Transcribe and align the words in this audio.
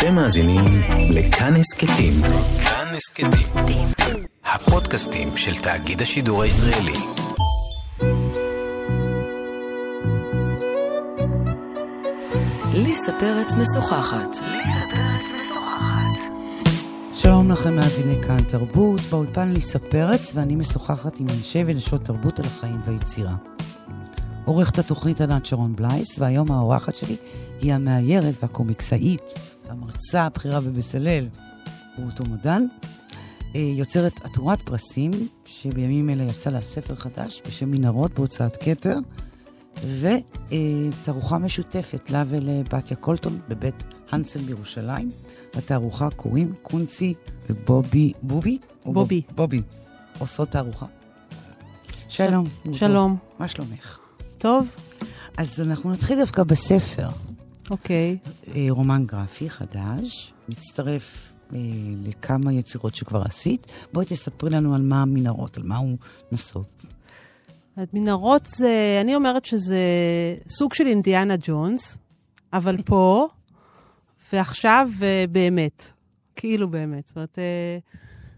אתם 0.00 0.14
מאזינים 0.14 0.64
לכאן 1.10 1.56
הסכתים. 1.56 2.12
כאן 2.64 2.86
הסכתים. 2.96 3.86
הפודקאסטים 4.44 5.28
של 5.36 5.62
תאגיד 5.62 6.02
השידור 6.02 6.42
הישראלי. 6.42 6.92
ליסה 12.74 13.12
פרץ 13.20 13.54
משוחחת. 13.54 14.36
שלום 17.14 17.50
לכם 17.50 17.76
מאזיני 17.76 18.22
כאן 18.22 18.42
תרבות, 18.42 19.00
באולפן 19.10 19.52
ליסה 19.52 19.78
פרץ 19.78 20.32
ואני 20.34 20.54
משוחחת 20.54 21.20
עם 21.20 21.26
אנשי 21.28 21.62
ונשות 21.66 22.04
תרבות 22.04 22.38
על 22.38 22.44
החיים 22.44 22.80
והיצירה. 22.84 23.34
עורכת 24.44 24.78
התוכנית 24.78 25.20
ענת 25.20 25.46
שרון 25.46 25.76
בלייס, 25.76 26.18
והיום 26.18 26.52
האורחת 26.52 26.96
שלי 26.96 27.16
היא 27.60 27.74
המאיירת 27.74 28.34
והקומיקסאית, 28.42 29.22
המרצה 29.70 30.22
הבכירה 30.22 30.60
בבצלאל, 30.60 31.28
רות 31.98 32.20
אומדן, 32.20 32.66
אה, 33.56 33.60
יוצרת 33.60 34.12
עטורת 34.24 34.62
פרסים, 34.62 35.10
שבימים 35.44 36.10
אלה 36.10 36.22
יצא 36.22 36.50
לה 36.50 36.60
ספר 36.60 36.94
חדש 36.94 37.42
בשם 37.46 37.70
מנהרות 37.70 38.14
בהוצאת 38.14 38.56
כתר, 38.56 38.96
ותערוכה 40.00 41.38
משותפת 41.38 42.10
לה 42.10 42.24
ולבתיה 42.28 42.96
קולטון 42.96 43.38
בבית 43.48 43.84
הנסן 44.10 44.40
בירושלים. 44.40 45.10
לתערוכה 45.54 46.10
קוראים 46.10 46.52
קונצי 46.62 47.14
ובובי, 47.50 48.12
בובי? 48.22 48.58
בובי. 48.84 49.22
בובי. 49.34 49.62
עושות 50.18 50.48
תערוכה. 50.48 50.86
שלום. 52.08 52.46
שלום. 52.72 53.16
מה 53.38 53.48
שלומך? 53.48 53.98
טוב, 54.38 54.76
אז 55.36 55.60
אנחנו 55.60 55.92
נתחיל 55.92 56.18
דווקא 56.18 56.42
בספר. 56.42 57.08
אוקיי. 57.70 58.18
אה, 58.56 58.66
רומן 58.70 59.06
גרפי 59.06 59.50
חדש, 59.50 60.32
מצטרף 60.48 61.32
אה, 61.52 61.58
לכמה 62.04 62.52
יצירות 62.52 62.94
שכבר 62.94 63.22
עשית. 63.22 63.66
בואי 63.92 64.06
תספרי 64.06 64.50
לנו 64.50 64.74
על 64.74 64.82
מה 64.82 65.02
המנהרות, 65.02 65.56
על 65.56 65.62
מה 65.62 65.76
הוא 65.76 65.96
נסוב. 66.32 66.64
מנהרות 67.92 68.46
זה, 68.46 68.98
אני 69.00 69.14
אומרת 69.14 69.44
שזה 69.44 69.78
סוג 70.48 70.74
של 70.74 70.86
אינדיאנה 70.86 71.34
ג'ונס, 71.42 71.98
אבל 72.52 72.82
פה 72.86 73.28
ועכשיו 74.32 74.88
אה, 75.02 75.24
באמת. 75.32 75.92
כאילו 76.36 76.68
באמת. 76.68 77.08
זאת 77.08 77.16
אומרת, 77.16 77.38
אה, 77.38 77.78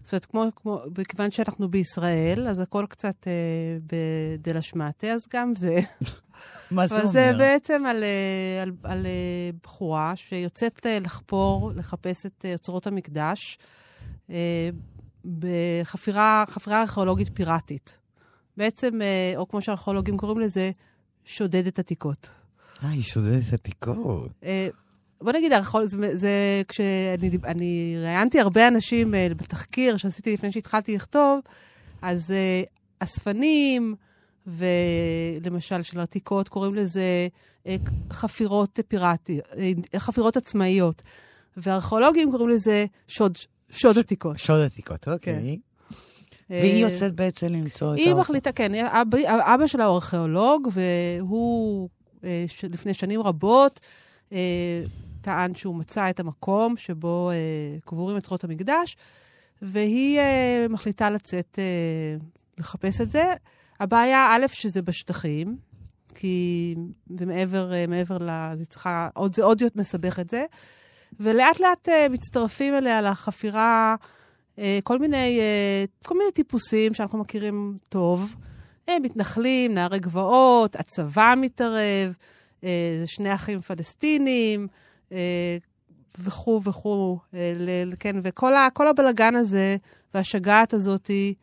זאת 0.03 0.13
אומרת, 0.13 0.25
כמו, 0.25 0.45
כמו, 0.55 0.81
מכיוון 0.97 1.31
שאנחנו 1.31 1.69
בישראל, 1.69 2.47
אז 2.47 2.59
הכל 2.59 2.85
קצת 2.89 3.27
אה, 3.27 3.77
בדלה 3.91 4.61
שמטה, 4.61 5.07
אז 5.07 5.21
גם 5.33 5.53
זה. 5.55 5.79
מה 6.73 6.87
זה 6.87 6.95
אומר? 6.95 7.11
זה 7.11 7.31
בעצם 7.37 7.85
על, 7.85 8.03
אה, 8.03 8.63
על, 8.63 8.71
על 8.83 9.05
אה, 9.05 9.49
בחורה 9.63 10.15
שיוצאת 10.15 10.85
אה, 10.85 10.99
לחפור, 10.99 11.71
לחפש 11.75 12.25
את 12.25 12.45
אוצרות 12.53 12.87
המקדש 12.87 13.57
בחפירה 15.39 16.43
חפירה 16.47 16.81
ארכיאולוגית 16.81 17.29
פיראטית. 17.33 17.97
בעצם, 18.57 18.99
או 19.35 19.47
כמו 19.47 19.61
שהארכיאולוגים 19.61 20.17
קוראים 20.17 20.39
לזה, 20.39 20.71
שודדת 21.25 21.79
עתיקות. 21.79 22.33
אה, 22.83 22.89
היא 22.89 23.01
שודדת 23.03 23.53
עתיקות. 23.53 24.31
בוא 25.21 25.31
נגיד, 25.31 25.51
זה, 25.83 26.15
זה 26.15 26.61
כשאני 26.67 27.97
ראיינתי 28.03 28.39
הרבה 28.39 28.67
אנשים 28.67 29.13
בתחקיר 29.37 29.97
שעשיתי 29.97 30.33
לפני 30.33 30.51
שהתחלתי 30.51 30.95
לכתוב, 30.95 31.39
אז 32.01 32.33
אספנים, 32.99 33.95
ולמשל 34.47 35.83
של 35.83 35.99
עתיקות, 35.99 36.49
קוראים 36.49 36.75
לזה 36.75 37.27
אה, 37.67 37.75
חפירות 38.11 38.79
פיראטיות, 38.87 39.45
אה, 39.93 39.99
חפירות 39.99 40.37
עצמאיות. 40.37 41.01
וארכיאולוגים 41.57 42.31
קוראים 42.31 42.49
לזה 42.49 42.85
שוד, 43.07 43.37
שוד 43.69 43.97
עתיקות. 43.97 44.39
שוד 44.39 44.61
עתיקות, 44.61 45.07
אוקיי. 45.07 45.33
אה, 46.51 46.59
והיא 46.61 46.85
יוצאת 46.85 47.15
בעצם 47.15 47.47
למצוא 47.47 47.93
את 47.93 47.97
היא 47.99 48.07
האוכל. 48.09 48.21
מחליטה, 48.21 48.51
כן, 48.51 48.71
אבא, 48.85 49.17
אבא 49.55 49.67
שלה 49.67 49.85
הוא 49.85 49.95
ארכיאולוג, 49.95 50.67
והוא 50.71 51.89
אה, 52.23 52.45
ש- 52.47 52.65
לפני 52.65 52.93
שנים 52.93 53.21
רבות 53.21 53.79
אה, 54.33 54.83
טען 55.21 55.55
שהוא 55.55 55.75
מצא 55.75 56.09
את 56.09 56.19
המקום 56.19 56.77
שבו 56.77 57.29
אה, 57.31 57.35
קבורים 57.85 58.15
אוצרות 58.15 58.43
המקדש, 58.43 58.97
והיא 59.61 60.19
אה, 60.19 60.65
מחליטה 60.69 61.09
לצאת 61.09 61.59
אה, 61.59 62.17
לחפש 62.57 63.01
את 63.01 63.11
זה. 63.11 63.33
הבעיה, 63.83 64.27
א', 64.35 64.47
שזה 64.47 64.81
בשטחים, 64.81 65.57
כי 66.15 66.75
זה 67.19 67.25
מעבר, 67.25 67.73
אה, 67.73 67.85
מעבר 67.87 68.17
ל... 68.17 68.29
זה 68.57 68.65
צריכה, 68.65 69.09
עוד, 69.13 69.35
זה 69.35 69.43
עוד 69.43 69.61
יותר 69.61 69.79
מסבך 69.79 70.19
את 70.19 70.29
זה. 70.29 70.45
ולאט 71.19 71.59
לאט 71.59 71.89
אה, 71.89 72.09
מצטרפים 72.09 72.75
אליה 72.75 73.01
לחפירה 73.01 73.95
אה, 74.59 74.79
כל 74.83 74.99
מיני, 74.99 75.39
כל 76.05 76.17
מיני 76.17 76.31
טיפוסים 76.31 76.93
שאנחנו 76.93 77.17
מכירים 77.19 77.75
טוב. 77.89 78.35
מתנחלים, 79.01 79.73
נערי 79.73 79.99
גבעות, 79.99 80.75
הצבא 80.75 81.33
מתערב, 81.37 82.15
שני 83.05 83.33
אחים 83.33 83.59
פלסטינים, 83.59 84.67
וכו' 86.19 86.61
וכו', 86.63 87.19
כן, 87.99 88.15
וכל 88.23 88.55
ה- 88.55 88.69
הבלגן 88.87 89.35
הזה 89.35 89.77
והשגעת 90.13 90.73
הזאתי, 90.73 91.33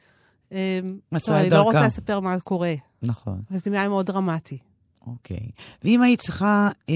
מצאה 1.12 1.28
טוב, 1.28 1.36
את 1.36 1.40
אני 1.40 1.50
לא 1.50 1.62
רוצה 1.62 1.72
דרכה. 1.72 1.86
לספר 1.86 2.20
מה 2.20 2.40
קורה, 2.40 2.74
נכון, 3.02 3.42
וזה 3.50 3.70
נראה 3.70 3.88
מאוד 3.88 4.06
דרמטי. 4.06 4.58
אוקיי. 5.06 5.50
ואם 5.84 6.02
היית 6.02 6.20
צריכה 6.20 6.68
אה, 6.88 6.94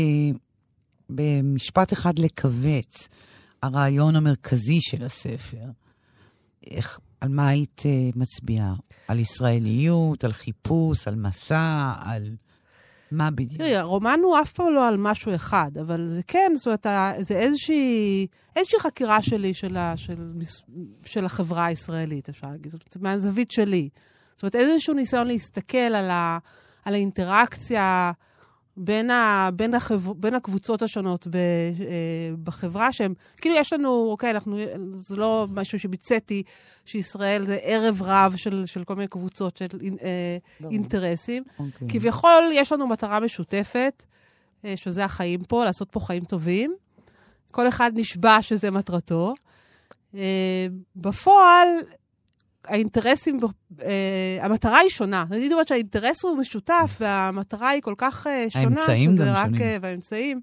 במשפט 1.11 1.93
אחד 1.93 2.19
לכווץ 2.19 3.09
הרעיון 3.63 4.17
המרכזי 4.17 4.79
של 4.81 5.05
הספר, 5.05 5.65
איך, 6.67 6.99
על 7.21 7.29
מה 7.29 7.49
היית 7.49 7.83
אה, 7.87 8.11
מצביעה? 8.17 8.75
על 9.09 9.19
ישראליות, 9.19 10.25
על 10.25 10.33
חיפוש, 10.33 11.09
על 11.09 11.15
מסע, 11.15 11.93
על... 12.01 12.37
מה 13.15 13.31
בדיוק? 13.31 13.59
תראי, 13.59 13.77
הרומן 13.77 14.21
הוא 14.23 14.39
אף 14.43 14.53
פעם 14.53 14.73
לא 14.73 14.89
על 14.89 14.97
משהו 14.97 15.35
אחד, 15.35 15.71
אבל 15.81 16.09
זה 16.09 16.23
כן, 16.27 16.53
זאת 16.55 16.67
אומרת, 16.67 16.87
זה 17.21 17.35
איזושהי, 17.35 18.27
איזושהי 18.57 18.79
חקירה 18.79 19.23
שלי 19.23 19.55
של, 19.55 19.77
ה, 19.77 19.97
של, 19.97 20.33
של 21.07 21.25
החברה 21.25 21.65
הישראלית, 21.65 22.29
אפשר 22.29 22.47
להגיד, 22.51 22.73
זאת 22.73 22.81
אומרת, 22.83 22.97
מהזווית 22.97 23.51
שלי. 23.51 23.89
זאת 24.37 24.43
אומרת, 24.43 24.55
איזשהו 24.55 24.95
ניסיון 24.95 25.27
להסתכל 25.27 25.79
על, 25.79 26.11
ה, 26.11 26.39
על 26.85 26.95
האינטראקציה 26.95 28.13
בין, 28.77 29.11
ה, 29.11 29.51
בין, 29.55 29.75
החב, 29.75 30.12
בין 30.12 30.35
הקבוצות 30.35 30.83
השונות 30.83 31.27
ב, 31.27 31.37
אה, 31.37 32.31
בחברה, 32.43 32.93
שהם, 32.93 33.15
כאילו 33.37 33.55
יש 33.57 33.73
לנו, 33.73 34.09
אוקיי, 34.11 34.31
אנחנו, 34.31 34.59
זה 34.95 35.17
לא 35.17 35.47
משהו 35.51 35.79
שביצעתי, 35.79 36.43
שישראל 36.85 37.47
זה 37.47 37.59
ערב 37.62 38.03
רב 38.03 38.37
של, 38.37 38.67
של 38.67 38.85
כל 38.85 38.95
מיני 38.95 39.09
קבוצות 39.09 39.57
של 39.57 39.67
אה, 40.03 40.37
אינטרסים. 40.71 41.43
אוקיי. 41.59 41.89
כביכול 41.89 42.51
יש 42.53 42.73
לנו 42.73 42.87
מטרה 42.87 43.21
משותפת, 43.21 44.05
אה, 44.65 44.77
שזה 44.77 45.05
החיים 45.05 45.45
פה, 45.45 45.65
לעשות 45.65 45.89
פה 45.91 46.01
חיים 46.01 46.25
טובים. 46.25 46.75
כל 47.51 47.69
אחד 47.69 47.93
נשבע 47.95 48.43
שזה 48.43 48.71
מטרתו. 48.71 49.35
אה, 50.15 50.67
בפועל, 50.97 51.69
האינטרסים, 52.67 53.39
אה, 53.83 54.39
המטרה 54.41 54.79
היא 54.79 54.91
שונה. 54.91 55.25
אני 55.31 55.53
אומרת 55.53 55.69
שהאינטרס 55.69 56.25
הוא 56.25 56.39
משותף, 56.39 56.97
והמטרה 57.01 57.69
היא 57.69 57.83
כל 57.83 57.95
כך 57.99 58.27
אה, 58.27 58.47
שונה, 58.49 58.65
האמצעים 58.65 59.17
גם 59.17 59.27
רק... 59.27 59.47
שונים. 59.47 59.63
אה, 59.63 59.77
והאמצעים. 59.81 60.41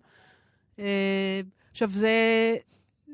אה, 0.79 1.41
עכשיו, 1.71 1.89
זה... 1.89 2.09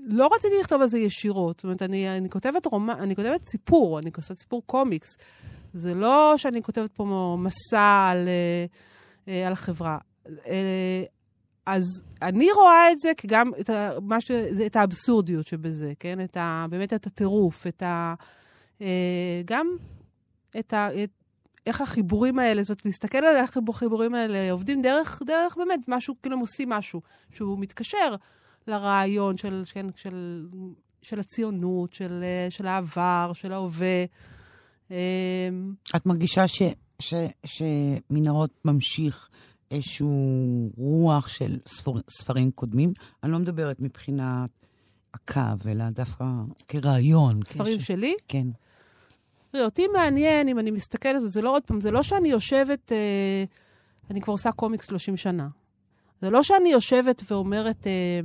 לא 0.09 0.29
רציתי 0.35 0.55
לכתוב 0.61 0.81
על 0.81 0.87
זה 0.87 0.99
ישירות. 0.99 1.59
זאת 1.59 1.63
אומרת, 1.63 1.81
אני, 1.81 2.17
אני 2.17 2.29
כותבת 2.29 2.65
רומן, 2.65 2.95
אני 2.99 3.15
כותבת 3.15 3.43
סיפור, 3.43 3.99
אני 3.99 4.11
כותבת 4.11 4.37
סיפור 4.37 4.63
קומיקס. 4.65 5.17
זה 5.73 5.93
לא 5.93 6.33
שאני 6.37 6.61
כותבת 6.61 6.91
פה 6.91 7.37
מסע 7.39 8.07
על, 8.11 8.27
אה, 8.27 8.65
אה, 9.27 9.47
על 9.47 9.53
החברה. 9.53 9.97
אה, 10.47 11.03
אז 11.65 12.01
אני 12.21 12.51
רואה 12.51 12.91
את 12.91 12.99
זה 12.99 13.11
כגם, 13.17 13.51
את, 13.59 13.69
ה, 13.69 13.89
משהו, 14.01 14.35
זה, 14.49 14.65
את 14.65 14.75
האבסורדיות 14.75 15.47
שבזה, 15.47 15.93
כן? 15.99 16.23
את 16.23 16.37
ה, 16.37 16.65
באמת 16.69 16.93
את 16.93 17.07
הטירוף, 17.07 17.67
את 17.67 17.83
ה... 17.83 18.13
אה, 18.81 19.41
גם 19.45 19.67
את 20.59 20.73
ה... 20.73 21.03
את, 21.03 21.09
איך 21.65 21.81
החיבורים 21.81 22.39
האלה, 22.39 22.63
זאת 22.63 22.69
אומרת, 22.69 22.85
להסתכל 22.85 23.17
על 23.17 23.35
איך 23.35 23.57
החיבורים 23.69 24.13
האלה 24.15 24.51
עובדים 24.51 24.81
דרך, 24.81 25.21
דרך 25.25 25.57
באמת 25.57 25.79
משהו, 25.87 26.15
כאילו 26.21 26.35
הם 26.35 26.41
עושים 26.41 26.69
משהו 26.69 27.01
שהוא 27.31 27.59
מתקשר 27.59 28.15
לרעיון 28.67 29.37
של, 29.37 29.61
של, 29.65 29.89
של, 29.95 30.47
של 31.01 31.19
הציונות, 31.19 31.93
של, 31.93 32.23
אה, 32.23 32.47
של 32.49 32.67
העבר, 32.67 33.31
של 33.33 33.51
ההווה. 33.53 34.05
אה, 34.91 35.49
את 35.95 36.05
מרגישה 36.05 36.47
ש, 36.47 36.61
ש, 36.99 37.13
שמנהרות 37.45 38.51
ממשיך 38.65 39.29
איזשהו 39.71 40.71
רוח 40.77 41.27
של 41.27 41.59
ספור, 41.67 41.99
ספרים 42.09 42.51
קודמים? 42.51 42.93
אני 43.23 43.31
לא 43.31 43.39
מדברת 43.39 43.79
מבחינת 43.79 44.49
הקו, 45.13 45.69
אלא 45.69 45.89
דווקא 45.89 46.25
כרעיון. 46.67 47.39
ספרים 47.43 47.77
כש- 47.79 47.87
שלי. 47.87 48.15
כן. 48.27 48.47
תראי, 49.51 49.63
אותי 49.63 49.87
מעניין, 49.87 50.47
אם 50.47 50.59
אני 50.59 50.71
מסתכלת 50.71 51.15
על 51.15 51.21
זה, 51.21 51.27
זה 51.27 51.41
לא 51.41 51.49
עוד 51.49 51.63
פעם, 51.63 51.81
זה 51.81 51.91
לא 51.91 52.03
שאני 52.03 52.29
יושבת, 52.29 52.91
אה, 52.91 53.43
אני 54.09 54.21
כבר 54.21 54.33
עושה 54.33 54.51
קומיקס 54.51 54.85
30 54.85 55.17
שנה. 55.17 55.47
זה 56.21 56.29
לא 56.29 56.43
שאני 56.43 56.69
יושבת 56.69 57.31
ואומרת, 57.31 57.87
אה, 57.87 58.19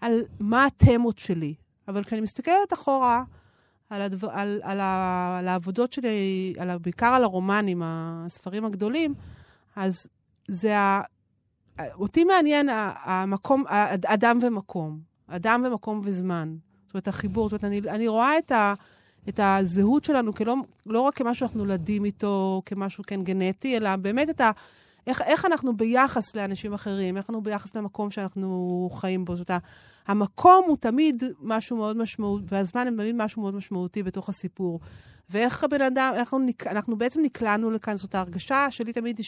על 0.00 0.22
מה 0.40 0.66
התמות 0.66 1.18
שלי. 1.18 1.54
אבל 1.88 2.04
כשאני 2.04 2.20
מסתכלת 2.20 2.72
אחורה 2.72 3.24
על, 3.90 4.02
הדבר, 4.02 4.30
על, 4.30 4.60
על, 4.62 4.80
ה, 4.80 5.36
על 5.38 5.48
העבודות 5.48 5.92
שלי, 5.92 6.54
על, 6.58 6.78
בעיקר 6.78 7.06
על 7.06 7.24
הרומנים, 7.24 7.82
הספרים 7.84 8.64
הגדולים, 8.64 9.14
אז 9.76 10.06
זה 10.48 10.78
ה... 10.78 11.02
אותי 11.94 12.24
מעניין 12.24 12.68
המקום, 13.02 13.64
אדם 14.06 14.38
ומקום. 14.42 15.00
אדם 15.26 15.64
ומקום 15.66 16.00
וזמן. 16.04 16.56
זאת 16.86 16.94
אומרת, 16.94 17.08
החיבור. 17.08 17.48
זאת 17.48 17.62
אומרת, 17.62 17.64
אני, 17.64 17.90
אני 17.90 18.08
רואה 18.08 18.38
את, 18.38 18.52
ה, 18.52 18.74
את 19.28 19.40
הזהות 19.42 20.04
שלנו 20.04 20.34
כלא, 20.34 20.54
לא 20.86 21.00
רק 21.00 21.14
כמשהו 21.14 21.34
שאנחנו 21.40 21.58
נולדים 21.58 22.04
איתו, 22.04 22.62
כמשהו 22.66 23.04
כן 23.06 23.24
גנטי, 23.24 23.76
אלא 23.76 23.96
באמת 23.96 24.30
את 24.30 24.40
ה... 24.40 24.50
איך, 25.06 25.22
איך 25.22 25.44
אנחנו 25.44 25.76
ביחס 25.76 26.36
לאנשים 26.36 26.72
אחרים, 26.72 27.16
איך 27.16 27.30
אנחנו 27.30 27.42
ביחס 27.42 27.74
למקום 27.76 28.10
שאנחנו 28.10 28.90
חיים 28.94 29.24
בו. 29.24 29.36
זאת 29.36 29.50
אומרת, 29.50 29.62
המקום 30.06 30.64
הוא 30.66 30.76
תמיד 30.76 31.22
משהו 31.40 31.76
מאוד 31.76 31.96
משמעותי, 31.96 32.44
והזמן 32.48 32.88
הוא 32.88 32.96
תמיד 32.96 33.14
משהו 33.14 33.42
מאוד 33.42 33.54
משמעותי 33.54 34.02
בתוך 34.02 34.28
הסיפור. 34.28 34.80
ואיך 35.30 35.64
הבן 35.64 35.82
אדם, 35.82 36.12
אנחנו, 36.18 36.38
אנחנו 36.66 36.96
בעצם 36.98 37.20
נקלענו 37.22 37.70
לכאן, 37.70 37.96
זאת 37.96 38.14
ההרגשה 38.14 38.66
שלי 38.70 38.92
תמיד 38.92 39.18
היא 39.18 39.26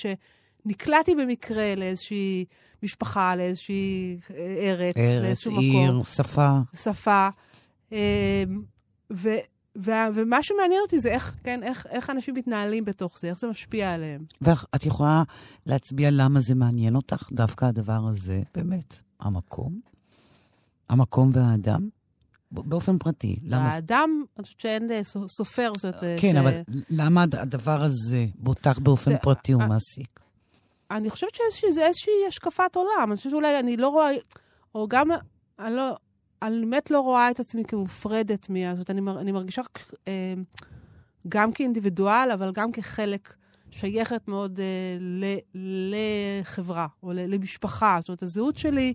שנקלעתי 0.66 1.14
במקרה 1.14 1.74
לאיזושהי 1.74 2.44
משפחה, 2.82 3.36
לאיזושהי 3.36 4.18
ארץ, 4.58 4.96
ארץ, 4.96 5.22
לאיזשהו 5.22 5.58
עיר, 5.58 5.92
מקום. 5.92 6.04
שפה. 6.04 6.58
שפה. 6.74 7.28
אמ, 7.92 7.98
ו, 9.12 9.28
ו, 9.78 9.90
ומה 10.14 10.42
שמעניין 10.42 10.80
אותי 10.82 11.00
זה 11.00 11.08
איך, 11.08 11.36
כן, 11.42 11.62
איך, 11.62 11.86
איך 11.90 12.10
אנשים 12.10 12.34
מתנהלים 12.34 12.84
בתוך 12.84 13.18
זה, 13.18 13.28
איך 13.28 13.38
זה 13.38 13.46
משפיע 13.46 13.94
עליהם. 13.94 14.24
ואת 14.40 14.86
יכולה 14.86 15.22
להצביע 15.66 16.08
למה 16.12 16.40
זה 16.40 16.54
מעניין 16.54 16.96
אותך, 16.96 17.28
דווקא 17.32 17.64
הדבר 17.64 18.00
הזה, 18.10 18.42
באמת, 18.54 18.98
המקום, 19.20 19.80
המקום 20.88 21.30
והאדם, 21.32 21.88
באופן 22.52 22.98
פרטי. 22.98 23.36
למה... 23.42 23.68
האדם, 23.68 24.24
אני 24.36 24.44
חושבת 24.44 24.60
שאין 24.60 24.90
אה, 24.90 25.00
סופר, 25.28 25.72
זאת 25.76 25.84
אומרת... 25.84 26.20
כן, 26.20 26.34
ש... 26.34 26.36
אבל 26.36 26.60
למה 26.90 27.22
הדבר 27.22 27.82
הזה, 27.82 28.26
בותך 28.34 28.78
באופן 28.78 29.10
זה- 29.10 29.18
פרטי, 29.18 29.52
הוא 29.52 29.62
אה, 29.62 29.66
מעסיק? 29.66 30.20
אני 30.90 31.10
חושבת 31.10 31.30
שזה 31.50 31.86
איזושהי 31.86 32.12
השקפת 32.28 32.76
עולם. 32.76 33.08
אני 33.08 33.16
חושבת 33.16 33.30
שאולי 33.30 33.58
אני 33.58 33.76
לא 33.76 33.88
רואה, 33.88 34.10
או 34.74 34.88
גם, 34.88 35.08
אני 35.58 35.74
לא, 35.74 35.96
אני 36.44 36.60
באמת 36.60 36.90
לא 36.90 37.00
רואה 37.00 37.30
את 37.30 37.40
עצמי 37.40 37.64
כמופרדת 37.64 38.50
מה... 38.50 38.58
זאת 38.58 38.72
אומרת, 38.74 38.90
אני, 38.90 39.00
מר- 39.00 39.20
אני 39.20 39.32
מרגישה 39.32 39.62
אה, 40.08 40.34
גם 41.28 41.52
כאינדיבידואל, 41.52 42.30
אבל 42.34 42.52
גם 42.52 42.72
כחלק 42.72 43.34
שייכת 43.70 44.28
מאוד 44.28 44.60
אה, 44.60 44.96
ל, 45.00 45.24
לחברה, 46.44 46.86
או 47.02 47.12
ל, 47.12 47.34
למשפחה. 47.34 47.98
זאת 48.00 48.08
אומרת, 48.08 48.22
הזהות 48.22 48.58
שלי 48.58 48.94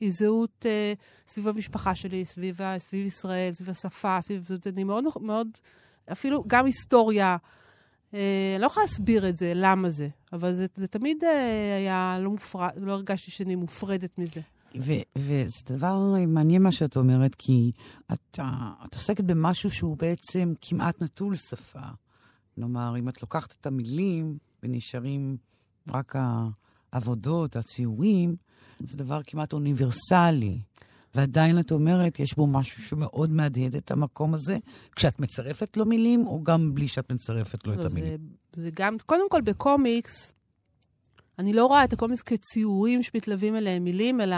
היא 0.00 0.12
זהות 0.12 0.66
אה, 0.66 0.92
סביב 1.28 1.48
המשפחה 1.48 1.94
שלי, 1.94 2.24
סביב, 2.24 2.60
סביב 2.78 3.06
ישראל, 3.06 3.54
סביב 3.54 3.70
השפה, 3.70 4.18
סביב... 4.20 4.42
זאת 4.42 4.50
אומרת, 4.50 4.66
אני 4.66 4.84
מאוד, 4.84 5.04
מאוד, 5.20 5.48
אפילו 6.12 6.44
גם 6.46 6.66
היסטוריה. 6.66 7.36
אה, 8.14 8.52
אני 8.54 8.62
לא 8.62 8.66
יכולה 8.66 8.86
להסביר 8.86 9.28
את 9.28 9.38
זה, 9.38 9.52
למה 9.54 9.90
זה, 9.90 10.08
אבל 10.32 10.52
זה, 10.52 10.66
זה 10.74 10.88
תמיד 10.88 11.24
אה, 11.24 11.76
היה 11.76 12.18
לא 12.20 12.30
מופרד, 12.30 12.70
לא 12.76 12.92
הרגשתי 12.92 13.30
שאני 13.30 13.54
מופרדת 13.54 14.18
מזה. 14.18 14.40
וזה 15.16 15.60
דבר 15.66 16.14
מעניין 16.28 16.62
מה 16.62 16.72
שאת 16.72 16.96
אומרת, 16.96 17.34
כי 17.34 17.72
את, 18.12 18.38
אה, 18.38 18.72
את 18.84 18.94
עוסקת 18.94 19.24
במשהו 19.24 19.70
שהוא 19.70 19.96
בעצם 19.96 20.52
כמעט 20.60 21.02
נטול 21.02 21.36
שפה. 21.36 21.80
כלומר, 22.54 22.98
אם 22.98 23.08
את 23.08 23.22
לוקחת 23.22 23.56
את 23.60 23.66
המילים 23.66 24.38
ונשארים 24.62 25.36
רק 25.88 26.14
העבודות, 26.92 27.56
הציורים, 27.56 28.36
זה 28.78 28.96
דבר 28.96 29.20
כמעט 29.26 29.52
אוניברסלי. 29.52 30.58
ועדיין 31.14 31.60
את 31.60 31.72
אומרת, 31.72 32.20
יש 32.20 32.36
בו 32.36 32.46
משהו 32.46 32.82
שמאוד 32.82 33.30
מהדהד 33.30 33.74
את 33.74 33.90
המקום 33.90 34.34
הזה, 34.34 34.58
כשאת 34.96 35.20
מצרפת 35.20 35.76
לו 35.76 35.86
מילים, 35.86 36.26
או 36.26 36.42
גם 36.42 36.74
בלי 36.74 36.88
שאת 36.88 37.12
מצרפת 37.12 37.66
לו 37.66 37.72
את 37.72 37.78
לא, 37.78 37.90
המילים? 37.90 38.18
זה, 38.52 38.62
זה 38.62 38.70
גם, 38.74 38.96
קודם 39.06 39.30
כל 39.30 39.40
בקומיקס, 39.40 40.34
אני 41.38 41.52
לא 41.52 41.66
רואה 41.66 41.84
את 41.84 41.92
הקומיקס 41.92 42.22
כציורים 42.22 43.02
שמתלווים 43.02 43.56
אליהם 43.56 43.84
מילים, 43.84 44.20
אלא 44.20 44.36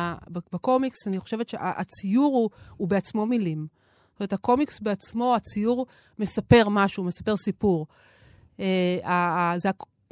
בקומיקס 0.52 1.06
אני 1.06 1.18
חושבת 1.18 1.48
שהציור 1.48 2.34
הוא, 2.34 2.50
הוא 2.76 2.88
בעצמו 2.88 3.26
מילים. 3.26 3.66
זאת 4.12 4.20
אומרת, 4.20 4.32
הקומיקס 4.32 4.80
בעצמו, 4.80 5.34
הציור 5.34 5.86
מספר 6.18 6.68
משהו, 6.68 7.04
מספר 7.04 7.36
סיפור. 7.36 7.86
אה, 8.60 9.54
זה, 9.56 9.70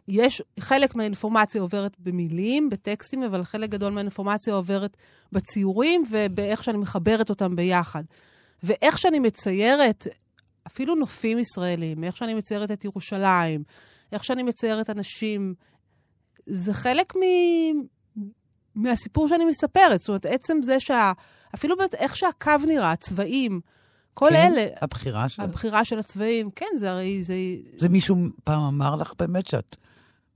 יש, 0.09 0.43
חלק 0.61 0.97
מהאינפורמציה 0.97 1.61
עוברת 1.61 1.97
במילים, 1.99 2.71
בטקסטים, 2.71 3.23
אבל 3.23 3.45
חלק 3.45 3.71
גדול 3.71 3.93
מהאינפורמציה 3.93 4.55
עוברת 4.55 4.97
בציורים 5.33 6.05
ובאיך 6.11 6.65
שאני 6.65 6.79
מחברת 6.79 7.31
אותם 7.31 7.57
ביחד. 7.57 8.03
ואיך 8.63 8.99
שאני 8.99 9.19
מציירת, 9.19 10.07
אפילו 10.67 10.95
נופים 10.95 11.39
ישראלים, 11.39 12.05
איך 12.05 12.17
שאני 12.17 12.35
מציירת 12.35 12.71
את 12.71 12.85
ירושלים, 12.85 13.63
איך 14.13 14.25
שאני 14.25 14.43
מציירת 14.43 14.91
אנשים, 14.91 15.55
זה 16.49 16.75
חלק 16.75 17.17
מ... 17.17 17.21
מהסיפור 18.75 19.29
שאני 19.29 19.45
מספרת. 19.45 20.01
זאת 20.01 20.09
אומרת, 20.09 20.27
עצם 20.27 20.63
זה 20.63 20.81
שה... 20.81 21.13
אפילו 21.55 21.77
באמת 21.77 21.95
איך 21.95 22.17
שהקו 22.17 22.53
נראה, 22.67 22.93
הצבעים, 22.93 23.61
כל 24.15 24.29
כן? 24.31 24.53
אלה, 24.53 24.67
הבחירה 24.81 25.29
של... 25.29 25.43
הבחירה 25.43 25.85
של 25.85 25.99
הצבעים, 25.99 26.51
כן, 26.51 26.67
זה 26.77 26.91
הרי, 26.91 27.23
זה... 27.23 27.35
זה 27.77 27.89
מישהו 27.89 28.17
פעם 28.45 28.61
אמר 28.61 28.97
לך 28.97 29.13
באמת 29.19 29.47
שאת 29.47 29.77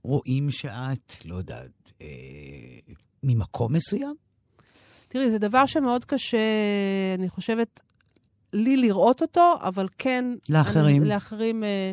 רואים 0.03 0.51
שאת, 0.51 1.15
לא 1.25 1.35
יודעת, 1.35 1.91
אה, 2.01 2.07
ממקום 3.23 3.73
מסוים? 3.73 4.15
תראי, 5.07 5.31
זה 5.31 5.39
דבר 5.39 5.65
שמאוד 5.65 6.05
קשה, 6.05 6.37
אני 7.17 7.29
חושבת, 7.29 7.81
לי 8.53 8.77
לראות 8.77 9.21
אותו, 9.21 9.53
אבל 9.61 9.87
כן... 9.97 10.25
לאחרים. 10.49 11.01
אני, 11.01 11.09
לאחרים, 11.09 11.63
אה, 11.63 11.91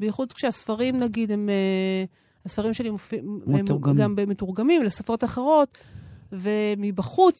בייחוד 0.00 0.32
כשהספרים, 0.32 0.96
נגיד, 1.00 1.32
הם... 1.32 1.48
אה, 1.48 2.04
הספרים 2.46 2.74
שלי 2.74 2.90
מופיעים... 2.90 3.40
מתורגמים. 3.46 3.96
גם 3.96 4.14
מתורגמים 4.28 4.82
לשפות 4.82 5.24
אחרות, 5.24 5.78
ומבחוץ 6.32 7.36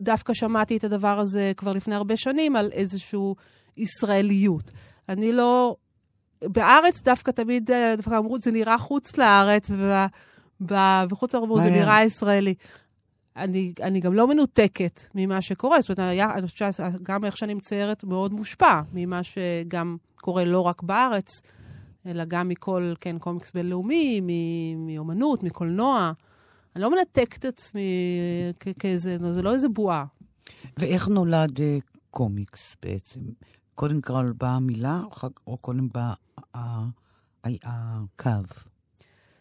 דווקא 0.00 0.34
שמעתי 0.34 0.76
את 0.76 0.84
הדבר 0.84 1.18
הזה 1.18 1.52
כבר 1.56 1.72
לפני 1.72 1.94
הרבה 1.94 2.16
שנים, 2.16 2.56
על 2.56 2.70
איזושהי 2.72 3.34
ישראליות. 3.76 4.70
אני 5.08 5.32
לא... 5.32 5.76
בארץ 6.42 7.02
דווקא 7.02 7.30
תמיד, 7.30 7.70
אה, 7.70 7.94
דווקא 7.96 8.18
אמרו, 8.18 8.38
זה 8.38 8.50
נראה 8.50 8.78
חוץ 8.78 9.16
לארץ, 9.16 9.70
וב- 9.70 10.06
ב- 10.66 11.04
וחוץ 11.10 11.34
לארץ 11.34 11.44
אמרו, 11.44 11.60
זה. 11.60 11.70
נראה 11.70 12.04
ישראלי. 12.04 12.54
אני, 13.36 13.72
אני 13.82 14.00
גם 14.00 14.14
לא 14.14 14.28
מנותקת 14.28 15.00
ממה 15.14 15.40
שקורה. 15.40 15.80
זאת 15.80 15.98
אומרת, 15.98 16.10
היה, 16.10 16.34
אני 16.34 16.46
חושבת 16.46 16.74
שגם 16.74 17.24
איך 17.24 17.36
שאני 17.36 17.54
מציירת 17.54 18.04
מאוד 18.04 18.32
מושפע 18.32 18.80
ממה 18.92 19.20
שגם 19.22 19.96
קורה 20.16 20.44
לא 20.44 20.60
רק 20.60 20.82
בארץ, 20.82 21.42
אלא 22.06 22.24
גם 22.24 22.48
מכל, 22.48 22.92
כן, 23.00 23.18
קומיקס 23.18 23.52
בינלאומי, 23.52 24.20
מאומנות, 24.76 25.42
מקולנוע. 25.42 26.12
אני 26.76 26.82
לא 26.82 26.90
מנתקת 26.90 27.38
את 27.38 27.44
עצמי 27.44 27.90
כאיזה, 28.78 29.32
זה 29.32 29.42
לא 29.42 29.54
איזה 29.54 29.68
בועה. 29.68 30.04
ואיך 30.78 31.08
נולד 31.08 31.60
אה, 31.60 31.78
קומיקס 32.10 32.76
בעצם? 32.82 33.20
קודם 33.74 34.00
כל 34.00 34.32
באה 34.38 34.50
המילה, 34.50 35.02
או, 35.46 35.56
קודם 35.56 35.88
בא 35.88 36.12
הקו? 37.44 38.30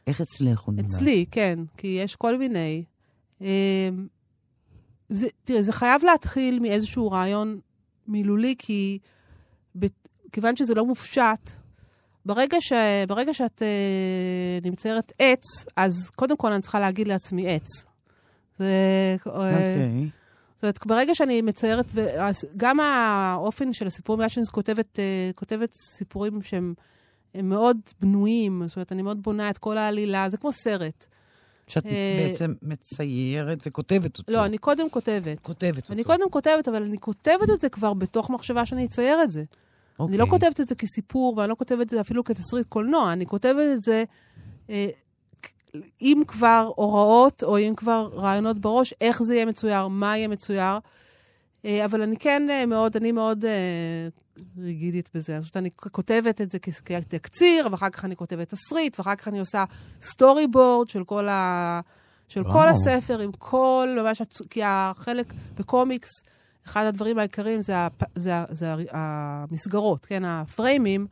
איך 0.07 0.21
אצלך 0.21 0.59
הוא 0.59 0.73
נולד? 0.73 0.85
אצלי, 0.85 1.25
כן, 1.31 1.59
כי 1.77 1.87
יש 1.87 2.15
כל 2.15 2.37
מיני. 2.37 2.83
אמ, 3.41 3.47
זה, 5.09 5.27
תראה, 5.43 5.63
זה 5.63 5.71
חייב 5.71 6.05
להתחיל 6.05 6.59
מאיזשהו 6.59 7.11
רעיון 7.11 7.59
מילולי, 8.07 8.55
כי 8.57 8.99
ב, 9.79 9.85
כיוון 10.31 10.55
שזה 10.55 10.75
לא 10.75 10.85
מופשט, 10.85 11.51
ברגע, 12.29 12.57
ש, 12.61 12.73
ברגע 13.07 13.33
שאת 13.33 13.61
אה, 13.61 14.59
נמצרת 14.63 15.11
עץ, 15.19 15.65
אז 15.75 16.09
קודם 16.15 16.37
כל 16.37 16.53
אני 16.53 16.61
צריכה 16.61 16.79
להגיד 16.79 17.07
לעצמי 17.07 17.55
עץ. 17.55 17.85
זה... 18.57 18.65
אה, 19.27 19.31
אוקיי. 19.31 20.09
זאת 20.55 20.63
אומרת, 20.63 20.85
ברגע 20.85 21.15
שאני 21.15 21.41
מציירת, 21.41 21.85
גם 22.57 22.79
האופן 22.79 23.73
של 23.73 23.87
הסיפורים, 23.87 24.19
בגלל 24.19 24.29
שאני 24.29 24.45
כותבת, 24.45 24.99
אה, 24.99 25.31
כותבת 25.35 25.69
סיפורים 25.97 26.41
שהם 26.41 26.73
הם 27.33 27.49
מאוד 27.49 27.77
בנויים, 28.01 28.63
זאת 28.67 28.75
אומרת, 28.75 28.91
אני 28.91 29.01
מאוד 29.01 29.23
בונה 29.23 29.49
את 29.49 29.57
כל 29.57 29.77
העלילה, 29.77 30.29
זה 30.29 30.37
כמו 30.37 30.51
סרט. 30.51 31.05
שאת 31.67 31.85
אה, 31.85 32.25
בעצם 32.25 32.53
מציירת 32.61 33.59
וכותבת 33.65 34.17
אותו. 34.17 34.31
לא, 34.31 34.45
אני 34.45 34.57
קודם 34.57 34.89
כותבת. 34.89 35.39
כותבת 35.39 35.77
אותו. 35.83 35.93
אני 35.93 36.03
קודם 36.03 36.29
כותבת, 36.29 36.67
אבל 36.67 36.83
אני 36.83 36.97
כותבת 36.97 37.49
את 37.53 37.61
זה 37.61 37.69
כבר 37.69 37.93
בתוך 37.93 38.29
מחשבה 38.29 38.65
שאני 38.65 38.85
אצייר 38.85 39.23
את 39.23 39.31
זה. 39.31 39.43
אוקיי. 39.99 40.13
אני 40.13 40.17
לא 40.17 40.25
כותבת 40.29 40.59
את 40.59 40.69
זה 40.69 40.75
כסיפור, 40.75 41.37
ואני 41.37 41.49
לא 41.49 41.55
כותבת 41.55 41.81
את 41.81 41.89
זה 41.89 42.01
אפילו 42.01 42.23
כתסריט 42.23 42.67
קולנוע, 42.67 43.13
אני 43.13 43.25
כותבת 43.25 43.65
את 43.73 43.83
זה 43.83 44.03
אה, 44.69 44.87
אם 46.01 46.21
כבר 46.27 46.71
הוראות, 46.75 47.43
או 47.43 47.57
אם 47.57 47.73
כבר 47.77 48.09
רעיונות 48.13 48.59
בראש, 48.59 48.93
איך 49.01 49.23
זה 49.23 49.35
יהיה 49.35 49.45
מצויר, 49.45 49.87
מה 49.87 50.17
יהיה 50.17 50.27
מצויר. 50.27 50.77
אה, 51.65 51.85
אבל 51.85 52.01
אני 52.01 52.17
כן 52.17 52.49
אה, 52.49 52.65
מאוד, 52.65 52.95
אני 52.95 53.11
מאוד 53.11 53.45
אה, 53.45 54.07
ריגידית 54.57 55.09
בזה. 55.13 55.41
זאת 55.41 55.55
אומרת, 55.55 55.57
אני 55.57 55.69
כותבת 55.75 56.41
את 56.41 56.51
זה 56.51 56.59
כתקציר, 56.59 57.67
ואחר 57.71 57.89
כך 57.89 58.05
אני 58.05 58.15
כותבת 58.15 58.49
תסריט, 58.49 58.99
ואחר 58.99 59.15
כך 59.15 59.27
אני 59.27 59.39
עושה 59.39 59.63
storyboard 60.01 60.89
של 60.89 61.03
כל 61.03 61.27
ה... 61.27 61.81
של 62.27 62.41
וואו. 62.41 62.53
כל 62.53 62.67
הספר, 62.67 63.19
עם 63.19 63.31
כל, 63.31 63.97
ממש, 64.01 64.21
כי 64.49 64.61
החלק 64.63 65.33
בקומיקס, 65.55 66.09
אחד 66.69 66.85
הדברים 66.85 67.19
העיקריים 67.19 67.61
זה, 67.61 67.85
הפ... 67.85 68.03
זה, 68.15 68.33
זה 68.49 68.73
המסגרות, 68.91 70.05
כן? 70.05 70.25
הפריימים, 70.25 71.07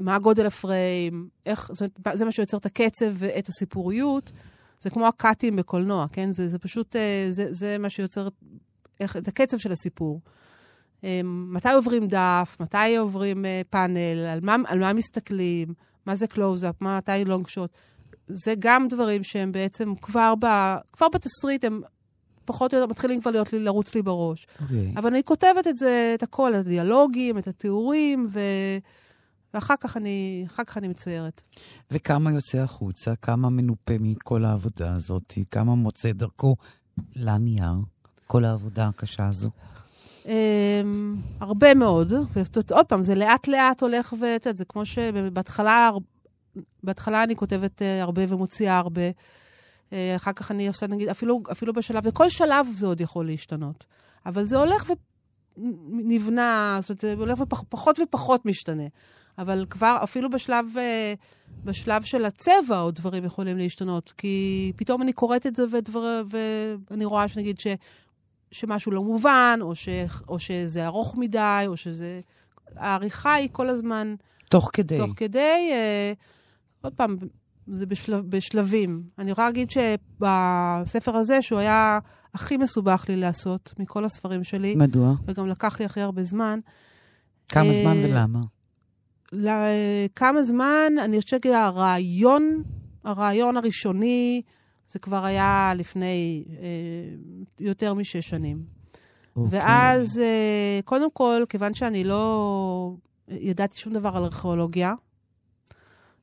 מה 0.00 0.18
גודל 0.18 0.46
הפריים, 0.46 1.28
איך, 1.46 1.70
זאת 1.72 1.90
אומרת, 2.06 2.18
זה 2.18 2.24
מה 2.24 2.32
שיוצר 2.32 2.56
את 2.56 2.66
הקצב 2.66 3.12
ואת 3.14 3.48
הסיפוריות. 3.48 4.32
זה 4.80 4.90
כמו 4.90 5.08
הקאטים 5.08 5.56
בקולנוע, 5.56 6.06
כן? 6.12 6.32
זה, 6.32 6.48
זה 6.48 6.58
פשוט, 6.58 6.96
אה, 6.96 7.26
זה, 7.28 7.46
זה 7.50 7.78
מה 7.78 7.90
שיוצר 7.90 8.28
איך, 9.00 9.16
את 9.16 9.28
הקצב 9.28 9.58
של 9.58 9.72
הסיפור. 9.72 10.20
אה, 11.04 11.20
מתי 11.24 11.72
עוברים 11.72 12.06
דף, 12.06 12.56
מתי 12.60 12.96
עוברים 12.96 13.44
אה, 13.44 13.60
פאנל, 13.70 14.26
על 14.32 14.38
מה, 14.42 14.56
על 14.66 14.78
מה 14.78 14.92
מסתכלים, 14.92 15.74
מה 16.06 16.14
זה 16.14 16.26
קלוז-אפ, 16.26 16.80
מתי 16.80 17.24
long 17.26 17.46
shot. 17.46 17.70
זה 18.28 18.54
גם 18.58 18.88
דברים 18.88 19.24
שהם 19.24 19.52
בעצם 19.52 19.94
כבר, 19.94 20.34
ב, 20.40 20.46
כבר 20.92 21.06
בתסריט, 21.08 21.64
הם 21.64 21.80
פחות 22.52 22.74
או 22.74 22.78
יותר 22.78 22.90
מתחילים 22.90 23.20
כבר 23.20 23.30
להיות 23.30 23.52
לי, 23.52 23.58
לרוץ 23.58 23.94
לי 23.94 24.02
בראש. 24.02 24.44
Okay. 24.44 24.62
אוקיי. 24.62 24.94
אבל 24.96 25.10
אני 25.10 25.22
כותבת 25.22 25.66
את 25.66 25.76
זה, 25.76 26.12
את 26.18 26.22
הכל, 26.22 26.54
את 26.54 26.66
הדיאלוגים, 26.66 27.38
את 27.38 27.48
התיאורים, 27.48 28.26
ו... 28.30 28.40
ואחר 29.54 29.74
כך 29.80 29.96
אני, 29.96 30.46
כך 30.48 30.78
אני 30.78 30.88
מציירת. 30.88 31.42
וכמה 31.90 32.32
יוצא 32.32 32.58
החוצה? 32.58 33.16
כמה 33.22 33.50
מנופה 33.50 33.92
מכל 34.00 34.44
העבודה 34.44 34.94
הזאת? 34.94 35.34
כמה 35.50 35.74
מוצא 35.74 36.12
דרכו 36.12 36.56
לנייר? 37.16 37.72
כל 38.26 38.44
העבודה 38.44 38.88
הקשה 38.88 39.28
הזו. 39.28 39.50
Um, 40.24 40.28
הרבה 41.40 41.74
מאוד. 41.74 42.12
עוד 42.70 42.86
פעם, 42.86 43.04
זה 43.04 43.14
לאט-לאט 43.14 43.82
הולך 43.82 44.12
ו... 44.12 44.36
את 44.36 44.46
יודעת, 44.46 44.56
זה 44.56 44.64
כמו 44.64 44.84
שבהתחלה 44.84 45.90
בהתחלה 46.82 47.22
אני 47.24 47.36
כותבת 47.36 47.82
uh, 47.82 48.02
הרבה 48.02 48.22
ומוציאה 48.28 48.78
הרבה. 48.78 49.02
Uh, 49.90 49.92
אחר 50.16 50.32
כך 50.32 50.50
אני 50.50 50.68
עושה, 50.68 50.86
נגיד, 50.86 51.08
אפילו, 51.08 51.42
אפילו 51.52 51.72
בשלב, 51.72 52.02
וכל 52.06 52.30
שלב 52.30 52.66
זה 52.74 52.86
עוד 52.86 53.00
יכול 53.00 53.26
להשתנות. 53.26 53.84
אבל 54.26 54.46
זה 54.46 54.58
הולך 54.58 54.90
ונבנה, 55.56 56.78
זאת 56.80 56.90
אומרת, 56.90 57.00
זה 57.00 57.14
הולך 57.22 57.40
ופחות 57.40 57.98
ופחות 58.02 58.46
משתנה. 58.46 58.86
אבל 59.38 59.66
כבר, 59.70 59.98
אפילו 60.02 60.30
בשלב, 60.30 60.66
אה, 60.78 61.14
בשלב 61.64 62.02
של 62.02 62.24
הצבע, 62.24 62.78
עוד 62.78 62.94
דברים 62.94 63.24
יכולים 63.24 63.58
להשתנות. 63.58 64.12
כי 64.16 64.72
פתאום 64.76 65.02
אני 65.02 65.12
קוראת 65.12 65.46
את 65.46 65.56
זה 65.56 65.64
ודבר, 65.72 66.22
ואני 66.90 67.04
רואה 67.04 67.28
שנגיד 67.28 67.60
ש, 67.60 67.66
שמשהו 68.52 68.92
לא 68.92 69.02
מובן, 69.02 69.58
או, 69.62 69.74
ש, 69.74 69.88
או 70.28 70.38
שזה 70.38 70.86
ארוך 70.86 71.16
מדי, 71.16 71.64
או 71.66 71.76
שזה... 71.76 72.20
העריכה 72.76 73.34
היא 73.34 73.48
כל 73.52 73.68
הזמן... 73.68 74.14
תוך 74.48 74.70
כדי. 74.72 74.98
תוך 74.98 75.12
כדי. 75.16 75.70
אה, 75.72 76.12
עוד 76.80 76.94
פעם, 76.94 77.16
זה 77.72 77.86
בשלב, 77.86 78.24
בשלבים. 78.28 79.02
אני 79.18 79.30
יכולה 79.30 79.46
להגיד 79.46 79.70
שבספר 79.70 81.16
הזה, 81.16 81.42
שהוא 81.42 81.58
היה 81.58 81.98
הכי 82.34 82.56
מסובך 82.56 83.04
לי 83.08 83.16
לעשות 83.16 83.74
מכל 83.78 84.04
הספרים 84.04 84.44
שלי, 84.44 84.74
מדוע? 84.74 85.14
וגם 85.26 85.46
לקח 85.46 85.80
לי 85.80 85.86
הכי 85.86 86.00
הרבה 86.00 86.22
זמן. 86.22 86.60
כמה 87.48 87.72
זמן 87.72 87.96
אה, 87.96 88.04
ולמה? 88.08 88.40
לכמה 89.32 90.42
זמן, 90.42 90.92
אני 91.04 91.20
חושבת 91.20 91.44
שהרעיון, 91.44 92.62
הרעיון 93.04 93.56
הראשוני, 93.56 94.42
זה 94.88 94.98
כבר 94.98 95.24
היה 95.24 95.72
לפני 95.76 96.44
אה, 96.50 96.56
יותר 97.60 97.94
משש 97.94 98.28
שנים. 98.28 98.62
אוקיי. 99.36 99.58
ואז, 99.58 100.18
אה, 100.18 100.80
קודם 100.84 101.10
כל, 101.10 101.42
כיוון 101.48 101.74
שאני 101.74 102.04
לא 102.04 102.94
ידעתי 103.28 103.78
שום 103.78 103.92
דבר 103.92 104.16
על 104.16 104.24
ארכיאולוגיה, 104.24 104.94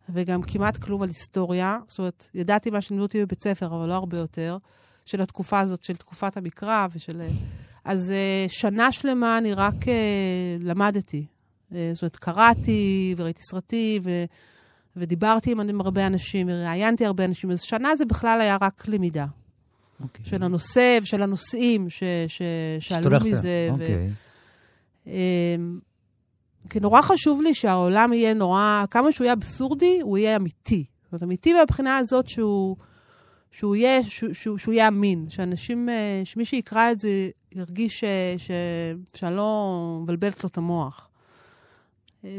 וגם 0.09 0.41
כמעט 0.41 0.77
כלום 0.77 1.01
על 1.01 1.09
היסטוריה, 1.09 1.77
זאת 1.87 1.99
אומרת, 1.99 2.27
ידעתי 2.33 2.69
מה 2.69 2.81
שלימדו 2.81 3.03
אותי 3.03 3.25
בבית 3.25 3.43
ספר, 3.43 3.65
אבל 3.65 3.89
לא 3.89 3.93
הרבה 3.93 4.17
יותר, 4.17 4.57
של 5.05 5.21
התקופה 5.21 5.59
הזאת, 5.59 5.83
של 5.83 5.95
תקופת 5.95 6.37
המקרא 6.37 6.87
ושל... 6.95 7.21
אז 7.85 8.11
אה, 8.11 8.45
שנה 8.49 8.91
שלמה 8.91 9.37
אני 9.37 9.53
רק 9.53 9.87
אה, 9.87 10.57
למדתי. 10.59 11.25
אה, 11.75 11.91
זאת 11.93 12.01
אומרת, 12.01 12.15
קראתי 12.15 13.15
וראיתי 13.17 13.41
סרטים, 13.41 14.01
ו... 14.05 14.23
ודיברתי 14.99 15.51
עם 15.51 15.81
הרבה 15.81 16.07
אנשים, 16.07 16.47
וראיינתי 16.49 17.05
הרבה 17.05 17.25
אנשים, 17.25 17.51
אז 17.51 17.61
שנה 17.61 17.95
זה 17.95 18.05
בכלל 18.05 18.41
היה 18.41 18.57
רק 18.61 18.87
למידה. 18.87 19.25
Okay. 19.25 20.03
אוקיי. 20.03 20.25
של 20.25 20.43
הנושא 20.43 20.99
ושל 21.01 21.21
הנושאים 21.21 21.89
ש... 21.89 22.03
ש... 22.27 22.41
שעלו 22.79 23.09
מזה. 23.25 23.67
אוקיי. 23.71 24.09
Okay. 25.05 25.07
ו... 25.07 25.11
כי 26.69 26.79
נורא 26.79 27.01
חשוב 27.01 27.41
לי 27.41 27.53
שהעולם 27.53 28.13
יהיה 28.13 28.33
נורא, 28.33 28.85
כמה 28.91 29.11
שהוא 29.11 29.25
יהיה 29.25 29.33
אבסורדי, 29.33 29.99
הוא 30.01 30.17
יהיה 30.17 30.35
אמיתי. 30.35 30.85
זאת 31.03 31.11
אומרת, 31.11 31.23
אמיתי 31.23 31.53
מהבחינה 31.53 31.97
הזאת 31.97 32.27
שהוא, 32.27 32.75
שהוא, 33.51 33.75
יהיה, 33.75 34.03
שהוא, 34.03 34.33
שהוא, 34.33 34.57
שהוא 34.57 34.73
יהיה 34.73 34.87
אמין. 34.87 35.25
שאנשים, 35.29 35.89
אה, 35.89 36.21
שמי 36.23 36.45
שיקרא 36.45 36.91
את 36.91 36.99
זה 36.99 37.29
ירגיש 37.55 37.99
ש, 37.99 38.03
ש, 38.37 38.51
שאני 39.15 39.35
לא 39.35 39.99
מבלבלת 40.03 40.43
לו 40.43 40.49
את 40.49 40.57
המוח. 40.57 41.09
אמ, 42.23 42.29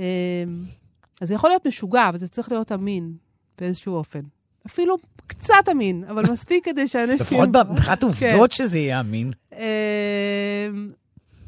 אז 1.21 1.29
זה 1.29 1.35
יכול 1.35 1.51
להיות 1.51 1.67
משוגע, 1.67 2.09
אבל 2.09 2.19
זה 2.19 2.29
צריך 2.29 2.53
להיות 2.53 2.73
אמין 2.73 3.13
באיזשהו 3.59 3.95
אופן. 3.95 4.21
אפילו 4.67 4.97
קצת 5.27 5.69
אמין, 5.71 6.05
אבל 6.09 6.27
מספיק 6.33 6.65
כדי 6.65 6.89
שאנשים... 6.89 7.21
לפחות 7.21 7.49
מבחינת 7.49 8.03
עובדות 8.03 8.51
כן. 8.51 8.57
שזה 8.57 8.79
יהיה 8.79 9.01
אמין. 9.01 9.33
אמ, 9.53 9.59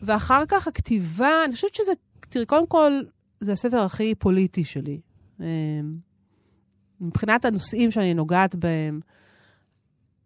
ואחר 0.03 0.45
כך 0.49 0.69
הכתיבה, 0.69 1.45
אני 1.45 1.55
חושבת 1.55 1.75
שזה, 1.75 1.93
תראי, 2.31 2.47
קודם 2.47 2.67
כל, 2.67 2.93
זה 3.41 3.53
הספר 3.53 3.81
הכי 3.81 4.15
פוליטי 4.15 4.65
שלי. 4.65 5.01
אמ, 5.41 5.45
מבחינת 7.01 7.45
הנושאים 7.45 7.91
שאני 7.91 8.15
נוגעת 8.15 8.55
בהם, 8.55 9.01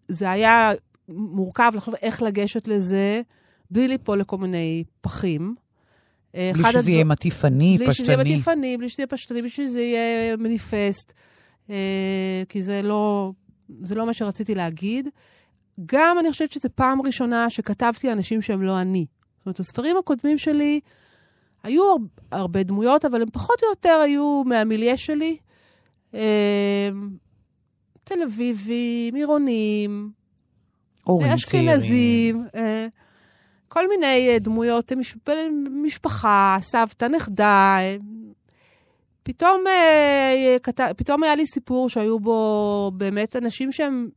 זה 0.08 0.30
היה 0.30 0.72
מורכב 1.08 1.72
לחשוב 1.74 1.94
איך 2.02 2.22
לגשת 2.22 2.68
לזה, 2.68 3.22
בלי 3.70 3.88
ליפול 3.88 4.20
לכל 4.20 4.38
מיני 4.38 4.84
פחים. 5.00 5.54
אה, 6.34 6.50
בלי 6.54 6.72
שזה 6.72 6.90
יהיה 6.90 7.04
מטיפני, 7.04 7.76
פשטני. 7.78 7.86
בלי 7.86 7.94
שזה 7.94 8.12
יהיה 8.12 8.24
מטיפני, 8.24 8.76
בלי 8.76 8.88
שזה 8.88 9.00
יהיה 9.02 9.06
פשטני, 9.06 9.40
בלי 9.40 9.50
שזה 9.50 9.80
יהיה 9.80 10.36
מניפסט, 10.36 11.12
אה, 11.70 12.42
כי 12.48 12.62
זה 12.62 12.82
לא, 12.82 13.32
זה 13.80 13.94
לא 13.94 14.06
מה 14.06 14.14
שרציתי 14.14 14.54
להגיד. 14.54 15.08
גם 15.86 16.18
אני 16.20 16.30
חושבת 16.30 16.52
שזו 16.52 16.68
פעם 16.74 17.02
ראשונה 17.02 17.50
שכתבתי 17.50 18.12
אנשים 18.12 18.42
שהם 18.42 18.62
לא 18.62 18.80
אני. 18.80 19.06
זאת 19.38 19.46
אומרת, 19.46 19.60
הספרים 19.60 19.96
הקודמים 19.96 20.38
שלי, 20.38 20.80
היו 21.64 21.96
הרבה 22.32 22.62
דמויות, 22.62 23.04
אבל 23.04 23.22
הם 23.22 23.30
פחות 23.32 23.62
או 23.62 23.68
יותר 23.68 24.00
היו 24.04 24.42
מהמיליה 24.46 24.96
שלי. 24.96 25.36
אה, 26.14 26.88
תל 28.04 28.22
אביבים, 28.22 29.14
עירונים, 29.14 30.10
אשכנזים. 31.34 32.44
כל 33.74 33.88
מיני 33.88 34.28
אה, 34.28 34.38
דמויות, 34.38 34.92
משפחה, 35.70 36.56
סבתא, 36.60 37.04
נכדה. 37.04 37.76
אה, 37.80 37.96
פתאום, 39.22 39.64
אה, 39.66 40.56
פתאום 40.96 41.22
היה 41.22 41.36
לי 41.36 41.46
סיפור 41.46 41.88
שהיו 41.88 42.20
בו 42.20 42.90
באמת 42.94 43.36
אנשים 43.36 43.72
שהם 43.72 44.08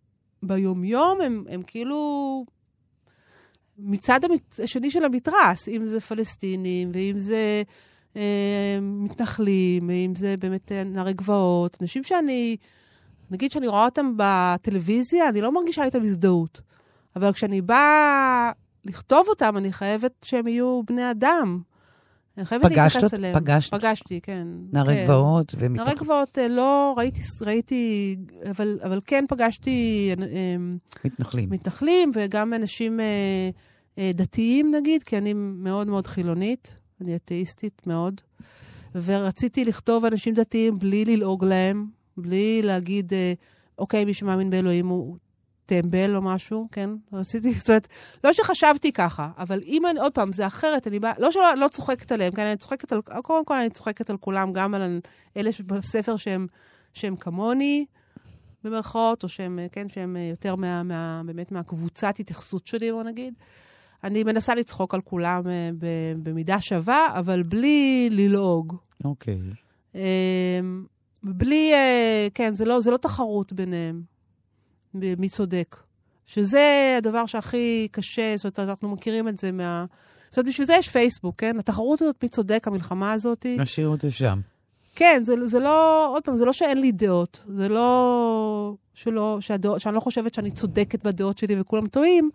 ביומיום, 0.43 1.21
הם, 1.21 1.43
הם 1.49 1.61
כאילו 1.67 2.45
מצד 3.77 4.19
השני 4.63 4.91
של 4.91 5.05
המתרס, 5.05 5.67
אם 5.67 5.87
זה 5.87 5.99
פלסטינים, 5.99 6.91
ואם 6.93 7.19
זה 7.19 7.63
אה, 8.15 8.77
מתנחלים, 8.81 9.89
ואם 9.89 10.15
זה 10.15 10.35
באמת 10.39 10.71
נערי 10.71 11.13
גבעות, 11.13 11.77
אנשים 11.81 12.03
שאני, 12.03 12.57
נגיד 13.31 13.51
שאני 13.51 13.67
רואה 13.67 13.85
אותם 13.85 14.13
בטלוויזיה, 14.17 15.29
אני 15.29 15.41
לא 15.41 15.51
מרגישה 15.51 15.83
איתם 15.83 16.01
הזדהות. 16.01 16.61
אבל 17.15 17.33
כשאני 17.33 17.61
באה 17.61 18.51
לכתוב 18.85 19.27
אותם, 19.27 19.57
אני 19.57 19.73
חייבת 19.73 20.11
שהם 20.25 20.47
יהיו 20.47 20.81
בני 20.85 21.11
אדם. 21.11 21.61
אני 22.37 22.45
חייבת 22.45 22.63
להתייחס 22.63 23.13
אליהם. 23.13 23.39
פגשת? 23.39 23.73
פגשתי, 23.73 24.21
כן. 24.21 24.47
נערי 24.73 24.95
כן. 24.95 25.03
גבעות 25.03 25.55
ומתח... 25.57 25.83
נערי 25.83 25.95
גבעות 25.95 26.37
אה, 26.37 26.47
לא 26.47 26.93
ראיתי, 26.97 27.21
ראיתי 27.41 28.15
אבל, 28.49 28.79
אבל 28.83 28.99
כן 29.05 29.25
פגשתי... 29.29 30.09
אה, 30.21 30.55
מתנחלים. 31.05 31.49
מתנחלים, 31.49 32.11
וגם 32.13 32.53
אנשים 32.53 32.99
אה, 33.97 34.11
דתיים, 34.13 34.75
נגיד, 34.75 35.03
כי 35.03 35.17
אני 35.17 35.33
מאוד 35.35 35.87
מאוד 35.87 36.07
חילונית, 36.07 36.75
אני 37.01 37.15
אתאיסטית 37.15 37.81
מאוד. 37.87 38.21
ורציתי 38.95 39.65
לכתוב 39.65 40.05
אנשים 40.05 40.33
דתיים 40.33 40.79
בלי 40.79 41.05
ללעוג 41.05 41.45
להם, 41.45 41.85
בלי 42.17 42.61
להגיד, 42.63 43.13
אוקיי, 43.77 44.05
מי 44.05 44.13
שמאמין 44.13 44.49
באלוהים 44.49 44.87
הוא 44.87 45.17
טמבל 45.67 46.15
או 46.15 46.21
משהו, 46.21 46.67
כן? 46.71 46.89
רציתי, 47.13 47.51
זאת 47.51 47.69
אומרת, 47.69 47.87
לא 48.23 48.33
שחשבתי 48.33 48.91
ככה, 48.91 49.29
אבל 49.37 49.59
אם 49.65 49.85
אני, 49.85 49.99
עוד 49.99 50.11
פעם, 50.11 50.33
זה 50.33 50.47
אחרת, 50.47 50.87
אני 50.87 50.99
באה, 50.99 51.13
לא 51.17 51.31
שלא 51.31 51.55
לא 51.55 51.67
צוחקת 51.67 52.11
עליהם, 52.11 52.33
כן? 52.33 52.47
אני 52.47 52.57
צוחקת 52.57 52.91
על, 52.91 53.01
קודם 53.01 53.45
כל 53.45 53.59
אני 53.59 53.69
צוחקת 53.69 54.09
על 54.09 54.17
כולם, 54.17 54.53
גם 54.53 54.73
על 54.73 54.99
אלה 55.37 55.49
בספר 55.65 56.17
שהם, 56.17 56.47
שהם 56.93 57.15
כמוני, 57.15 57.85
במרכאות, 58.63 59.23
או 59.23 59.29
שהם, 59.29 59.59
כן, 59.71 59.89
שהם 59.89 60.17
יותר 60.29 60.55
מה, 60.55 60.83
מה, 60.83 61.21
באמת 61.25 61.51
מהקבוצת 61.51 62.19
התייחסות 62.19 62.67
שלי, 62.67 62.91
בוא 62.91 63.03
נגיד. 63.03 63.33
אני 64.03 64.23
מנסה 64.23 64.55
לצחוק 64.55 64.93
על 64.93 65.01
כולם 65.01 65.47
אה, 65.47 65.69
במידה 66.23 66.61
שווה, 66.61 67.07
אבל 67.19 67.43
בלי 67.43 68.09
ללעוג. 68.11 68.75
אוקיי. 69.05 69.39
Okay. 69.93 69.97
בלי, 71.23 71.73
אה, 71.73 72.27
כן, 72.33 72.55
זה 72.55 72.65
לא, 72.65 72.79
זה 72.79 72.91
לא 72.91 72.97
תחרות 72.97 73.53
ביניהם. 73.53 74.16
מי 75.17 75.29
צודק. 75.29 75.77
שזה 76.25 76.95
הדבר 76.97 77.25
שהכי 77.25 77.87
קשה, 77.91 78.33
זאת 78.37 78.59
אומרת, 78.59 78.69
אנחנו 78.69 78.89
מכירים 78.89 79.27
את 79.27 79.37
זה 79.37 79.51
מה... 79.51 79.85
זאת 80.29 80.37
אומרת, 80.37 80.47
בשביל 80.47 80.67
זה 80.67 80.73
יש 80.73 80.89
פייסבוק, 80.89 81.35
כן? 81.37 81.59
התחרות 81.59 82.01
הזאת, 82.01 82.23
מי 82.23 82.29
צודק, 82.29 82.67
המלחמה 82.67 83.13
הזאת. 83.13 83.45
נשאיר 83.45 83.93
את 83.93 84.01
זה 84.01 84.11
שם. 84.11 84.39
כן, 84.95 85.21
זה, 85.25 85.47
זה 85.47 85.59
לא, 85.59 86.07
עוד 86.13 86.23
פעם, 86.23 86.37
זה 86.37 86.45
לא 86.45 86.53
שאין 86.53 86.81
לי 86.81 86.91
דעות, 86.91 87.43
זה 87.47 87.69
לא 87.69 88.73
שלא, 88.93 89.37
שהדעות, 89.39 89.81
שאני 89.81 89.95
לא 89.95 89.99
חושבת 89.99 90.33
שאני 90.33 90.51
צודקת 90.51 91.03
בדעות 91.03 91.37
שלי 91.37 91.61
וכולם 91.61 91.87
טועים, 91.87 92.29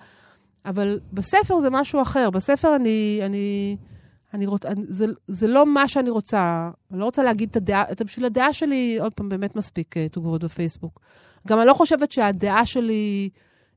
אבל 0.64 1.00
בספר 1.12 1.60
זה 1.60 1.70
משהו 1.70 2.02
אחר. 2.02 2.30
בספר 2.30 2.76
אני, 2.76 3.20
אני, 3.22 3.76
אני 4.34 4.46
רוצה, 4.46 4.68
זה, 4.88 5.06
זה 5.26 5.46
לא 5.46 5.66
מה 5.66 5.88
שאני 5.88 6.10
רוצה. 6.10 6.70
אני 6.90 7.00
לא 7.00 7.04
רוצה 7.04 7.22
להגיד 7.22 7.48
את 7.50 7.56
הדעה, 7.56 7.84
את, 7.92 8.02
בשביל 8.02 8.26
הדעה 8.26 8.52
שלי, 8.52 8.98
עוד 9.00 9.14
פעם, 9.14 9.28
באמת 9.28 9.56
מספיק 9.56 9.96
uh, 9.96 10.12
תגובות 10.12 10.44
בפייסבוק. 10.44 11.00
גם 11.48 11.58
אני 11.58 11.66
לא 11.66 11.74
חושבת 11.74 12.12
שהדעה 12.12 12.66
שלי 12.66 13.30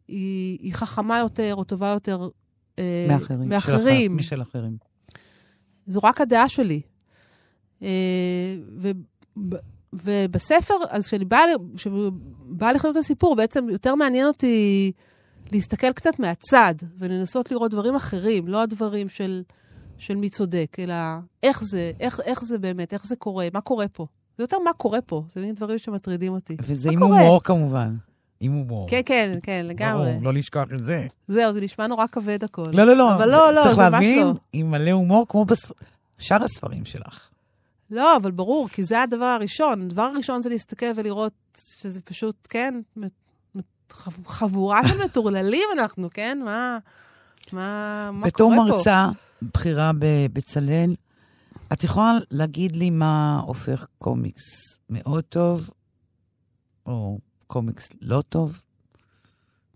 היא, 0.07 0.59
היא 0.61 0.73
חכמה 0.73 1.19
יותר 1.19 1.55
או 1.55 1.63
טובה 1.63 1.87
יותר 1.87 2.29
uh, 2.75 2.81
מאחרים. 3.09 3.49
מאחרים. 3.49 4.19
של 4.19 4.35
אחר, 4.35 4.37
משל 4.37 4.41
אחרים. 4.41 4.77
זו 5.85 5.99
רק 6.03 6.21
הדעה 6.21 6.49
שלי. 6.49 6.81
Uh, 7.81 7.85
ו, 8.77 8.91
ובספר, 9.93 10.75
אז 10.89 11.07
כשאני 11.07 11.25
באה, 11.25 11.43
באה 12.45 12.73
לכתוב 12.73 12.91
את 12.91 12.97
הסיפור, 12.97 13.35
בעצם 13.35 13.69
יותר 13.69 13.95
מעניין 13.95 14.27
אותי 14.27 14.91
להסתכל 15.51 15.93
קצת 15.93 16.19
מהצד 16.19 16.75
ולנסות 16.97 17.51
לראות 17.51 17.71
דברים 17.71 17.95
אחרים, 17.95 18.47
לא 18.47 18.61
הדברים 18.61 19.09
של, 19.09 19.43
של 19.97 20.15
מי 20.15 20.29
צודק, 20.29 20.77
אלא 20.79 20.95
איך 21.43 21.63
זה, 21.63 21.91
איך, 21.99 22.19
איך 22.19 22.43
זה 22.43 22.57
באמת, 22.57 22.93
איך 22.93 23.05
זה 23.05 23.15
קורה, 23.15 23.47
מה 23.53 23.61
קורה 23.61 23.87
פה. 23.87 24.07
זה 24.37 24.43
יותר 24.43 24.59
מה 24.59 24.73
קורה 24.73 25.01
פה, 25.01 25.23
זה 25.33 25.41
מין 25.41 25.55
דברים 25.55 25.77
שמטרידים 25.77 26.33
אותי. 26.33 26.57
וזה 26.61 26.89
עם 26.91 27.03
הומור 27.03 27.43
כמובן. 27.43 27.95
עם 28.39 28.51
הומור. 28.51 28.89
כן, 28.89 29.01
כן, 29.05 29.31
כן, 29.43 29.65
לגמרי. 29.69 30.11
ברור, 30.11 30.23
לא 30.23 30.33
לשכוח 30.33 30.65
את 30.73 30.85
זה. 30.85 31.07
זהו, 31.27 31.53
זה 31.53 31.61
נשמע 31.61 31.87
נורא 31.87 32.07
כבד 32.07 32.43
הכל. 32.43 32.69
לא, 32.73 32.83
לא, 32.83 32.97
לא. 32.97 33.15
אבל 33.15 33.29
לא, 33.29 33.53
לא, 33.53 33.61
צריך 33.61 33.75
זה 33.75 33.81
ממש 33.81 33.91
להבין, 33.93 34.27
לא. 34.27 34.33
עם 34.53 34.71
מלא 34.71 34.91
הומור, 34.91 35.25
כמו 35.29 35.45
בשאר 35.45 36.43
הספרים 36.43 36.85
שלך. 36.85 37.19
לא, 37.91 38.17
אבל 38.17 38.31
ברור, 38.31 38.69
כי 38.69 38.83
זה 38.83 39.01
הדבר 39.01 39.25
הראשון. 39.25 39.81
הדבר 39.81 40.01
הראשון 40.01 40.41
זה 40.41 40.49
להסתכל 40.49 40.85
ולראות 40.95 41.33
שזה 41.57 42.01
פשוט, 42.01 42.35
כן, 42.49 42.81
חבורה 44.25 44.87
של 44.87 45.03
מטורללים 45.03 45.69
אנחנו, 45.73 46.09
כן? 46.13 46.39
מה, 46.45 46.77
מה, 47.53 48.09
מה 48.13 48.27
בתור 48.27 48.53
קורה 48.55 48.67
פה? 48.67 48.73
מרצה 48.73 49.09
בכירה 49.41 49.91
בבצלאל, 49.99 50.95
את 51.73 51.83
יכולה 51.83 52.17
להגיד 52.31 52.75
לי 52.75 52.89
מה 52.89 53.41
הופך 53.45 53.87
קומיקס 53.97 54.77
מאוד 54.89 55.23
טוב, 55.23 55.69
או 56.85 57.19
קומיקס 57.47 57.89
לא 58.01 58.21
טוב? 58.29 58.61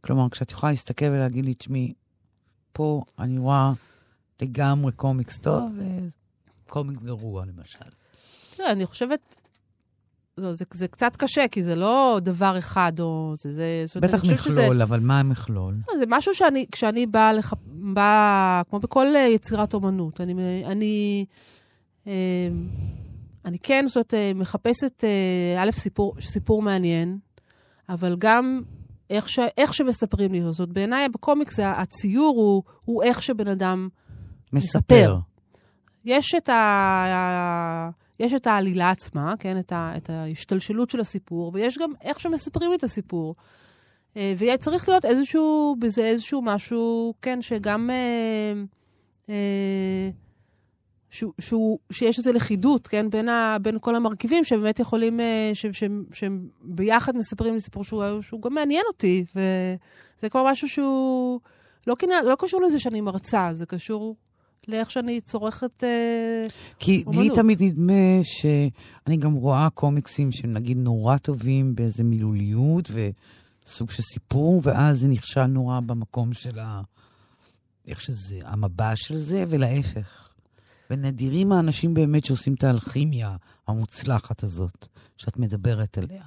כלומר, 0.02 0.30
כשאת 0.30 0.52
יכולה 0.52 0.72
להסתכל 0.72 1.06
ולהגיד 1.06 1.46
לי, 1.46 1.54
תשמעי, 1.54 1.94
פה 2.72 3.02
אני 3.20 3.40
רואה 3.40 3.72
לגמרי 4.42 4.92
קומיקס 4.92 5.40
טוב, 5.40 5.72
וקומיקס 6.66 7.04
גרוע, 7.04 7.46
למשל. 7.46 7.90
לא, 8.60 8.72
אני 8.72 8.86
חושבת... 8.86 9.36
לא, 10.38 10.54
זה, 10.54 10.66
זה 10.74 10.88
קצת 10.88 11.16
קשה, 11.16 11.48
כי 11.52 11.64
זה 11.64 11.76
לא 11.76 12.20
דבר 12.22 12.58
אחד, 12.58 13.00
או... 13.00 13.34
זה, 13.36 13.52
זה, 13.52 13.84
זאת 13.86 14.04
בטח 14.04 14.24
מכלול, 14.24 14.38
שזה, 14.38 14.68
אבל 14.84 15.00
מה 15.00 15.20
המכלול? 15.20 15.76
לא, 15.88 16.00
זה 16.00 16.06
משהו 16.08 16.36
שאני, 16.36 16.66
כשאני 16.72 17.06
באה, 17.06 17.34
לח... 17.34 17.54
באה, 17.94 18.62
כמו 18.70 18.80
בכל 18.80 19.16
אה, 19.16 19.22
יצירת 19.22 19.74
אומנות, 19.74 20.22
אני, 20.22 20.64
אני, 20.66 21.26
אה, 21.30 21.34
אני 23.46 23.60
כן, 23.60 23.86
זאת 23.88 24.14
אה, 24.14 24.32
מחפשת, 24.36 25.04
אה, 25.04 25.64
א', 25.64 25.72
סיפור, 25.72 26.16
סיפור 26.22 26.62
מעניין, 26.62 27.18
אבל 27.90 28.16
גם 28.20 28.62
איך, 29.10 29.30
ש, 29.30 29.40
איך 29.58 29.74
שמספרים 29.74 30.32
לי. 30.32 30.42
זאת 30.52 30.70
בעיניי 30.70 31.10
בקומיקס 31.10 31.60
הציור 31.60 32.36
הוא, 32.38 32.64
הוא 32.86 33.04
איך 33.04 33.22
שבן 33.22 33.48
אדם 33.48 33.90
מספר. 34.54 35.18
יש 36.06 36.36
את, 36.36 36.50
ה... 36.50 37.90
יש 38.20 38.34
את 38.34 38.48
העלילה 38.48 38.90
עצמה, 38.90 39.34
כן? 39.40 39.60
את, 39.60 39.72
ה... 39.72 39.94
את 39.98 40.10
ההשתלשלות 40.10 40.90
של 40.90 41.00
הסיפור, 41.00 41.52
ויש 41.54 41.78
גם 41.78 41.92
איך 42.04 42.20
שמספרים 42.20 42.74
את 42.74 42.84
הסיפור. 42.84 43.36
אה, 44.18 44.34
וצריך 44.38 44.90
להיות 44.90 45.06
איזשהו, 45.06 45.76
בזה 45.80 46.06
איזשהו 46.06 46.42
משהו, 46.42 47.14
כן, 47.22 47.42
שגם... 47.42 47.90
אה, 47.90 48.54
אה, 49.30 50.10
שהוא, 51.10 51.34
שהוא, 51.40 51.80
שיש 51.92 52.18
איזו 52.18 52.34
לכידות, 52.34 52.88
כן, 52.88 53.10
בין, 53.10 53.30
ה, 53.30 53.58
בין 53.62 53.78
כל 53.82 53.96
המרכיבים 53.96 54.44
שבאמת 54.44 54.80
יכולים, 54.80 55.20
אה, 55.20 55.52
שהם 56.14 56.48
ביחד 56.62 57.18
מספרים 57.18 57.54
לי 57.54 57.60
סיפור 57.60 57.84
שהוא, 57.84 58.22
שהוא 58.22 58.42
גם 58.42 58.54
מעניין 58.54 58.84
אותי, 58.88 59.26
וזה 59.36 60.30
כבר 60.30 60.44
משהו 60.52 60.70
שהוא 60.70 61.40
לא, 61.88 61.96
לא 62.24 62.36
קשור 62.40 62.62
לזה 62.62 62.80
שאני 62.80 63.02
מרצה, 63.02 63.50
זה 63.52 63.66
קשור 63.66 64.16
לאיך 64.68 64.92
שאני 64.92 65.22
צורכת 65.22 65.84
אה, 65.84 66.48
כי 66.80 66.98
לי 66.98 67.04
אומנות. 67.06 67.36
תמיד 67.36 67.64
נדמה 67.64 68.24
שאני 68.24 69.18
גם 69.18 69.34
רואה 69.34 69.70
קומיקסים 69.70 70.32
שהם 70.32 70.54
נגיד 70.54 70.78
נורא 70.78 71.18
טובים 71.18 71.76
באיזה 71.76 72.04
מילוליות 72.04 72.92
וסוג 72.92 73.90
של 73.90 74.04
סיפור, 74.04 74.62
ואז 74.64 75.00
זה 75.00 75.08
נכשל 75.08 75.46
נורא 75.46 75.80
במקום 75.80 76.34
של 76.34 76.60
ה... 76.60 76.82
איך 77.88 78.02
שזה, 78.02 78.40
המבע 78.44 78.92
של 78.96 79.18
זה, 79.18 79.44
ולהפך. 79.48 80.29
ונדירים 80.90 81.52
האנשים 81.52 81.94
באמת 81.94 82.26
שעושים 82.26 82.54
את 82.54 82.64
האלכימיה 82.64 83.36
המוצלחת 83.68 84.44
הזאת, 84.44 84.88
שאת 85.18 85.40
מדברת 85.40 85.98
עליה. 85.98 86.24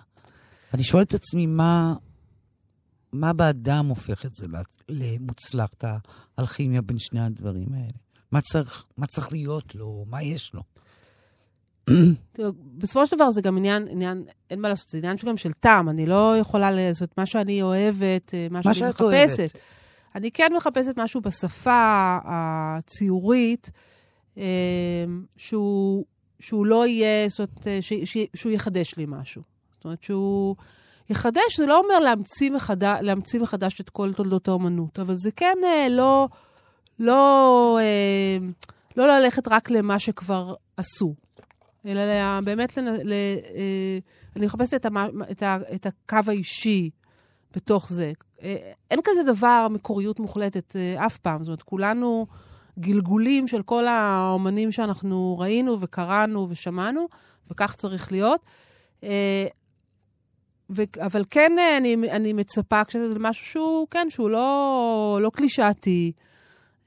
אני 0.75 0.85
שואל 0.85 1.03
את 1.03 1.15
עצמי, 1.15 1.47
מה, 1.47 1.95
מה 3.13 3.33
באדם 3.33 3.87
הופך 3.87 4.27
את 4.27 4.35
זה 4.35 4.47
למוצלח, 4.89 5.71
את 5.79 5.85
האלכימיה 6.39 6.83
בין 6.83 6.99
שני 6.99 7.21
הדברים 7.21 7.75
האלה? 7.75 7.93
מה 8.33 8.41
צריך, 8.41 8.85
מה 8.97 9.07
צריך 9.07 9.33
להיות 9.33 9.75
לו? 9.75 10.05
מה 10.09 10.23
יש 10.23 10.55
לו? 10.55 10.63
בסופו 12.79 13.07
של 13.07 13.17
דבר 13.17 13.31
זה 13.31 13.41
גם 13.41 13.57
עניין, 13.57 13.89
עניין, 13.91 14.25
אין 14.51 14.61
מה 14.61 14.69
לעשות, 14.69 14.89
זה 14.89 14.99
עניין 14.99 15.17
גם 15.27 15.37
של 15.37 15.53
טעם. 15.53 15.89
אני 15.89 16.07
לא 16.07 16.37
יכולה 16.39 16.71
לעשות 16.71 17.19
מה 17.19 17.27
שאני 17.27 17.63
אוהבת, 17.63 18.35
אה, 18.35 18.47
מה 18.51 18.61
מה 18.65 18.75
שאני 18.75 18.75
שאת 18.75 19.01
אוהבת. 19.01 19.31
מחפשת. 19.31 19.59
אני 20.15 20.31
כן 20.31 20.53
מחפשת 20.57 20.95
משהו 20.97 21.21
בשפה 21.21 22.19
הציורית, 22.25 23.71
שהוא, 25.37 26.05
שהוא 26.41 26.67
לא 26.67 26.87
יהיה, 26.87 27.29
זאת 27.29 27.39
אומרת, 27.39 27.67
אה, 27.67 27.79
שהוא 28.35 28.53
יחדש 28.53 28.97
לי 28.97 29.05
משהו. 29.09 29.43
זאת 29.75 29.85
אומרת, 29.85 30.03
שהוא 30.03 30.57
יחדש, 31.11 31.57
זה 31.59 31.67
לא 31.67 31.79
אומר 31.79 31.99
להמציא, 31.99 32.51
מחדש, 32.51 32.99
להמציא 33.03 33.41
מחדש 33.41 33.81
את 33.81 33.91
כל 33.91 34.13
תולדות 34.13 34.49
האומנות, 34.49 34.99
אבל 34.99 35.15
זה 35.15 35.31
כן 35.37 35.57
אה, 35.65 35.89
לא, 35.91 36.29
לא, 36.99 37.79
אה, 37.81 38.39
לא 38.97 39.07
ללכת 39.07 39.49
רק 39.49 39.71
למה 39.71 39.99
שכבר 39.99 40.55
עשו. 40.77 41.15
אלא 41.87 42.05
לה- 42.05 42.41
באמת, 42.45 42.77
לנ... 42.77 42.89
ל... 42.89 43.13
אני 44.37 44.47
מחפשת 44.47 44.75
את, 44.75 44.87
המ... 44.87 45.23
את, 45.31 45.43
ה... 45.43 45.59
את 45.75 45.87
הקו 45.87 46.31
האישי 46.31 46.91
בתוך 47.55 47.89
זה. 47.89 48.13
אין 48.91 49.01
כזה 49.05 49.33
דבר 49.33 49.67
מקוריות 49.71 50.21
מוחלטת 50.21 50.77
אף 50.97 51.19
פעם. 51.19 51.43
זאת 51.43 51.49
אומרת, 51.49 51.63
כולנו 51.63 52.27
גלגולים 52.79 53.49
של 53.49 53.63
כל 53.63 53.87
האומנים 53.87 54.73
שאנחנו 54.73 55.39
ראינו 55.39 55.81
וקראנו 55.81 56.47
ושמענו, 56.51 57.09
וכך 57.51 57.75
צריך 57.75 58.13
להיות. 58.13 58.41
אה, 59.05 59.47
ו... 60.77 60.83
אבל 61.07 61.25
כן, 61.31 61.53
אה, 61.59 61.77
אני, 61.77 61.95
אני 62.11 62.33
מצפה 62.33 62.85
כשזה 62.85 63.19
משהו 63.19 63.47
שהוא, 63.47 63.87
כן, 63.91 64.07
שהוא 64.11 64.31
לא, 64.31 65.19
לא 65.23 65.31
קלישאתי, 65.31 66.13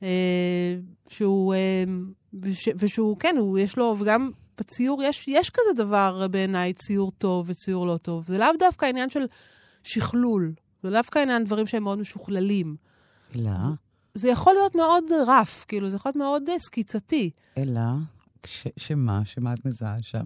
אה, 0.03 0.75
שהוא, 1.09 1.55
וש... 2.43 2.69
ושהוא, 2.77 3.17
כן, 3.19 3.35
הוא, 3.39 3.59
יש 3.59 3.77
לו, 3.77 3.95
וגם 3.99 4.31
בציור 4.57 5.03
יש, 5.03 5.27
יש 5.27 5.49
כזה 5.49 5.83
דבר 5.83 6.27
בעיניי, 6.31 6.73
ציור 6.73 7.11
טוב 7.11 7.49
וציור 7.49 7.87
לא 7.87 7.97
טוב. 7.97 8.27
זה 8.27 8.37
לאו 8.37 8.47
דווקא 8.59 8.85
עניין 8.85 9.09
של 9.09 9.25
שכלול, 9.83 10.53
זה 10.83 10.89
לאו 10.89 10.99
דווקא 10.99 11.19
עניין 11.19 11.43
דברים 11.43 11.67
שהם 11.67 11.83
מאוד 11.83 11.99
משוכללים. 11.99 12.75
אלא, 13.35 13.51
זה 14.15 14.30
יכול 14.30 14.54
להיות 14.54 14.75
מאוד 14.75 15.04
רף, 15.28 15.65
כאילו, 15.67 15.89
זה 15.89 15.95
יכול 15.95 16.10
להיות 16.10 16.15
מאוד 16.15 16.49
אה, 16.49 16.60
סקיצתי. 16.60 17.30
אלא, 17.58 17.82
ש, 18.45 18.67
שמה? 18.78 19.21
שמה 19.25 19.54
את 19.54 19.65
מזהה 19.65 19.97
שם? 20.01 20.25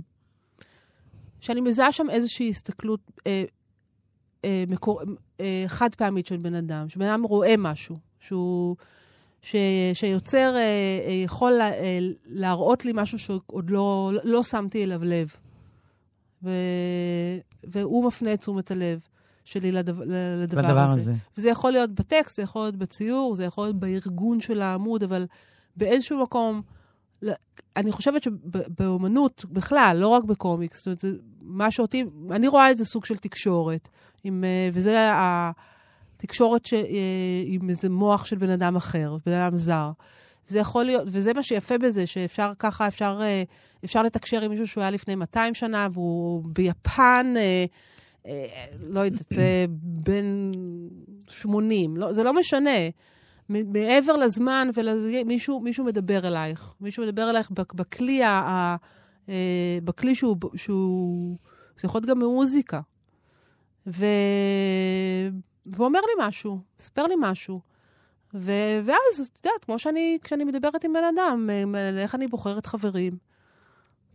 שאני 1.39 1.61
מזהה 1.61 1.91
שם 1.91 2.09
איזושהי 2.09 2.49
הסתכלות 2.49 2.99
אה, 3.27 3.43
אה, 4.45 4.63
מקור, 4.67 5.01
אה, 5.39 5.63
חד 5.67 5.95
פעמית 5.95 6.27
של 6.27 6.37
בן 6.37 6.55
אדם, 6.55 6.89
שבן 6.89 7.05
אדם 7.05 7.23
רואה 7.23 7.55
משהו, 7.57 7.97
שהוא, 8.19 8.75
ש, 9.41 9.55
שיוצר 9.93 10.55
אה, 10.55 10.61
אה, 11.07 11.13
יכול 11.13 11.51
לה, 11.51 11.73
אה, 11.73 11.99
להראות 12.25 12.85
לי 12.85 12.91
משהו 12.95 13.19
שעוד 13.19 13.69
לא, 13.69 14.11
לא 14.23 14.43
שמתי 14.43 14.83
אליו 14.83 15.05
לב. 15.05 15.33
ו, 16.43 16.49
והוא 17.63 18.07
מפנה 18.07 18.33
את 18.33 18.39
תשומת 18.39 18.71
הלב 18.71 19.07
שלי 19.51 19.71
לדבר, 19.71 20.03
לדבר 20.37 20.79
הזה. 20.79 21.01
הזה. 21.01 21.13
וזה 21.37 21.49
יכול 21.49 21.71
להיות 21.71 21.91
בטקסט, 21.91 22.35
זה 22.35 22.41
יכול 22.41 22.61
להיות 22.61 22.75
בציור, 22.75 23.35
זה 23.35 23.43
יכול 23.43 23.63
להיות 23.63 23.79
בארגון 23.79 24.41
של 24.41 24.61
העמוד, 24.61 25.03
אבל 25.03 25.27
באיזשהו 25.75 26.23
מקום, 26.23 26.61
אני 27.77 27.91
חושבת 27.91 28.23
שבאומנות 28.23 29.45
בכלל, 29.49 29.97
לא 29.99 30.07
רק 30.07 30.23
בקומיקס, 30.23 30.77
זאת 30.77 30.85
אומרת, 30.85 30.99
זה 30.99 31.11
מה 31.41 31.71
שאותי, 31.71 32.05
אני 32.31 32.47
רואה 32.47 32.71
את 32.71 32.77
זה 32.77 32.85
סוג 32.85 33.05
של 33.05 33.17
תקשורת, 33.17 33.89
עם, 34.23 34.43
אה, 34.43 34.69
וזה 34.73 35.11
ה... 35.11 35.51
תקשורת 36.17 36.65
ש... 36.65 36.73
אה, 36.73 36.79
עם 37.45 37.69
איזה 37.69 37.89
מוח 37.89 38.25
של 38.25 38.35
בן 38.35 38.49
אדם 38.49 38.75
אחר, 38.75 39.17
בן 39.25 39.31
אדם 39.31 39.55
זר. 39.55 39.91
זה 40.47 40.59
יכול 40.59 40.83
להיות, 40.83 41.03
וזה 41.05 41.33
מה 41.33 41.43
שיפה 41.43 41.77
בזה, 41.77 42.07
שאפשר 42.07 42.51
ככה, 42.59 42.87
אפשר, 42.87 43.19
אה, 43.21 43.43
אפשר 43.85 44.03
לתקשר 44.03 44.41
עם 44.41 44.51
מישהו 44.51 44.67
שהוא 44.67 44.81
היה 44.81 44.91
לפני 44.91 45.15
200 45.15 45.53
שנה, 45.53 45.87
והוא 45.93 46.43
ביפן, 46.45 47.33
לא 48.79 48.99
יודעת, 48.99 49.33
אה, 49.37 49.65
בן 49.69 50.51
80, 51.27 51.97
לא, 51.97 52.13
זה 52.13 52.23
לא 52.23 52.33
משנה. 52.33 52.79
מעבר 53.49 54.17
לזמן, 54.17 54.69
ומישהו 54.73 55.59
מישהו 55.59 55.83
מדבר 55.85 56.27
אלייך. 56.27 56.75
מישהו 56.81 57.03
מדבר 57.03 57.29
אלייך 57.29 57.51
בכלי, 57.51 58.23
ה, 58.23 58.75
אה, 59.29 59.77
בכלי 59.83 60.15
שהוא, 60.15 60.37
שהוא... 60.55 61.37
זה 61.77 61.85
יכול 61.85 62.01
להיות 62.01 62.09
גם 62.09 62.19
במוזיקה. 62.19 62.79
ו... 63.87 64.05
והוא 65.65 65.85
אומר 65.85 65.99
לי 65.99 66.27
משהו, 66.27 66.59
מספר 66.79 67.07
לי 67.07 67.15
משהו. 67.19 67.59
ו... 68.33 68.51
ואז, 68.83 69.29
את 69.33 69.45
יודעת, 69.45 69.65
כמו 69.65 69.79
שאני, 69.79 70.17
כשאני 70.23 70.43
מדברת 70.43 70.83
עם 70.83 70.93
בן 70.93 71.03
אדם, 71.03 71.49
איך 71.97 72.15
אני 72.15 72.27
בוחרת 72.27 72.65
חברים. 72.65 73.28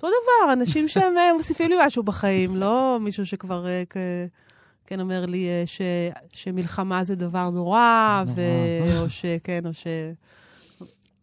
אותו 0.04 0.16
דבר, 0.22 0.52
אנשים 0.52 0.88
שהם 0.88 1.18
אה, 1.18 1.32
מוסיפים 1.36 1.70
לי 1.70 1.76
משהו 1.86 2.02
בחיים, 2.02 2.56
לא 2.56 2.98
מישהו 3.00 3.26
שכבר 3.26 3.66
אה, 3.66 3.82
כן 4.86 5.00
אומר 5.00 5.26
לי 5.26 5.48
אה, 5.48 5.62
ש... 5.66 5.80
שמלחמה 6.32 7.04
זה 7.04 7.14
דבר 7.14 7.50
נורא, 7.50 8.24
ו... 8.26 8.40
או 8.98 9.10
שכן, 9.10 9.66
או 9.66 9.72
ש... 9.72 9.86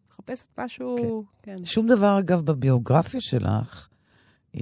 מחפשת 0.10 0.48
משהו, 0.58 1.24
כן. 1.44 1.56
כן. 1.58 1.65
שום 1.65 1.88
דבר, 1.88 2.20
אגב, 2.20 2.41
בביוגרפיה 2.41 3.22
שלך, 3.22 3.88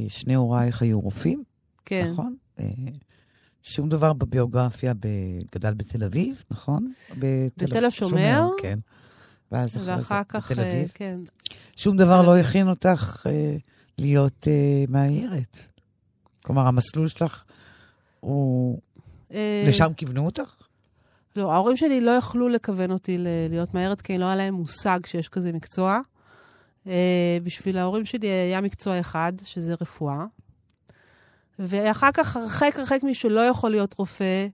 שני 0.07 0.33
הורייך 0.33 0.81
היו 0.81 0.99
רופאים, 0.99 1.43
כן. 1.85 2.09
נכון? 2.11 2.35
שום 3.63 3.89
דבר 3.89 4.13
בביוגרפיה 4.13 4.93
גדל 5.55 5.73
בתל 5.73 6.03
אביב, 6.03 6.43
נכון? 6.51 6.91
בתל, 7.17 7.65
בתל 7.65 7.85
השומר. 7.85 8.47
כן. 8.61 8.79
ואז 9.51 9.77
אחרי 9.77 10.01
זה 10.01 10.13
בתל 10.37 10.61
אביב. 10.61 10.91
כן. 10.93 11.19
שום 11.75 11.97
דבר 11.97 12.21
לא 12.21 12.37
הכין 12.37 12.67
אותך 12.67 13.27
אה, 13.29 13.57
להיות 13.99 14.47
אה, 14.47 14.83
מאיירת. 14.89 15.57
כלומר, 16.43 16.67
המסלול 16.67 17.07
שלך 17.07 17.43
הוא... 18.19 18.79
אה... 19.33 19.65
לשם 19.67 19.93
כיוונו 19.97 20.25
אותך? 20.25 20.55
לא, 21.35 21.51
ההורים 21.51 21.77
שלי 21.77 22.01
לא 22.01 22.11
יכלו 22.11 22.49
לכוון 22.49 22.91
אותי 22.91 23.17
להיות 23.49 23.73
מאיירת, 23.73 24.01
כי 24.01 24.17
לא 24.17 24.25
היה 24.25 24.35
להם 24.35 24.53
מושג 24.53 24.99
שיש 25.05 25.29
כזה 25.29 25.53
מקצוע. 25.53 25.99
אה, 26.87 27.37
בשביל 27.43 27.77
ההורים 27.77 28.05
שלי 28.05 28.27
היה 28.27 28.61
מקצוע 28.61 28.99
אחד, 28.99 29.33
שזה 29.43 29.75
רפואה. 29.81 30.25
ואחר 31.59 32.11
כך, 32.13 32.37
הרחק 32.37 32.75
הרחק 32.79 33.03
מי 33.03 33.13
שלא 33.13 33.41
יכול 33.41 33.71
להיות 33.71 33.93
רופא, 33.93 34.47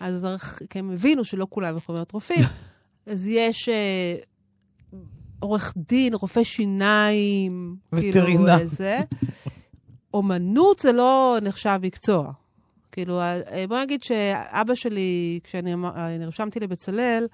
אז 0.00 0.26
כי 0.70 0.78
הם 0.78 0.90
הבינו 0.90 1.24
שלא 1.24 1.46
כולם 1.50 1.76
יכולים 1.76 1.96
להיות 1.96 2.12
רופאים, 2.12 2.44
אז 3.06 3.26
יש 3.26 3.68
אה, 3.68 4.16
עורך 5.40 5.74
דין, 5.76 6.14
רופא 6.14 6.44
שיניים, 6.44 7.76
וטרינר. 7.92 8.12
כאילו 8.24 8.48
איזה. 8.48 9.00
אומנות 10.14 10.78
זה 10.78 10.92
לא 10.92 11.38
נחשב 11.42 11.78
מקצוע. 11.82 12.32
כאילו, 12.92 13.20
אה, 13.20 13.64
בוא 13.68 13.80
נגיד 13.80 14.02
שאבא 14.02 14.74
שלי, 14.74 15.40
כשאני 15.44 15.74
נרשמתי 16.18 16.60
לבצלאל, 16.60 17.26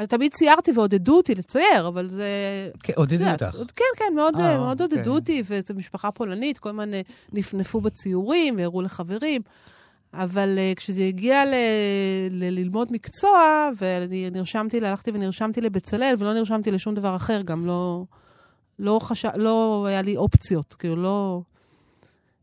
אני 0.00 0.06
תמיד 0.06 0.32
ציירתי 0.34 0.72
ועודדו 0.74 1.16
אותי 1.16 1.34
לצייר, 1.34 1.88
אבל 1.88 2.08
זה... 2.08 2.28
כן, 2.82 2.92
עודדו 2.96 3.30
אותך. 3.30 3.56
כן, 3.76 3.84
כן, 3.96 4.14
מאוד, 4.16 4.36
아, 4.36 4.40
אה, 4.40 4.58
מאוד 4.58 4.82
אוקיי. 4.82 4.98
עודדו 4.98 5.14
אותי, 5.14 5.42
וזו 5.46 5.74
משפחה 5.74 6.10
פולנית, 6.10 6.58
כל 6.58 6.68
הזמן 6.68 6.94
אה, 6.94 7.00
נפנפו 7.32 7.80
בציורים 7.80 8.54
והראו 8.58 8.82
לחברים. 8.82 9.42
אבל 10.14 10.58
uh, 10.58 10.76
כשזה 10.76 11.04
הגיע 11.04 11.44
ל- 11.44 11.54
ל- 12.30 12.58
ללמוד 12.58 12.92
מקצוע, 12.92 13.70
ואני 13.76 14.30
נרשמתי, 14.30 14.76
הלכתי 14.76 15.10
ונרשמתי 15.10 15.60
לבצלאל, 15.60 16.14
ולא 16.18 16.34
נרשמתי 16.34 16.70
לשום 16.70 16.94
דבר 16.94 17.16
אחר, 17.16 17.42
גם 17.42 17.66
לא, 17.66 18.04
לא, 18.78 18.98
חש... 19.02 19.24
לא 19.24 19.84
היה 19.88 20.02
לי 20.02 20.16
אופציות, 20.16 20.74
כאילו 20.74 20.96
לא, 20.96 21.42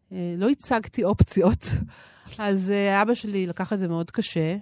uh, 0.10 0.14
לא 0.38 0.50
הצגתי 0.50 1.04
אופציות. 1.04 1.66
אז 2.38 2.74
uh, 2.74 3.02
אבא 3.02 3.14
שלי 3.14 3.46
לקח 3.48 3.74
את 3.74 3.80
זה 3.80 3.88
מאוד 3.88 4.12
קשה, 4.12 4.56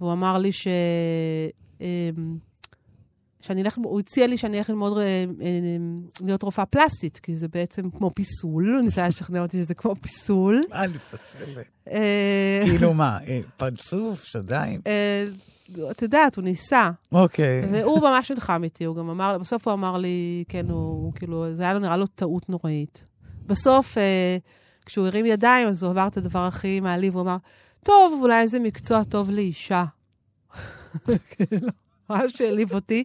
והוא 0.00 0.12
אמר 0.12 0.38
לי 0.38 0.52
ש... 0.52 0.68
אמ, 1.80 2.38
שאני 3.40 3.62
אלך, 3.62 3.78
הוא 3.84 4.00
הציע 4.00 4.26
לי 4.26 4.36
שאני 4.36 4.58
אלך 4.58 4.70
ללמוד, 4.70 4.98
אה, 4.98 5.04
אה, 5.04 5.24
להיות 6.24 6.42
רופאה 6.42 6.66
פלסטית, 6.66 7.18
כי 7.18 7.36
זה 7.36 7.48
בעצם 7.48 7.90
כמו 7.90 8.10
פיסול, 8.14 8.68
הוא 8.74 8.80
ניסה 8.80 9.08
לשכנע 9.08 9.42
אותי 9.42 9.60
שזה 9.60 9.74
כמו 9.74 9.94
פיסול. 10.00 10.62
מה? 10.70 10.84
אה, 11.90 12.62
כאילו 12.64 12.94
מה, 12.94 13.18
פרצוף, 13.56 14.24
שדיים? 14.24 14.80
את 15.90 16.02
יודעת, 16.02 16.36
הוא 16.36 16.44
ניסה. 16.44 16.90
אוקיי. 17.12 17.62
והוא 17.72 18.00
ממש 18.00 18.30
נלחם 18.30 18.64
איתי, 18.64 18.84
הוא 18.84 18.96
גם 18.96 19.10
אמר, 19.10 19.38
בסוף 19.38 19.68
הוא 19.68 19.74
אמר 19.74 19.96
לי, 19.96 20.44
כן, 20.48 20.70
הוא 20.70 21.12
כאילו, 21.14 21.54
זה 21.54 21.62
היה 21.62 21.72
לו 21.72 21.78
נראה 21.78 21.96
לו 21.96 22.06
טעות 22.06 22.48
נוראית. 22.48 23.06
בסוף, 23.46 23.96
כשהוא 24.86 25.06
הרים 25.06 25.26
ידיים, 25.26 25.68
אז 25.68 25.82
הוא 25.82 25.90
עבר 25.90 26.06
את 26.06 26.16
הדבר 26.16 26.46
הכי 26.46 26.80
מעליב, 26.80 27.14
הוא 27.14 27.22
אמר, 27.22 27.36
טוב, 27.82 28.18
אולי 28.22 28.48
זה 28.48 28.58
מקצוע 28.58 29.04
טוב 29.04 29.30
לאישה. 29.30 29.84
כאילו, 31.30 31.68
ממש 32.10 32.40
העליב 32.40 32.74
אותי. 32.74 33.04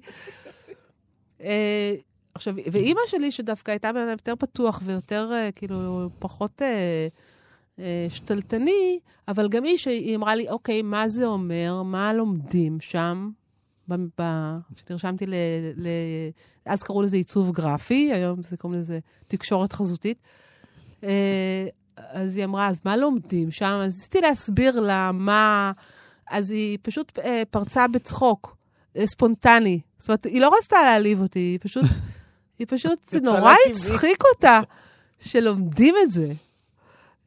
אה, 1.41 1.95
עכשיו, 2.33 2.55
ואימא 2.71 2.99
שלי, 3.07 3.31
שדווקא 3.31 3.71
הייתה 3.71 3.93
בן 3.93 3.99
אדם 3.99 4.11
יותר 4.11 4.35
פתוח 4.35 4.81
ויותר, 4.85 5.31
אה, 5.33 5.51
כאילו, 5.51 6.09
פחות 6.19 6.61
אה, 6.61 7.07
שתלטני, 8.09 8.99
אבל 9.27 9.49
גם 9.49 9.63
היא, 9.63 9.77
שהיא 9.77 10.15
אמרה 10.15 10.35
לי, 10.35 10.49
אוקיי, 10.49 10.81
מה 10.81 11.07
זה 11.07 11.25
אומר? 11.25 11.83
מה 11.83 12.13
לומדים 12.13 12.79
שם? 12.79 13.29
כשנרשמתי 14.75 15.25
ל... 15.25 15.33
ל... 15.75 15.87
אז 16.65 16.83
קראו 16.83 17.01
לזה 17.01 17.17
עיצוב 17.17 17.51
גרפי, 17.51 18.13
היום 18.13 18.41
זה 18.41 18.57
קוראים 18.57 18.79
לזה 18.79 18.99
תקשורת 19.27 19.73
חזותית. 19.73 20.17
אז 21.97 22.35
היא 22.35 22.45
אמרה, 22.45 22.67
אז 22.67 22.81
מה 22.85 22.97
לומדים 22.97 23.51
שם? 23.51 23.79
אז 23.85 23.95
ניסיתי 23.95 24.21
להסביר 24.21 24.79
לה 24.79 25.11
מה... 25.13 25.71
אז 26.29 26.51
היא 26.51 26.77
פשוט 26.81 27.19
אה, 27.19 27.43
פרצה 27.51 27.87
בצחוק, 27.87 28.47
אה, 28.51 28.64
ספונטני. 29.05 29.79
זאת 29.97 30.09
אומרת, 30.09 30.25
היא 30.25 30.41
לא 30.41 30.51
רצתה 30.57 30.75
להעליב 30.83 31.21
אותי, 31.21 31.39
היא 31.39 31.59
פשוט, 31.61 31.85
היא 32.59 32.67
פשוט, 32.69 33.09
זה 33.09 33.19
נורא 33.19 33.53
הצחיק 33.69 34.23
אותה 34.35 34.61
שלומדים 35.19 35.95
את 36.03 36.11
זה. 36.11 36.33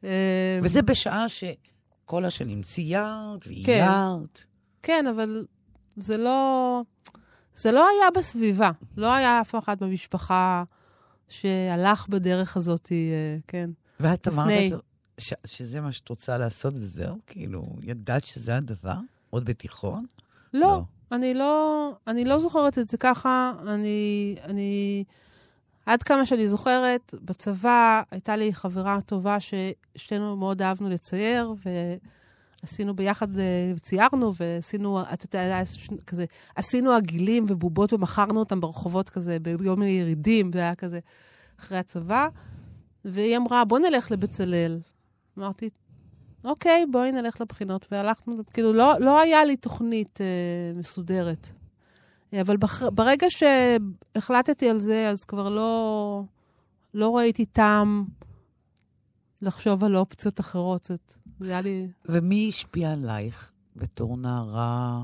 אה, 0.03 0.59
וזה 0.63 0.81
בשעה 0.81 1.25
שכל 1.29 2.25
השנים 2.25 2.63
ציירת 2.63 3.47
ואיירת. 3.47 4.41
כן, 4.81 5.03
כן, 5.03 5.07
אבל 5.07 5.45
זה 5.95 6.17
לא... 6.17 6.81
זה 7.55 7.71
לא 7.71 7.87
היה 7.87 8.11
בסביבה. 8.15 8.71
לא 8.97 9.13
היה 9.13 9.41
אף 9.41 9.55
אחד 9.55 9.79
במשפחה 9.79 10.63
שהלך 11.29 12.07
בדרך 12.07 12.57
הזאת, 12.57 12.89
אה, 12.91 13.37
כן. 13.47 13.69
ואת 13.99 14.27
אמרת, 14.27 14.71
ש, 15.17 15.33
שזה 15.45 15.81
מה 15.81 15.91
שאת 15.91 16.09
רוצה 16.09 16.37
לעשות 16.37 16.73
וזהו? 16.77 17.17
כאילו, 17.27 17.75
ידעת 17.81 18.25
שזה 18.25 18.55
הדבר? 18.55 18.97
עוד 19.29 19.45
בתיכון? 19.45 20.05
לא, 20.53 20.59
לא. 20.61 20.81
אני 21.11 21.33
לא, 21.33 21.91
אני 22.07 22.25
לא 22.25 22.39
זוכרת 22.39 22.79
את 22.79 22.87
זה 22.87 22.97
ככה. 22.97 23.53
אני, 23.67 24.35
אני, 24.43 25.03
עד 25.85 26.03
כמה 26.03 26.25
שאני 26.25 26.47
זוכרת, 26.47 27.13
בצבא 27.21 28.01
הייתה 28.11 28.35
לי 28.35 28.53
חברה 28.53 29.01
טובה 29.01 29.37
ששתינו 29.39 30.37
מאוד 30.37 30.61
אהבנו 30.61 30.89
לצייר, 30.89 31.53
ועשינו 32.63 32.95
ביחד, 32.95 33.39
אה, 33.39 33.73
ציירנו, 33.81 34.33
ועשינו, 34.39 35.01
אתה 35.01 35.25
יודע, 35.25 35.61
כזה, 36.07 36.25
עשינו 36.55 36.91
עגילים 36.91 37.45
ובובות 37.47 37.93
ומכרנו 37.93 38.39
אותם 38.39 38.61
ברחובות 38.61 39.09
כזה, 39.09 39.37
ביום 39.39 39.79
מיני 39.79 39.91
ירידים, 39.91 40.51
זה 40.53 40.59
היה 40.59 40.75
כזה 40.75 40.99
אחרי 41.59 41.77
הצבא. 41.77 42.27
והיא 43.05 43.37
אמרה, 43.37 43.65
בוא 43.65 43.79
נלך 43.79 44.11
לבצלאל. 44.11 44.79
אמרתי, 45.37 45.69
אוקיי, 46.43 46.85
בואי 46.91 47.11
נלך 47.11 47.41
לבחינות. 47.41 47.87
והלכנו, 47.91 48.35
כאילו, 48.53 48.73
לא, 48.73 48.99
לא 48.99 49.19
היה 49.19 49.45
לי 49.45 49.57
תוכנית 49.57 50.21
אה, 50.21 50.71
מסודרת. 50.75 51.49
אבל 52.41 52.57
בח, 52.57 52.83
ברגע 52.83 53.27
שהחלטתי 53.29 54.69
על 54.69 54.79
זה, 54.79 55.09
אז 55.09 55.23
כבר 55.23 55.49
לא, 55.49 56.23
לא 56.93 57.17
ראיתי 57.17 57.45
טעם 57.45 58.05
לחשוב 59.41 59.83
על 59.83 59.95
אופציות 59.95 60.39
אחרות. 60.39 60.83
זאת, 60.83 61.13
זה 61.39 61.49
היה 61.51 61.61
לי... 61.61 61.87
ומי 62.05 62.49
השפיע 62.49 62.91
עלייך 62.91 63.51
בתור 63.75 64.17
נערה, 64.17 65.03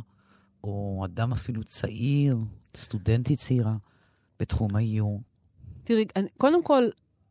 או 0.64 1.02
אדם 1.06 1.32
אפילו 1.32 1.64
צעיר, 1.64 2.38
סטודנטית 2.76 3.40
צעירה, 3.40 3.76
בתחום 4.40 4.76
האיור? 4.76 5.22
תראי, 5.84 6.06
אני, 6.16 6.28
קודם 6.38 6.64
כל, 6.64 6.84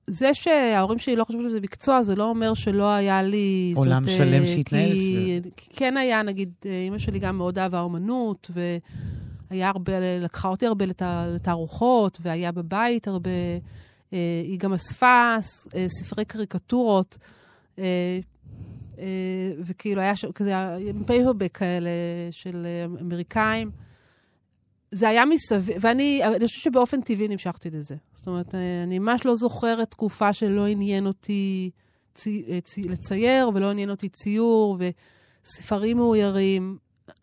זה 0.06 0.34
שההורים 0.34 0.98
שלי 0.98 1.16
לא 1.16 1.24
חשבו 1.24 1.42
שזה 1.42 1.60
מקצוע, 1.60 2.02
זה 2.02 2.16
לא 2.16 2.28
אומר 2.28 2.54
שלא 2.54 2.92
היה 2.92 3.22
לי... 3.22 3.72
עולם 3.76 4.04
זאת, 4.04 4.12
שלם 4.12 4.42
אה, 4.42 4.46
שהתנהל 4.46 4.94
סביב. 4.94 5.44
כי 5.56 5.68
כן 5.76 5.96
היה, 5.96 6.22
נגיד, 6.22 6.52
אה, 6.66 6.70
אימא 6.70 6.98
שלי 6.98 7.18
גם 7.18 7.36
מאוד 7.36 7.58
אהבה 7.58 7.80
אומנות, 7.80 8.50
והיה 9.50 9.68
הרבה, 9.68 9.92
לקחה 10.20 10.48
אותי 10.48 10.66
הרבה 10.66 10.86
לת, 10.86 11.02
לתערוכות, 11.34 12.18
והיה 12.22 12.52
בבית 12.52 13.08
הרבה. 13.08 13.30
אה, 14.12 14.42
היא 14.44 14.58
גם 14.58 14.72
אספה 14.72 15.36
ספרי 15.88 16.24
קריקטורות. 16.24 17.18
אה, 18.98 19.52
וכאילו 19.64 20.00
היה 20.00 20.16
שם 20.16 20.32
כזה 20.32 20.54
פייפרבק 21.06 21.56
כאלה 21.56 21.90
של 22.30 22.66
אה, 22.66 22.84
אמריקאים. 23.00 23.70
זה 24.94 25.09
היה 25.09 25.24
מסביב, 25.24 25.76
ואני 25.80 26.20
אני 26.24 26.46
חושבת 26.46 26.62
שבאופן 26.62 27.00
טבעי 27.00 27.28
נמשכתי 27.28 27.70
לזה. 27.70 27.96
זאת 28.12 28.26
אומרת, 28.26 28.54
אה, 28.54 28.83
אני 28.83 28.98
ממש 28.98 29.24
לא 29.24 29.35
זוכרת 29.35 29.90
תקופה 29.90 30.33
שלא 30.33 30.66
עניין 30.66 31.07
אותי 31.07 31.70
צי, 32.14 32.61
צי, 32.64 32.83
לצייר, 32.83 33.50
ולא 33.54 33.70
עניין 33.70 33.90
אותי 33.90 34.09
ציור, 34.09 34.78
וספרים 34.78 35.96
מאוירים. 35.96 36.78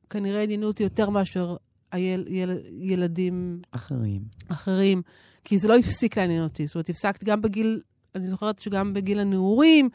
כנראה 0.09 0.43
עניינו 0.43 0.67
אותי 0.67 0.83
יותר 0.83 1.09
מאשר 1.09 1.55
היל, 1.91 2.25
יל, 2.27 2.51
ילדים 2.71 3.61
אחרים. 3.71 4.21
אחרים, 4.47 5.01
כי 5.43 5.57
זה 5.57 5.67
לא 5.67 5.77
הפסיק 5.77 6.17
לעניין 6.17 6.43
אותי. 6.43 6.67
זאת 6.67 6.75
אומרת, 6.75 6.89
הפסקתי 6.89 7.25
גם 7.25 7.41
בגיל, 7.41 7.81
אני 8.15 8.27
זוכרת 8.27 8.59
שגם 8.59 8.93
בגיל 8.93 9.19
הנעורים, 9.19 9.89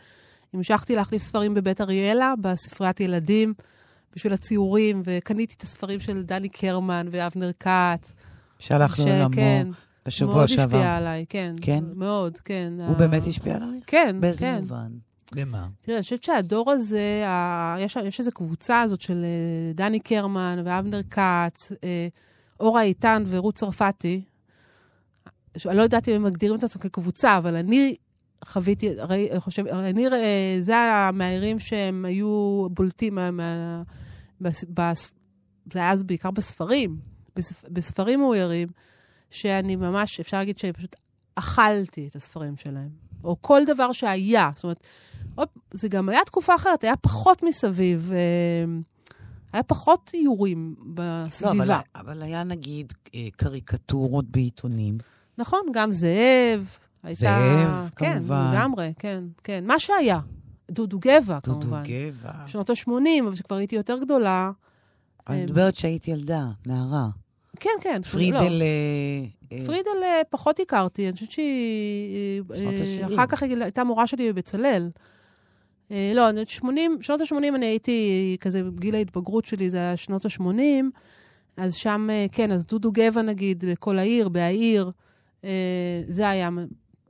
המשכתי 0.52 0.96
להחליף 0.96 1.22
ספרים 1.22 1.54
בבית 1.54 1.80
אריאלה, 1.80 2.34
בספריית 2.40 3.00
ילדים, 3.00 3.54
בשביל 4.16 4.32
הציורים, 4.32 5.02
וקניתי 5.04 5.54
את 5.56 5.62
הספרים 5.62 6.00
של 6.00 6.22
דני 6.22 6.48
קרמן 6.48 7.06
ואבנר 7.10 7.50
כץ. 7.60 8.14
שהלך 8.58 8.98
לעולמו 8.98 9.28
כן, 9.34 9.68
בשבוע 10.06 10.48
שעבר. 10.48 10.62
מאוד 10.62 10.74
השפיע 10.74 10.96
עליי, 10.96 11.24
כן. 11.28 11.54
כן? 11.60 11.84
מאוד, 11.94 12.38
כן. 12.38 12.72
הוא 12.78 12.86
ה- 12.96 12.98
באמת 12.98 13.22
השפיע 13.26 13.56
עלייך? 13.56 13.84
כן, 13.86 14.16
באיזה 14.20 14.40
כן. 14.40 14.58
מובן? 14.60 14.90
במה? 15.34 15.66
תראה, 15.80 15.96
אני 15.96 16.02
חושבת 16.02 16.24
שהדור 16.24 16.70
הזה, 16.70 17.24
ה... 17.26 17.76
יש, 17.78 17.96
יש 18.04 18.18
איזו 18.20 18.30
קבוצה 18.32 18.80
הזאת 18.82 19.00
של 19.00 19.24
אה, 19.24 19.72
דני 19.74 20.00
קרמן 20.00 20.62
ואבנר 20.64 21.00
כץ, 21.10 21.72
אה, 21.84 22.08
אורה 22.60 22.82
איתן 22.82 23.22
ורות 23.26 23.54
צרפתי. 23.54 24.22
ש- 25.56 25.66
אני 25.66 25.76
לא 25.76 25.82
יודעת 25.82 26.08
אם 26.08 26.14
הם 26.14 26.22
מגדירים 26.22 26.56
את 26.58 26.64
עצמם 26.64 26.82
כקבוצה, 26.82 27.36
אבל 27.38 27.56
אני 27.56 27.96
חוויתי, 28.44 28.88
ראי, 28.98 29.28
חושב, 29.38 29.66
אני, 29.66 30.06
אה, 30.08 30.56
זה 30.60 30.76
המהערים 30.76 31.58
שהם 31.58 32.04
היו 32.04 32.66
בולטים, 32.70 33.14
מה, 33.14 33.30
מה, 33.30 33.82
בס, 34.40 34.64
בס, 34.68 35.14
זה 35.72 35.78
היה 35.78 35.90
אז 35.90 36.02
בעיקר 36.02 36.30
בספרים, 36.30 36.96
בספ, 37.36 37.64
בספרים 37.68 38.20
מאוירים, 38.20 38.68
שאני 39.30 39.76
ממש, 39.76 40.20
אפשר 40.20 40.38
להגיד 40.38 40.58
שפשוט 40.58 40.96
אכלתי 41.34 42.08
את 42.08 42.16
הספרים 42.16 42.56
שלהם. 42.56 43.06
או 43.24 43.36
כל 43.40 43.62
דבר 43.66 43.92
שהיה. 43.92 44.50
זאת 44.54 44.64
אומרת, 44.64 44.86
עוד, 45.34 45.48
זה 45.74 45.88
גם 45.88 46.08
היה 46.08 46.20
תקופה 46.26 46.54
אחרת, 46.54 46.84
היה 46.84 46.96
פחות 46.96 47.42
מסביב, 47.42 48.10
אה, 48.12 48.78
היה 49.52 49.62
פחות 49.62 50.10
איורים 50.14 50.74
בסביבה. 50.94 51.54
לא, 51.54 51.62
אבל, 51.64 51.80
אבל 51.94 52.22
היה 52.22 52.44
נגיד 52.44 52.92
אה, 53.14 53.28
קריקטורות 53.36 54.24
בעיתונים. 54.30 54.94
נכון, 55.38 55.60
גם 55.72 55.92
זאב. 55.92 56.78
הייתה, 57.02 57.20
זאב, 57.20 57.90
כן, 57.96 58.14
כמובן. 58.14 58.50
לגמרי, 58.52 58.92
כן, 58.98 59.24
כן. 59.44 59.64
מה 59.66 59.80
שהיה. 59.80 60.20
דודו 60.70 60.98
גבע, 60.98 61.38
דודו 61.46 61.60
כמובן. 61.60 61.82
גבע. 61.84 62.30
בשנות 62.44 62.70
ה-80, 62.70 62.90
אבל 63.22 63.32
כשכבר 63.32 63.56
הייתי 63.56 63.76
יותר 63.76 63.98
גדולה. 63.98 64.50
אני 65.28 65.40
אה, 65.40 65.44
מדברת 65.44 65.76
שהייתי 65.76 66.10
ילדה, 66.10 66.46
נערה. 66.66 67.08
כן, 67.60 67.70
כן. 67.80 68.02
פרידל... 68.02 68.36
לא. 68.38 68.64
אה, 68.64 69.24
אה, 69.58 69.66
פרידל 69.66 70.02
אה, 70.02 70.20
פחות 70.30 70.60
הכרתי, 70.60 71.06
אני 71.08 71.12
חושבת 71.14 71.30
שהיא... 71.30 72.42
אחר 73.14 73.26
כך 73.26 73.42
הייתה 73.42 73.84
מורה 73.84 74.06
שלי 74.06 74.32
בבצלאל. 74.32 74.90
לא, 75.90 76.28
אני- 76.28 76.42
80, 76.46 76.98
שנות 77.00 77.20
ה-80 77.20 77.54
אני 77.54 77.66
הייתי, 77.66 78.36
כזה, 78.40 78.62
בגיל 78.62 78.94
ההתבגרות 78.94 79.44
שלי 79.44 79.70
זה 79.70 79.76
היה 79.78 79.96
שנות 79.96 80.24
ה-80, 80.24 80.42
אז 81.56 81.74
שם, 81.74 82.08
כן, 82.32 82.52
אז 82.52 82.66
דודו 82.66 82.92
גבע 82.92 83.22
נגיד, 83.22 83.64
בכל 83.64 83.98
העיר, 83.98 84.28
בהעיר, 84.28 84.90
זה 86.08 86.28
היה 86.28 86.50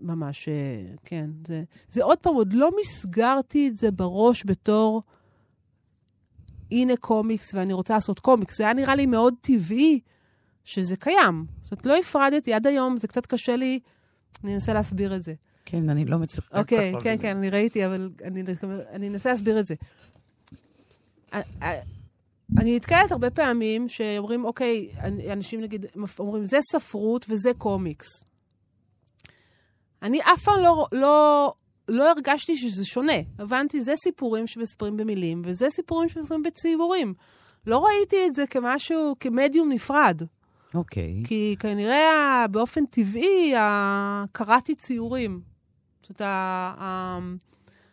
ממש, 0.00 0.48
אה, 0.48 0.85
כן. 1.04 1.30
זה, 1.46 1.62
זה 1.90 2.04
עוד 2.04 2.18
פעם, 2.18 2.35
עוד 2.35 2.52
לא 2.52 2.70
מסגרתי 2.80 3.68
את 3.68 3.76
זה 3.76 3.90
בראש 3.90 4.42
בתור, 4.46 5.02
הנה 6.70 6.96
קומיקס 6.96 7.54
ואני 7.54 7.72
רוצה 7.72 7.94
לעשות 7.94 8.18
קומיקס. 8.20 8.59
זה 8.59 8.64
היה 8.64 8.72
נראה 8.72 8.94
לי 8.94 9.06
מאוד 9.06 9.35
טבעי 9.40 10.00
שזה 10.64 10.96
קיים. 10.96 11.46
זאת 11.61 11.72
אומרת, 11.72 11.87
לא 11.87 11.96
הפרדתי, 11.98 12.54
עד 12.54 12.66
היום 12.66 12.96
זה 12.96 13.09
קצת 13.09 13.26
קשה 13.26 13.56
לי, 13.56 13.80
אני 14.44 14.54
אנסה 14.54 14.72
להסביר 14.72 15.16
את 15.16 15.22
זה. 15.22 15.35
כן, 15.64 15.90
אני 15.90 16.04
לא 16.04 16.18
מצליחה. 16.18 16.59
אוקיי, 16.59 16.92
כן, 17.02 17.16
כן, 17.20 17.37
אני 17.37 17.50
ראיתי, 17.50 17.87
אבל 17.87 18.11
אני, 18.24 18.42
אני 18.90 19.09
אנסה 19.09 19.30
להסביר 19.30 19.61
את 19.61 19.66
זה. 19.66 19.74
א- 21.30 21.40
א- 21.62 21.66
אני 22.59 22.76
נתקלת 22.76 23.12
הרבה 23.12 23.30
פעמים 23.30 23.88
שאומרים, 23.88 24.44
אוקיי, 24.44 24.88
אנשים 25.32 25.61
נגיד 25.61 25.87
אומרים, 26.18 26.44
זה 26.44 26.59
ספרות 26.72 27.26
וזה 27.28 27.50
קומיקס. 27.59 28.24
אני 30.02 30.20
אף 30.20 30.42
פעם 30.42 30.61
לא, 30.61 30.87
לא, 30.92 31.52
לא 31.88 32.11
הרגשתי 32.11 32.56
שזה 32.56 32.87
שונה. 32.87 33.12
הבנתי, 33.38 33.80
זה 33.80 33.96
סיפורים 33.96 34.46
שמספרים 34.46 34.96
במילים, 34.96 35.42
וזה 35.44 35.70
סיפורים 35.70 36.09
שמספרים 36.09 36.42
בציבורים. 36.42 37.14
לא 37.66 37.87
ראיתי 37.87 38.16
את 38.26 38.35
זה 38.35 38.46
כמשהו, 38.46 39.14
כמדיום 39.20 39.72
נפרד. 39.72 40.22
אוקיי. 40.74 41.22
כי 41.24 41.56
כנראה 41.59 42.44
באופן 42.50 42.87
טבעי 42.87 43.54
קראתי 44.32 44.74
ציורים. 44.74 45.40
זאת 46.02 46.20
אומרת, 46.20 46.78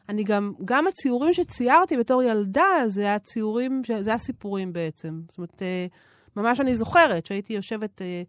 אני 0.09 0.23
גם, 0.23 0.53
גם 0.65 0.87
הציורים 0.87 1.33
שציירתי 1.33 1.97
בתור 1.97 2.23
ילדה, 2.23 2.69
זה 2.87 3.15
הציורים, 3.15 3.81
זה 4.01 4.13
הסיפורים 4.13 4.73
בעצם. 4.73 5.21
זאת 5.29 5.37
אומרת, 5.37 5.61
אה, 5.61 5.85
ממש 6.35 6.59
אני 6.59 6.75
זוכרת 6.75 7.25
שהייתי 7.25 7.53
יושבת 7.53 8.01
אה, 8.01 8.23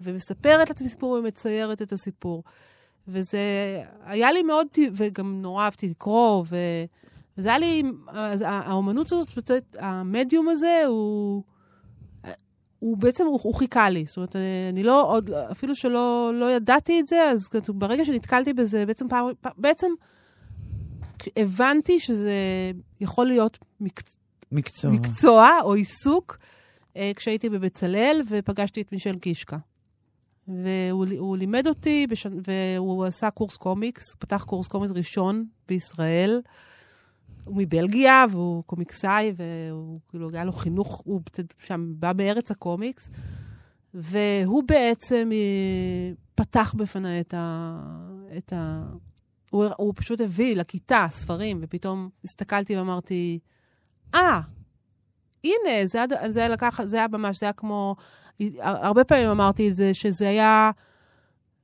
ומספרת 0.00 0.68
לעצמי 0.68 0.88
סיפור 0.88 1.10
ומציירת 1.10 1.82
את 1.82 1.92
הסיפור. 1.92 2.42
וזה 3.08 3.38
היה 4.04 4.32
לי 4.32 4.42
מאוד, 4.42 4.66
וגם 4.96 5.42
נורא 5.42 5.64
אהבתי 5.64 5.88
לקרוא, 5.88 6.44
ו, 6.48 6.56
וזה 7.38 7.48
היה 7.48 7.58
לי, 7.58 7.82
אז 8.08 8.44
האומנות 8.46 9.12
הזאת, 9.12 9.28
זאת 9.28 9.50
אומרת, 9.50 9.76
המדיום 9.78 10.48
הזה 10.48 10.82
הוא... 10.86 11.42
הוא 12.78 12.96
בעצם, 12.96 13.26
הוא, 13.26 13.40
הוא 13.42 13.54
חיכה 13.54 13.90
לי. 13.90 14.04
זאת 14.06 14.16
אומרת, 14.16 14.36
אני 14.72 14.82
לא 14.82 15.12
עוד, 15.12 15.30
אפילו 15.30 15.74
שלא 15.74 16.30
לא 16.34 16.50
ידעתי 16.50 17.00
את 17.00 17.06
זה, 17.06 17.30
אז 17.30 17.48
ברגע 17.68 18.04
שנתקלתי 18.04 18.52
בזה, 18.52 18.86
בעצם 18.86 19.08
פעם, 19.08 19.26
פעם 19.40 19.52
בעצם 19.56 19.86
הבנתי 21.36 22.00
שזה 22.00 22.32
יכול 23.00 23.26
להיות 23.26 23.58
מק, 23.80 24.02
מקצוע. 24.52 24.90
מקצוע 24.90 25.58
או 25.62 25.74
עיסוק, 25.74 26.38
אה, 26.96 27.12
כשהייתי 27.16 27.48
בבצלאל 27.48 28.20
ופגשתי 28.28 28.80
את 28.80 28.92
מישל 28.92 29.18
קישקה. 29.18 29.56
והוא 30.64 31.06
הוא 31.18 31.36
לימד 31.36 31.66
אותי, 31.66 32.06
בש... 32.06 32.26
והוא 32.46 33.04
עשה 33.04 33.30
קורס 33.30 33.56
קומיקס, 33.56 34.14
פתח 34.18 34.44
קורס 34.44 34.68
קומיקס 34.68 34.92
ראשון 34.96 35.44
בישראל. 35.68 36.40
הוא 37.44 37.56
מבלגיה, 37.56 38.24
והוא 38.30 38.64
קומיקסאי, 38.64 39.32
והוא 39.36 40.00
כאילו, 40.08 40.30
היה 40.32 40.44
לו 40.44 40.52
חינוך, 40.52 41.02
הוא 41.04 41.20
שם 41.58 41.92
בא 41.96 42.12
מארץ 42.16 42.50
הקומיקס, 42.50 43.10
והוא 43.94 44.62
בעצם 44.66 45.30
אה, 45.32 46.12
פתח 46.34 46.74
בפניי 46.76 47.20
את 47.20 47.34
ה... 47.34 47.76
את 48.38 48.52
ה... 48.52 48.82
הוא, 49.50 49.66
הוא 49.76 49.92
פשוט 49.96 50.20
הביא 50.20 50.56
לכיתה 50.56 51.06
ספרים, 51.10 51.58
ופתאום 51.62 52.08
הסתכלתי 52.24 52.76
ואמרתי, 52.76 53.38
אה, 54.14 54.40
הנה, 55.44 55.86
זה, 55.86 56.04
זה 56.30 56.48
לקח, 56.48 56.80
זה 56.84 56.96
היה 56.96 57.08
ממש, 57.08 57.40
זה 57.40 57.46
היה 57.46 57.52
כמו, 57.52 57.96
הרבה 58.60 59.04
פעמים 59.04 59.28
אמרתי 59.28 59.68
את 59.68 59.74
זה, 59.74 59.94
שזה 59.94 60.28
היה, 60.28 60.70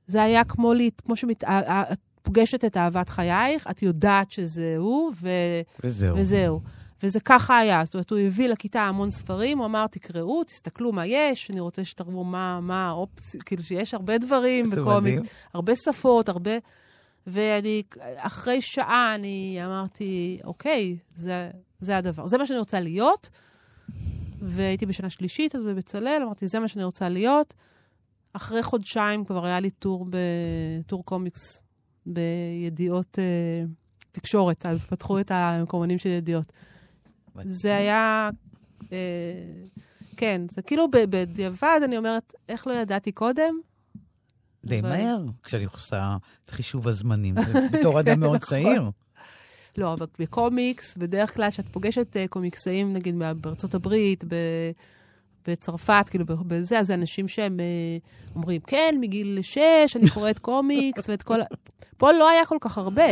זה 0.07 0.23
היה 0.23 0.43
כמו, 0.43 0.73
לי, 0.73 0.89
כמו 1.05 1.15
שאת 1.15 1.43
פוגשת 2.21 2.65
את 2.65 2.77
אהבת 2.77 3.09
חייך, 3.09 3.67
את 3.69 3.81
יודעת 3.81 4.31
שזה 4.31 4.75
הוא, 4.77 5.11
ו, 5.21 5.29
וזהו. 5.83 6.17
וזהו. 6.17 6.59
וזה 7.03 7.19
ככה 7.19 7.57
היה. 7.57 7.85
זאת 7.85 7.93
אומרת, 7.93 8.11
הוא 8.11 8.19
הביא 8.19 8.47
לכיתה 8.47 8.81
המון 8.81 9.11
ספרים, 9.11 9.57
הוא 9.57 9.65
אמר, 9.65 9.87
תקראו, 9.87 10.43
תסתכלו 10.43 10.91
מה 10.91 11.05
יש, 11.05 11.51
אני 11.51 11.59
רוצה 11.59 11.83
שתראו 11.83 12.23
מה, 12.23 12.59
מה 12.61 12.87
האופציה, 12.87 13.41
כאילו 13.41 13.63
שיש 13.63 13.93
הרבה 13.93 14.17
דברים 14.17 14.69
בקומיקס. 14.69 15.27
הרבה 15.53 15.75
שפות, 15.75 16.29
הרבה... 16.29 16.51
ואני, 17.27 17.83
אחרי 18.17 18.61
שעה 18.61 19.15
אני 19.15 19.59
אמרתי, 19.65 20.39
אוקיי, 20.43 20.97
זה, 21.15 21.49
זה 21.79 21.97
הדבר. 21.97 22.27
זה 22.27 22.37
מה 22.37 22.45
שאני 22.45 22.59
רוצה 22.59 22.79
להיות. 22.79 23.29
והייתי 24.41 24.85
בשנה 24.85 25.09
שלישית, 25.09 25.55
אז 25.55 25.65
בבצלאל, 25.65 26.21
אמרתי, 26.25 26.47
זה 26.47 26.59
מה 26.59 26.67
שאני 26.67 26.83
רוצה 26.83 27.09
להיות. 27.09 27.53
אחרי 28.33 28.63
חודשיים 28.63 29.25
כבר 29.25 29.45
היה 29.45 29.59
לי 29.59 29.69
טור, 29.69 30.05
ב, 30.09 30.17
טור 30.87 31.05
קומיקס 31.05 31.61
בידיעות 32.05 33.19
אה, 33.19 33.63
תקשורת, 34.11 34.65
אז 34.65 34.85
פתחו 34.85 35.19
את 35.19 35.31
המקומונים 35.31 35.99
של 35.99 36.09
ידיעות. 36.09 36.53
זה 37.45 37.75
היה... 37.75 38.29
אה, 38.91 38.97
כן, 40.17 40.41
זה 40.51 40.61
כאילו 40.61 40.87
בדיעבד, 40.91 41.79
אני 41.83 41.97
אומרת, 41.97 42.33
איך 42.49 42.67
לא 42.67 42.73
ידעתי 42.73 43.11
קודם? 43.11 43.59
די 44.65 44.79
אבל- 44.79 44.89
מהר, 44.89 45.23
כשאני 45.43 45.65
עושה 45.65 46.17
את 46.43 46.49
חישוב 46.49 46.87
הזמנים, 46.87 47.35
בתור 47.71 47.99
אדם 47.99 48.19
מאוד 48.23 48.39
צעיר. 48.41 48.89
לא, 49.77 49.93
אבל 49.93 50.05
בקומיקס, 50.19 50.97
בדרך 50.97 51.35
כלל 51.35 51.49
כשאת 51.49 51.65
פוגשת 51.71 52.17
אה, 52.17 52.27
קומיקסאים, 52.27 52.93
נגיד, 52.93 53.19
בארצות 53.41 53.73
הברית, 53.73 54.23
ב... 54.27 54.35
בצרפת, 55.47 56.05
כאילו, 56.09 56.25
בזה, 56.25 56.79
אז 56.79 56.87
זה 56.87 56.93
אנשים 56.93 57.27
שהם 57.27 57.59
אה, 57.59 57.97
אומרים, 58.35 58.61
כן, 58.61 58.95
מגיל 58.99 59.39
שש 59.41 59.95
אני 59.95 60.09
קוראת 60.09 60.39
קומיקס, 60.39 61.09
ואת 61.09 61.23
כל 61.23 61.41
ה... 61.41 61.45
פה 61.97 62.11
לא 62.11 62.29
היה 62.29 62.45
כל 62.45 62.57
כך 62.61 62.77
הרבה. 62.77 63.07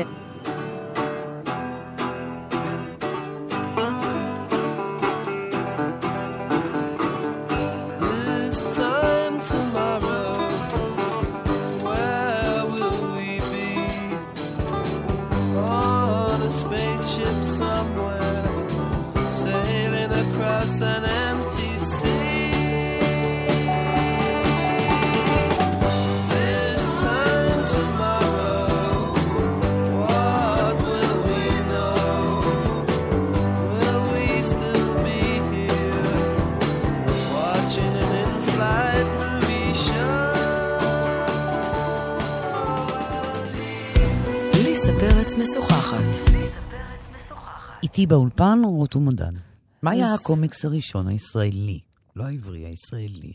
איתי 47.95 48.07
באולפן 48.07 48.59
רות 48.63 48.95
ומדן. 48.95 49.33
מה 49.81 49.91
היה 49.91 50.13
הקומיקס 50.13 50.65
הראשון 50.65 51.07
הישראלי? 51.07 51.79
לא 52.15 52.23
העברי, 52.23 52.65
הישראלי. 52.65 53.33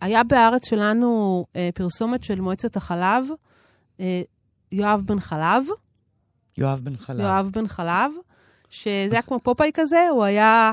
היה 0.00 0.24
בארץ 0.24 0.68
שלנו 0.68 1.44
אה, 1.56 1.68
פרסומת 1.74 2.24
של 2.24 2.40
מועצת 2.40 2.76
החלב, 2.76 3.24
אה, 4.00 4.22
יואב 4.72 5.02
בן 5.04 5.20
חלב. 5.20 5.64
יואב 6.58 6.80
בן 6.82 6.96
חלב. 6.96 7.20
יואב 7.20 7.50
בן 7.52 7.68
חלב, 7.68 8.12
שזה 8.70 9.12
היה 9.12 9.22
כמו 9.22 9.40
פופאי 9.42 9.70
כזה, 9.74 10.08
הוא 10.10 10.24
היה, 10.24 10.72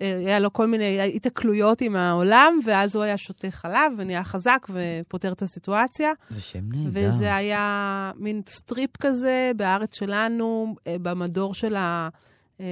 היה 0.00 0.38
לו 0.38 0.52
כל 0.52 0.66
מיני 0.66 1.16
התקלויות 1.16 1.80
עם 1.80 1.96
העולם, 1.96 2.58
ואז 2.64 2.96
הוא 2.96 3.04
היה 3.04 3.16
שותה 3.16 3.50
חלב 3.50 3.92
ונהיה 3.98 4.24
חזק 4.24 4.66
ופותר 4.70 5.32
את 5.32 5.42
הסיטואציה. 5.42 6.12
זה 6.30 6.40
שם 6.40 6.72
נהדר. 6.72 7.08
וזה 7.08 7.34
היה 7.34 8.12
מין 8.16 8.42
strip 8.48 8.96
כזה 8.96 9.52
בארץ 9.56 9.98
שלנו, 9.98 10.74
אה, 10.86 10.96
במדור 11.02 11.54
של 11.54 11.76
ה... 11.76 12.08
אה, 12.60 12.66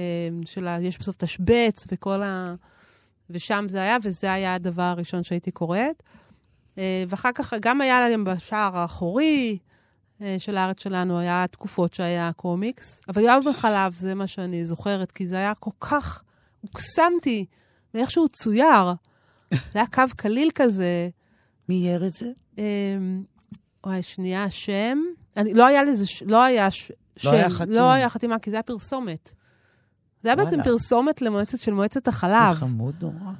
של 0.45 0.67
ה... 0.67 0.77
יש 0.81 0.99
בסוף 0.99 1.15
תשבץ 1.17 1.87
וכל 1.91 2.23
ה... 2.23 2.55
ושם 3.29 3.65
זה 3.69 3.81
היה, 3.81 3.97
וזה 4.03 4.33
היה 4.33 4.55
הדבר 4.55 4.83
הראשון 4.83 5.23
שהייתי 5.23 5.51
קוראת. 5.51 6.03
אה, 6.77 7.03
ואחר 7.07 7.31
כך 7.35 7.53
גם 7.59 7.81
היה 7.81 8.09
להם 8.09 8.23
בשער 8.23 8.77
האחורי 8.77 9.57
אה, 10.21 10.35
של 10.39 10.57
הארץ 10.57 10.83
שלנו, 10.83 11.19
היה 11.19 11.45
תקופות 11.51 11.93
שהיה 11.93 12.31
קומיקס. 12.35 13.01
אבל 13.09 13.21
יואב 13.21 13.43
בן 13.49 13.64
חלב, 13.64 13.93
זה 13.93 14.15
מה 14.15 14.27
שאני 14.27 14.65
זוכרת, 14.65 15.11
כי 15.11 15.27
זה 15.27 15.35
היה 15.35 15.53
כל 15.55 15.71
כך, 15.79 16.23
הוקסמתי 16.61 17.45
מאיך 17.93 18.11
שהוא 18.11 18.27
צויר. 18.27 18.93
זה 19.51 19.57
היה 19.73 19.87
קו 19.87 20.03
קליל 20.15 20.49
כזה. 20.55 21.09
מי 21.69 21.87
אייר 21.87 22.07
את 22.07 22.13
זה? 22.13 22.31
וואי, 23.85 24.03
שנייה, 24.03 24.49
שם. 24.49 24.97
אני, 25.37 25.53
לא 25.53 25.65
היה 25.65 25.83
לזה, 25.83 26.05
לא 26.25 26.43
היה 26.43 26.71
ש, 26.71 26.91
לא 26.91 26.95
שם. 27.17 27.31
היה 27.31 27.49
חתום. 27.49 27.73
לא 27.73 27.91
היה 27.91 28.09
חתימה, 28.09 28.39
כי 28.39 28.49
זה 28.49 28.55
היה 28.55 28.63
פרסומת. 28.63 29.33
זה 30.23 30.29
היה 30.29 30.35
בעצם 30.35 30.63
פרסומת 30.63 31.21
למועצת 31.21 31.59
של 31.59 31.73
מועצת 31.73 32.07
החלב. 32.07 32.53
זה 32.53 32.59
חמוד 32.59 32.95
נורא. 33.01 33.31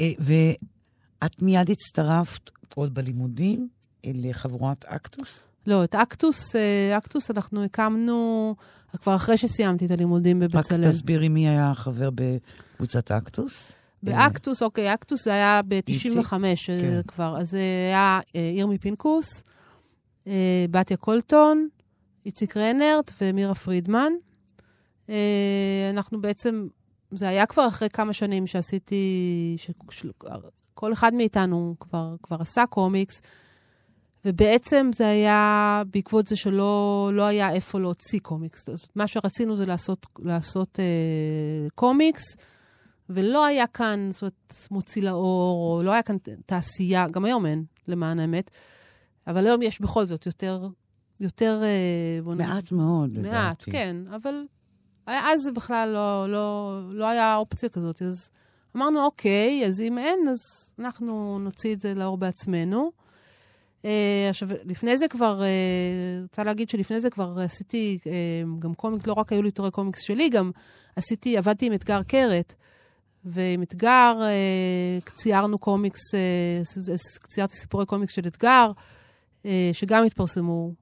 אה, 0.00 0.12
ואת 0.18 1.42
מיד 1.42 1.70
הצטרפת 1.70 2.50
עוד 2.74 2.94
בלימודים 2.94 3.68
לחבורת 4.06 4.84
אקטוס? 4.84 5.46
לא, 5.66 5.84
את 5.84 5.94
אקטוס, 5.94 6.56
אה, 6.56 6.98
אקטוס 6.98 7.30
אנחנו 7.30 7.64
הקמנו 7.64 8.54
כבר 8.96 9.14
אחרי 9.14 9.36
שסיימתי 9.36 9.86
את 9.86 9.90
הלימודים 9.90 10.40
בבצלאל. 10.40 10.80
רק 10.80 10.86
תסבירי 10.86 11.28
מי 11.28 11.48
היה 11.48 11.72
חבר 11.74 12.10
בקבוצת 12.14 13.10
אקטוס. 13.10 13.72
באקטוס, 14.02 14.62
אוקיי, 14.62 14.94
אקטוס 14.94 15.24
זה 15.24 15.32
היה 15.32 15.60
ב-95 15.68 16.32
אה, 16.32 16.54
כן. 16.66 17.00
כבר. 17.06 17.36
אז 17.40 17.50
זה 17.50 17.58
היה 17.88 18.20
ירמי 18.34 18.78
פינקוס, 18.78 19.42
בתיה 20.70 20.96
קולטון, 20.96 21.68
איציק 22.26 22.56
רנרט 22.56 23.12
ומירה 23.20 23.54
פרידמן. 23.54 24.12
אה, 25.10 25.90
אנחנו 25.90 26.20
בעצם, 26.20 26.66
זה 27.10 27.28
היה 27.28 27.46
כבר 27.46 27.68
אחרי 27.68 27.90
כמה 27.90 28.12
שנים 28.12 28.46
שעשיתי, 28.46 29.56
שכל 29.58 30.92
אחד 30.92 31.14
מאיתנו 31.14 31.74
כבר, 31.80 32.14
כבר 32.22 32.36
עשה 32.40 32.64
קומיקס, 32.70 33.22
ובעצם 34.26 34.90
זה 34.94 35.08
היה 35.08 35.82
בעקבות 35.90 36.26
זה 36.26 36.36
שלא 36.36 37.10
לא 37.12 37.22
היה 37.22 37.52
איפה 37.52 37.80
להוציא 37.80 38.20
קומיקס. 38.20 38.68
אז 38.68 38.86
מה 38.94 39.06
שרצינו 39.06 39.56
זה 39.56 39.66
לעשות, 39.66 40.06
לעשות 40.18 40.80
אה, 40.80 41.68
קומיקס, 41.74 42.36
ולא 43.10 43.46
היה 43.46 43.66
כאן, 43.66 44.08
זאת 44.12 44.22
אומרת, 44.22 44.56
מוציא 44.70 45.02
לאור, 45.02 45.76
או 45.76 45.82
לא 45.82 45.92
היה 45.92 46.02
כאן 46.02 46.16
תעשייה, 46.46 47.08
גם 47.08 47.24
היום 47.24 47.46
אין, 47.46 47.64
למען 47.88 48.18
האמת. 48.18 48.50
אבל 49.26 49.46
היום 49.46 49.62
יש 49.62 49.80
בכל 49.80 50.04
זאת 50.04 50.26
יותר, 50.26 50.68
יותר... 51.20 51.62
אה, 51.64 52.34
מעט 52.34 52.72
מאוד, 52.72 53.10
לדעתי. 53.10 53.30
מעט, 53.30 53.64
כן, 53.70 53.96
אבל 54.14 54.44
אז 55.06 55.42
זה 55.42 55.52
בכלל 55.52 55.88
לא, 55.88 56.26
לא, 56.28 56.80
לא 56.90 57.08
היה 57.08 57.36
אופציה 57.36 57.68
כזאת. 57.68 58.02
אז 58.02 58.30
אמרנו, 58.76 59.04
אוקיי, 59.04 59.66
אז 59.66 59.80
אם 59.80 59.98
אין, 59.98 60.28
אז 60.30 60.38
אנחנו 60.78 61.38
נוציא 61.38 61.74
את 61.74 61.80
זה 61.80 61.94
לאור 61.94 62.16
בעצמנו. 62.16 63.05
Uh, 63.86 63.88
עכשיו, 64.30 64.48
לפני 64.64 64.98
זה 64.98 65.08
כבר, 65.08 65.40
uh, 65.40 66.22
רוצה 66.22 66.44
להגיד 66.44 66.70
שלפני 66.70 67.00
זה 67.00 67.10
כבר 67.10 67.38
עשיתי 67.40 67.98
uh, 68.02 68.06
גם 68.58 68.74
קומיקס, 68.74 69.06
לא 69.06 69.12
רק 69.12 69.32
היו 69.32 69.42
לי 69.42 69.50
תורי 69.50 69.70
קומיקס 69.70 70.02
שלי, 70.02 70.28
גם 70.28 70.50
עשיתי, 70.96 71.36
עבדתי 71.36 71.66
עם 71.66 71.72
אתגר 71.72 72.02
קרת. 72.02 72.54
ועם 73.28 73.62
אתגר 73.62 74.20
ציירנו 75.14 75.58
קומיקס, 75.58 76.00
ציירתי 77.28 77.56
סיפורי 77.56 77.86
קומיקס 77.86 78.12
של 78.12 78.26
אתגר, 78.26 78.72
שגם 79.72 80.04
התפרסמו 80.04 80.72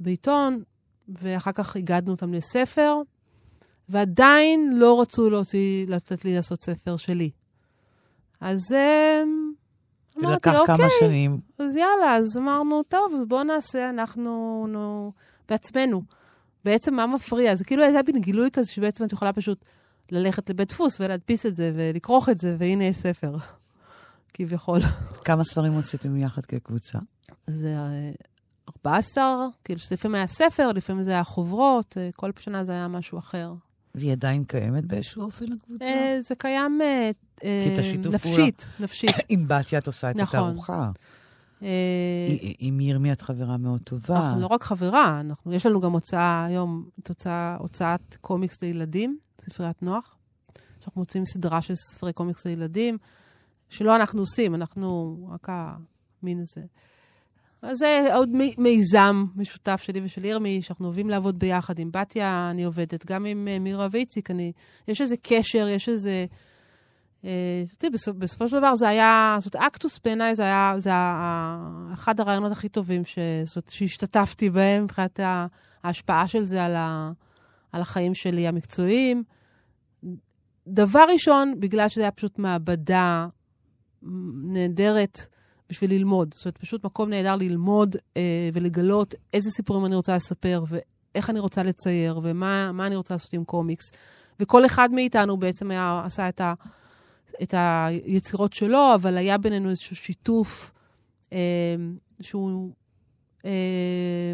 בעיתון, 0.00 0.62
ואחר 1.08 1.52
כך 1.52 1.76
הגדנו 1.76 2.12
אותם 2.12 2.34
לספר. 2.34 2.96
ועדיין 3.88 4.70
לא 4.78 5.00
רצו 5.00 5.30
להוציא, 5.30 5.86
לתת 5.86 6.24
לי 6.24 6.34
לעשות 6.34 6.62
ספר 6.62 6.96
שלי. 6.96 7.30
אז 8.40 8.74
אמ, 10.18 10.24
אמרתי, 10.24 10.50
אוקיי. 10.50 10.62
לקח 10.62 10.76
כמה 10.76 10.86
שנים. 11.00 11.40
אז 11.58 11.76
יאללה, 11.76 12.16
אז 12.16 12.36
אמרנו, 12.36 12.82
טוב, 12.82 13.24
בואו 13.28 13.44
נעשה 13.44 13.90
אנחנו 13.90 14.66
נו, 14.68 15.12
בעצמנו. 15.48 16.02
בעצם 16.64 16.94
מה 16.94 17.06
מפריע? 17.06 17.54
זה 17.54 17.64
כאילו 17.64 17.82
היה 17.82 18.00
מין 18.06 18.20
גילוי 18.20 18.50
כזה 18.52 18.72
שבעצם 18.72 19.04
את 19.04 19.12
יכולה 19.12 19.32
פשוט 19.32 19.64
ללכת 20.10 20.50
לבית 20.50 20.68
דפוס 20.68 21.00
ולהדפיס 21.00 21.46
את 21.46 21.56
זה 21.56 21.72
ולכרוך 21.74 22.28
את 22.28 22.38
זה, 22.38 22.56
והנה 22.58 22.84
יש 22.84 22.96
ספר, 22.96 23.36
כביכול. 24.34 24.80
כמה 25.24 25.44
ספרים 25.44 25.72
הוצאתם 25.72 26.16
יחד 26.16 26.44
כקבוצה? 26.44 26.98
זה 27.46 27.76
14, 28.68 29.24
אה, 29.24 29.46
כאילו 29.64 29.80
שלפעמים 29.80 30.14
היה 30.14 30.26
ספר, 30.26 30.68
לפעמים 30.72 31.02
זה 31.02 31.10
היה 31.10 31.24
חוברות, 31.24 31.94
אה, 31.98 32.10
כל 32.16 32.30
שנה 32.38 32.64
זה 32.64 32.72
היה 32.72 32.88
משהו 32.88 33.18
אחר. 33.18 33.52
והיא 33.94 34.12
עדיין 34.12 34.44
קיימת 34.44 34.86
באיזשהו 34.86 35.22
אופן, 35.22 35.52
הקבוצה? 35.52 35.84
אה, 35.84 36.16
זה 36.20 36.34
קיים 36.34 36.80
אה, 36.82 37.10
נפשית, 38.12 38.68
נפשית. 38.80 39.12
עם 39.28 39.44
בתיה 39.48 39.78
את 39.78 39.86
עושה 39.86 40.10
את 40.10 40.16
נכון. 40.16 40.40
התערוכה. 40.40 40.90
אה, 41.62 41.68
עם 42.58 42.80
ירמי 42.80 43.12
את 43.12 43.22
חברה 43.22 43.56
מאוד 43.56 43.80
טובה. 43.80 44.16
אנחנו 44.16 44.40
לא 44.40 44.46
רק 44.46 44.62
חברה, 44.62 45.20
אנחנו, 45.20 45.52
יש 45.52 45.66
לנו 45.66 45.80
גם 45.80 45.92
הוצאה 45.92 46.44
היום, 46.44 46.88
הוצאה, 47.08 47.56
הוצאת 47.58 48.16
קומיקס 48.20 48.62
לילדים, 48.62 49.18
ספריית 49.40 49.82
נוח. 49.82 50.16
שאנחנו 50.80 51.00
מוצאים 51.00 51.26
סדרה 51.26 51.62
של 51.62 51.74
ספרי 51.74 52.12
קומיקס 52.12 52.46
לילדים, 52.46 52.98
שלא 53.70 53.96
אנחנו 53.96 54.20
עושים, 54.20 54.54
אנחנו 54.54 55.18
רק 55.32 55.48
המין 55.50 56.40
הזה. 56.40 56.60
אז 57.62 57.78
זה 57.78 58.08
עוד 58.14 58.30
מיזם 58.58 59.24
משותף 59.36 59.82
שלי 59.82 60.00
ושל 60.04 60.24
ירמי, 60.24 60.62
שאנחנו 60.62 60.84
אוהבים 60.84 61.10
לעבוד 61.10 61.38
ביחד. 61.38 61.78
עם 61.78 61.90
בתיה 61.92 62.48
אני 62.50 62.64
עובדת, 62.64 63.06
גם 63.06 63.24
עם 63.24 63.48
uh, 63.56 63.60
מירה 63.60 63.88
ואיציק. 63.90 64.30
אני, 64.30 64.52
יש 64.88 65.00
איזה 65.00 65.16
קשר, 65.22 65.68
יש 65.68 65.88
איזה... 65.88 66.26
אה, 67.24 67.62
תראי, 67.78 67.90
בסופ, 67.90 68.16
בסופו 68.16 68.48
של 68.48 68.58
דבר 68.58 68.74
זה 68.74 68.88
היה, 68.88 69.36
זאת 69.40 69.54
אומרת, 69.54 69.66
אקטוס 69.66 70.00
בעיניי 70.04 70.34
זה 70.34 70.42
היה, 70.42 70.74
זה 70.78 70.90
היה 70.90 71.58
אחד 71.92 72.20
הרעיונות 72.20 72.52
הכי 72.52 72.68
טובים 72.68 73.04
ש, 73.04 73.18
זאת, 73.44 73.68
שהשתתפתי 73.70 74.50
בהם, 74.50 74.84
מבחינת 74.84 75.20
ההשפעה 75.84 76.28
של 76.28 76.42
זה 76.42 76.64
על, 76.64 76.76
ה, 76.76 77.12
על 77.72 77.80
החיים 77.82 78.14
שלי 78.14 78.48
המקצועיים. 78.48 79.22
דבר 80.68 81.04
ראשון, 81.12 81.54
בגלל 81.60 81.88
שזה 81.88 82.02
היה 82.02 82.10
פשוט 82.10 82.38
מעבדה 82.38 83.26
נהדרת, 84.42 85.18
בשביל 85.72 85.90
ללמוד. 85.90 86.34
זאת 86.34 86.44
אומרת, 86.44 86.58
פשוט 86.58 86.84
מקום 86.84 87.10
נהדר 87.10 87.36
ללמוד 87.36 87.96
אה, 88.16 88.50
ולגלות 88.52 89.14
איזה 89.32 89.50
סיפורים 89.50 89.86
אני 89.86 89.94
רוצה 89.94 90.16
לספר, 90.16 90.64
ואיך 90.68 91.30
אני 91.30 91.40
רוצה 91.40 91.62
לצייר, 91.62 92.20
ומה 92.22 92.86
אני 92.86 92.96
רוצה 92.96 93.14
לעשות 93.14 93.32
עם 93.32 93.44
קומיקס. 93.44 93.90
וכל 94.40 94.66
אחד 94.66 94.92
מאיתנו 94.92 95.36
בעצם 95.36 95.70
היה, 95.70 96.02
עשה 96.04 96.28
את, 96.28 96.40
ה, 96.40 96.54
את 97.42 97.54
היצירות 97.56 98.52
שלו, 98.52 98.94
אבל 98.94 99.16
היה 99.16 99.38
בינינו 99.38 99.70
איזשהו 99.70 99.96
שיתוף 99.96 100.72
אה, 101.32 101.38
שהוא... 102.20 102.72
אה, 103.44 104.32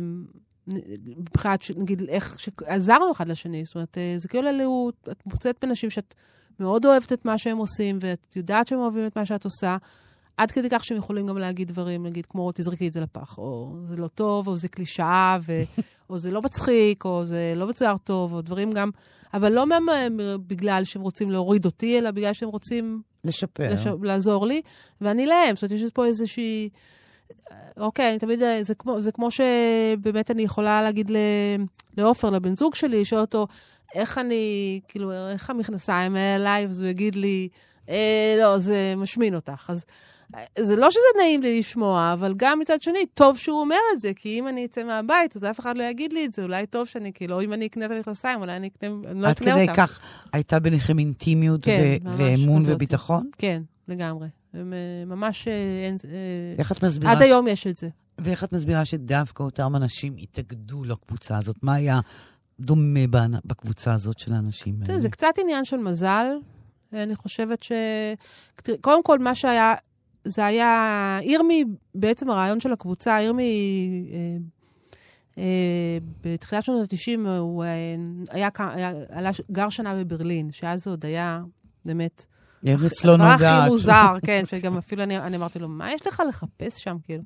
מבחינת, 1.17 1.65
נגיד, 1.77 2.03
איך 2.09 2.41
שעזרנו 2.41 3.13
אחד 3.13 3.29
לשני. 3.29 3.65
זאת 3.65 3.75
אומרת, 3.75 3.99
אה, 3.99 4.15
זה 4.19 4.29
כאילו, 4.29 4.91
את 5.11 5.27
מוצאת 5.27 5.57
בנשים 5.65 5.91
שאת 5.91 6.15
מאוד 6.61 6.87
אוהבת 6.87 7.13
את 7.13 7.25
מה 7.25 7.39
שהם 7.39 7.57
עושים, 7.59 7.99
ואת 8.01 8.37
יודעת 8.37 8.69
שהם 8.69 8.79
אוהבים 8.79 9.07
את 9.07 9.17
מה 9.17 9.27
שאת 9.27 9.45
עושה, 9.45 9.77
עד 10.39 10.51
כדי 10.51 10.69
כך 10.71 10.85
שהם 10.85 10.99
יכולים 10.99 11.27
גם 11.27 11.39
להגיד 11.39 11.69
דברים, 11.69 12.07
נגיד, 12.07 12.27
כמו, 12.27 12.53
תזרקי 12.55 12.89
את 12.89 12.93
זה 12.93 13.01
לפח, 13.01 13.39
או 13.39 13.77
זה 13.85 13.97
לא 13.97 14.09
טוב, 14.09 14.49
או 14.49 14.57
זה 14.57 14.69
קלישאה, 14.69 15.39
ו... 15.43 15.63
או 16.11 16.19
זה 16.19 16.31
לא 16.31 16.43
מצחיק, 16.43 17.05
או 17.05 17.27
זה 17.27 17.53
לא 17.57 17.67
מצויר 17.67 17.97
טוב, 17.97 18.33
או 18.33 18.41
דברים 18.41 18.71
גם... 18.71 18.91
אבל 19.35 19.53
לא 19.53 19.65
בגלל 20.47 20.85
שהם 20.85 21.03
רוצים 21.03 21.31
להוריד 21.31 21.65
אותי, 21.65 21.99
אלא 21.99 22.11
בגלל 22.11 22.33
שהם 22.33 22.49
רוצים... 22.49 23.03
לשפר. 23.25 23.73
לש... 23.73 23.87
לעזור 24.03 24.47
לי, 24.47 24.63
ואני 25.01 25.27
להם. 25.27 25.57
זאת 25.57 25.65
אומרת, 25.65 25.85
יש 25.85 25.91
פה 25.91 26.07
איזושהי... 26.07 26.69
אוקיי, 27.77 28.11
אני 28.11 28.19
תמיד, 28.19 28.41
זה 28.63 28.75
כמו, 28.75 29.01
זה 29.01 29.13
כמו 29.13 29.29
שבאמת 29.31 30.31
אני 30.31 30.43
יכולה 30.43 30.83
להגיד 30.83 31.11
לעופר, 31.97 32.31
לבן 32.31 32.57
זוג 32.57 32.75
שלי, 32.75 33.01
לשאול 33.01 33.21
אותו, 33.21 33.47
איך 33.95 34.19
אני, 34.19 34.81
כאילו, 34.89 35.13
איך 35.13 35.51
המכנסיים 35.51 36.17
אליי, 36.17 36.67
אז 36.67 36.81
הוא 36.81 36.89
יגיד 36.89 37.15
לי, 37.15 37.49
אה, 37.89 38.37
לא, 38.39 38.59
זה 38.59 38.95
משמין 38.97 39.35
אותך. 39.35 39.71
אז 39.71 39.85
זה 40.59 40.77
לא 40.77 40.91
שזה 40.91 41.01
נעים 41.19 41.43
לי 41.43 41.59
לשמוע, 41.59 42.13
אבל 42.13 42.35
גם 42.37 42.59
מצד 42.59 42.83
שני, 42.83 43.07
טוב 43.15 43.39
שהוא 43.39 43.61
אומר 43.61 43.77
את 43.95 44.01
זה, 44.01 44.15
כי 44.15 44.39
אם 44.39 44.49
אני 44.49 44.65
אצא 44.65 44.85
מהבית, 44.85 45.37
אז 45.37 45.45
אף 45.45 45.61
אחד 45.61 45.77
לא 45.77 45.83
יגיד 45.83 46.13
לי 46.13 46.27
את 46.27 46.35
זה, 46.35 46.43
אולי 46.43 46.67
טוב 46.67 46.87
שאני, 46.87 47.13
כאילו, 47.13 47.41
אם 47.41 47.53
אני 47.53 47.67
אקנה 47.67 47.87
את 47.87 47.91
המכנסיים, 47.91 48.41
אולי 48.41 48.57
אני 48.57 48.67
אקנה, 48.67 48.91
אני 49.11 49.21
לא 49.21 49.31
אקנה 49.31 49.53
אותם. 49.53 49.63
עד 49.63 49.69
כדי 49.69 49.77
כך 49.77 50.01
הייתה 50.33 50.61
ביניכם 50.61 50.99
אינטימיות 50.99 51.65
כן, 51.65 51.97
ו- 52.05 52.17
ואמון 52.17 52.63
כזאת. 52.63 52.75
וביטחון? 52.75 53.31
כן, 53.39 53.63
לגמרי. 53.89 54.29
הם, 54.55 54.73
אה, 54.73 55.05
ממש, 55.07 55.49
אה, 55.49 55.53
אין, 55.87 55.97
אה, 56.05 56.55
איך 56.59 56.73
את 56.73 56.83
מסבירה? 56.83 57.13
עד 57.13 57.23
היום 57.23 57.49
יש 57.49 57.67
את 57.67 57.79
זה. 57.79 57.89
ואיך 58.19 58.45
את 58.45 58.53
מסבירה 58.53 58.85
שדווקא 58.85 59.43
אותם 59.43 59.77
אנשים 59.77 60.17
התאגדו 60.19 60.85
לקבוצה 60.85 61.39
הזאת? 61.39 61.57
מה 61.63 61.75
היה 61.75 62.01
דומה 62.61 63.01
בקבוצה 63.45 63.95
הזאת 63.95 64.19
של 64.19 64.33
האנשים 64.33 64.75
תראה, 64.75 64.89
האלה? 64.89 65.01
זה 65.01 65.09
קצת 65.09 65.35
עניין 65.41 65.65
של 65.65 65.77
מזל. 65.77 66.27
אני 66.93 67.17
חושבת 67.17 67.63
ש... 67.63 67.73
קודם 68.81 69.03
כל, 69.03 69.19
מה 69.19 69.35
שהיה, 69.35 69.75
זה 70.29 70.47
היה... 70.47 71.19
ירמי, 71.23 71.65
בעצם 71.95 72.31
הרעיון 72.31 72.61
של 72.61 72.73
הקבוצה, 72.73 73.19
ירמי, 73.23 74.11
אה, 74.13 74.37
אה, 75.39 75.99
בתחילת 76.21 76.65
שנות 76.65 76.93
ה-90, 76.93 77.29
הוא 77.29 77.65
אה, 77.65 77.69
היה, 78.31 78.49
היה, 78.59 78.93
עלה, 79.11 79.31
גר 79.53 79.69
שנה 79.69 79.95
בברלין, 79.95 80.53
שאז 80.53 80.85
זה 80.85 80.91
עוד 80.91 81.07
היה 81.07 81.41
באמת... 81.85 82.25
ארץ 82.67 83.05
לא 83.05 83.13
הדבר 83.13 83.33
נודעת. 83.33 83.61
הכי 83.61 83.71
מוזר, 83.71 84.15
כן, 84.23 84.43
שגם 84.47 84.79
אפילו 84.79 85.03
אני, 85.03 85.19
אני 85.19 85.37
אמרתי 85.37 85.59
לו, 85.59 85.69
מה 85.69 85.93
יש 85.93 86.07
לך 86.07 86.23
לחפש 86.29 86.83
שם, 86.83 86.97
כאילו? 87.03 87.23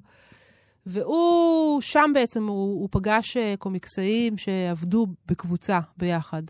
והוא, 0.87 1.81
שם 1.81 2.11
בעצם, 2.15 2.47
הוא, 2.47 2.81
הוא 2.81 2.89
פגש 2.91 3.37
קומיקסאים 3.59 4.39
שעבדו 4.39 5.07
בקבוצה 5.27 5.81
ביחד. 5.97 6.43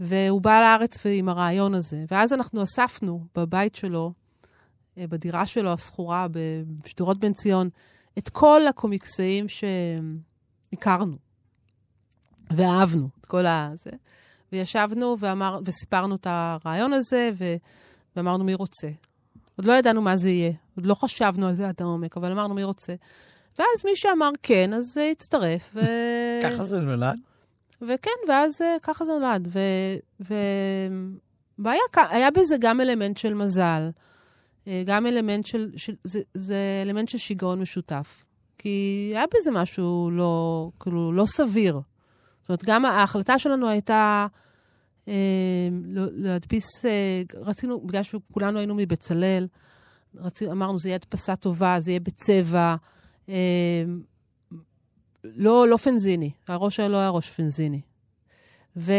והוא 0.00 0.40
בא 0.40 0.60
לארץ 0.60 1.06
עם 1.06 1.28
הרעיון 1.28 1.74
הזה. 1.74 2.04
ואז 2.10 2.32
אנחנו 2.32 2.62
אספנו 2.62 3.24
בבית 3.36 3.74
שלו, 3.74 4.12
בדירה 5.06 5.46
שלו, 5.46 5.72
השכורה, 5.72 6.26
בשדרות 6.84 7.18
בן 7.18 7.32
ציון, 7.32 7.68
את 8.18 8.28
כל 8.28 8.66
הקומיקסאים 8.68 9.46
שהכרנו 9.48 11.16
ואהבנו, 12.50 13.08
את 13.20 13.26
כל 13.26 13.46
הזה. 13.46 13.90
וישבנו 14.52 15.16
ואמר, 15.18 15.60
וסיפרנו 15.64 16.14
את 16.14 16.26
הרעיון 16.30 16.92
הזה, 16.92 17.30
ו, 17.34 17.44
ואמרנו 18.16 18.44
מי 18.44 18.54
רוצה. 18.54 18.88
עוד 19.56 19.66
לא 19.66 19.72
ידענו 19.72 20.02
מה 20.02 20.16
זה 20.16 20.30
יהיה, 20.30 20.52
עוד 20.76 20.86
לא 20.86 20.94
חשבנו 20.94 21.48
על 21.48 21.54
זה 21.54 21.68
עד 21.68 21.74
העומק, 21.80 22.16
אבל 22.16 22.32
אמרנו 22.32 22.54
מי 22.54 22.64
רוצה. 22.64 22.94
ואז 23.58 23.84
מי 23.84 23.90
שאמר 23.94 24.30
כן, 24.42 24.74
אז 24.74 24.84
uh, 24.96 25.00
הצטרף. 25.12 25.70
ו... 25.74 25.80
ככה 26.44 26.64
זה 26.64 26.80
נולד? 26.80 27.18
וכן, 27.82 28.10
ואז 28.28 28.60
uh, 28.60 28.64
ככה 28.82 29.04
זה 29.04 29.12
נולד. 29.12 29.48
ו... 29.50 29.58
ו... 30.20 30.34
והיה 31.58 31.80
היה 31.94 32.30
בזה 32.30 32.56
גם 32.60 32.80
אלמנט 32.80 33.16
של 33.16 33.34
מזל, 33.34 33.62
אה, 33.62 33.90
גם 34.86 35.06
אלמנט 35.06 35.46
של, 35.46 35.70
של 35.76 35.94
זה, 36.04 36.20
זה 36.34 36.82
אלמנט 36.86 37.08
של 37.08 37.18
שיגעון 37.18 37.60
משותף. 37.60 38.24
כי 38.58 39.08
היה 39.14 39.24
בזה 39.34 39.50
משהו 39.50 40.10
לא, 40.12 40.70
כאילו, 40.80 41.12
לא 41.12 41.24
סביר. 41.26 41.80
זאת 42.42 42.48
אומרת, 42.48 42.64
גם 42.64 42.84
ההחלטה 42.84 43.38
שלנו 43.38 43.68
הייתה 43.68 44.26
אה, 45.08 45.14
לא- 45.84 46.08
להדפיס, 46.12 46.84
אה, 46.84 47.22
רצינו, 47.34 47.80
בגלל 47.80 48.02
שכולנו 48.02 48.58
היינו 48.58 48.74
מבצלאל, 48.74 49.46
רצינו, 50.14 50.52
אמרנו, 50.52 50.78
זה 50.78 50.88
יהיה 50.88 50.96
הדפסה 50.96 51.36
טובה, 51.36 51.76
זה 51.80 51.90
יהיה 51.90 52.00
בצבע. 52.00 52.76
אה, 53.28 53.84
לא, 55.24 55.68
לא 55.68 55.76
פנזיני, 55.76 56.30
הראש 56.48 56.76
שלו 56.76 56.88
לא 56.88 56.96
היה 56.96 57.08
ראש 57.08 57.30
פנזיני. 57.30 57.80
ו, 58.80 58.92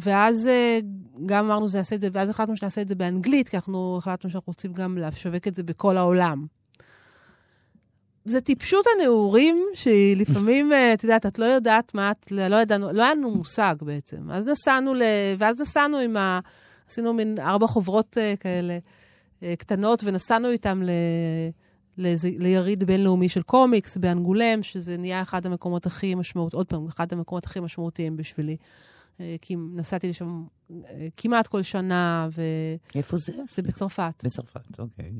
ואז 0.00 0.46
אה, 0.46 0.78
גם 1.26 1.44
אמרנו, 1.44 1.68
זה 1.68 1.78
נעשה 1.78 1.96
את 1.96 2.00
זה, 2.00 2.08
ואז 2.12 2.30
החלטנו 2.30 2.56
שנעשה 2.56 2.80
את 2.80 2.88
זה 2.88 2.94
באנגלית, 2.94 3.48
כי 3.48 3.56
אנחנו 3.56 3.96
החלטנו 3.98 4.30
שאנחנו 4.30 4.50
רוצים 4.50 4.72
גם 4.72 4.98
לשווק 4.98 5.48
את 5.48 5.54
זה 5.54 5.62
בכל 5.62 5.96
העולם. 5.96 6.46
זה 8.24 8.40
טיפשות 8.40 8.86
הנעורים, 8.94 9.64
שהיא 9.74 10.16
לפעמים, 10.22 10.72
אה, 10.72 10.92
את 10.92 11.04
יודעת, 11.04 11.26
את 11.26 11.38
לא 11.38 11.44
יודעת 11.44 11.94
מה 11.94 12.10
את, 12.10 12.32
לא 12.32 12.56
ידענו, 12.56 12.92
לא 12.92 13.02
היה 13.02 13.14
לנו 13.14 13.30
מושג 13.30 13.74
בעצם. 13.82 14.30
אז 14.30 14.48
נסענו 14.48 14.94
ל... 14.94 15.02
ואז 15.38 15.60
נסענו 15.60 15.98
עם 15.98 16.16
ה... 16.16 16.40
עשינו 16.88 17.14
מין 17.14 17.34
ארבע 17.38 17.66
חוברות 17.66 18.16
uh, 18.16 18.36
כאלה 18.36 18.78
uh, 19.40 19.44
קטנות, 19.58 20.04
ונסענו 20.04 20.48
איתם 20.48 20.82
ל... 20.82 20.90
לאיזה, 21.98 22.28
ליריד 22.38 22.84
בינלאומי 22.84 23.28
של 23.28 23.42
קומיקס 23.42 23.96
באנגולם, 23.96 24.62
שזה 24.62 24.96
נהיה 24.96 25.22
אחד 25.22 25.46
המקומות 25.46 25.86
הכי 25.86 26.14
משמעותיים, 26.14 26.58
עוד 26.58 26.66
פעם, 26.66 26.86
אחד 26.86 27.12
המקומות 27.12 27.44
הכי 27.44 27.60
משמעותיים 27.60 28.16
בשבילי. 28.16 28.56
Uh, 29.20 29.22
כי 29.40 29.56
נסעתי 29.56 30.08
לשם 30.08 30.44
uh, 30.70 30.74
כמעט 31.16 31.46
כל 31.46 31.62
שנה, 31.62 32.28
וזה 32.30 32.42
איפה 32.94 33.16
זה? 33.16 33.32
בצרפת. 33.62 34.24
בצרפת, 34.24 34.80
אוקיי. 34.80 35.12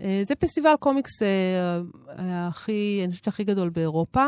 אה, 0.00 0.22
זה 0.24 0.34
פסטיבל 0.34 0.74
קומיקס 0.80 1.22
אה, 1.22 2.48
הכי, 2.48 3.00
אני 3.04 3.12
חושבת, 3.12 3.28
הכי 3.28 3.44
גדול 3.44 3.68
באירופה, 3.68 4.26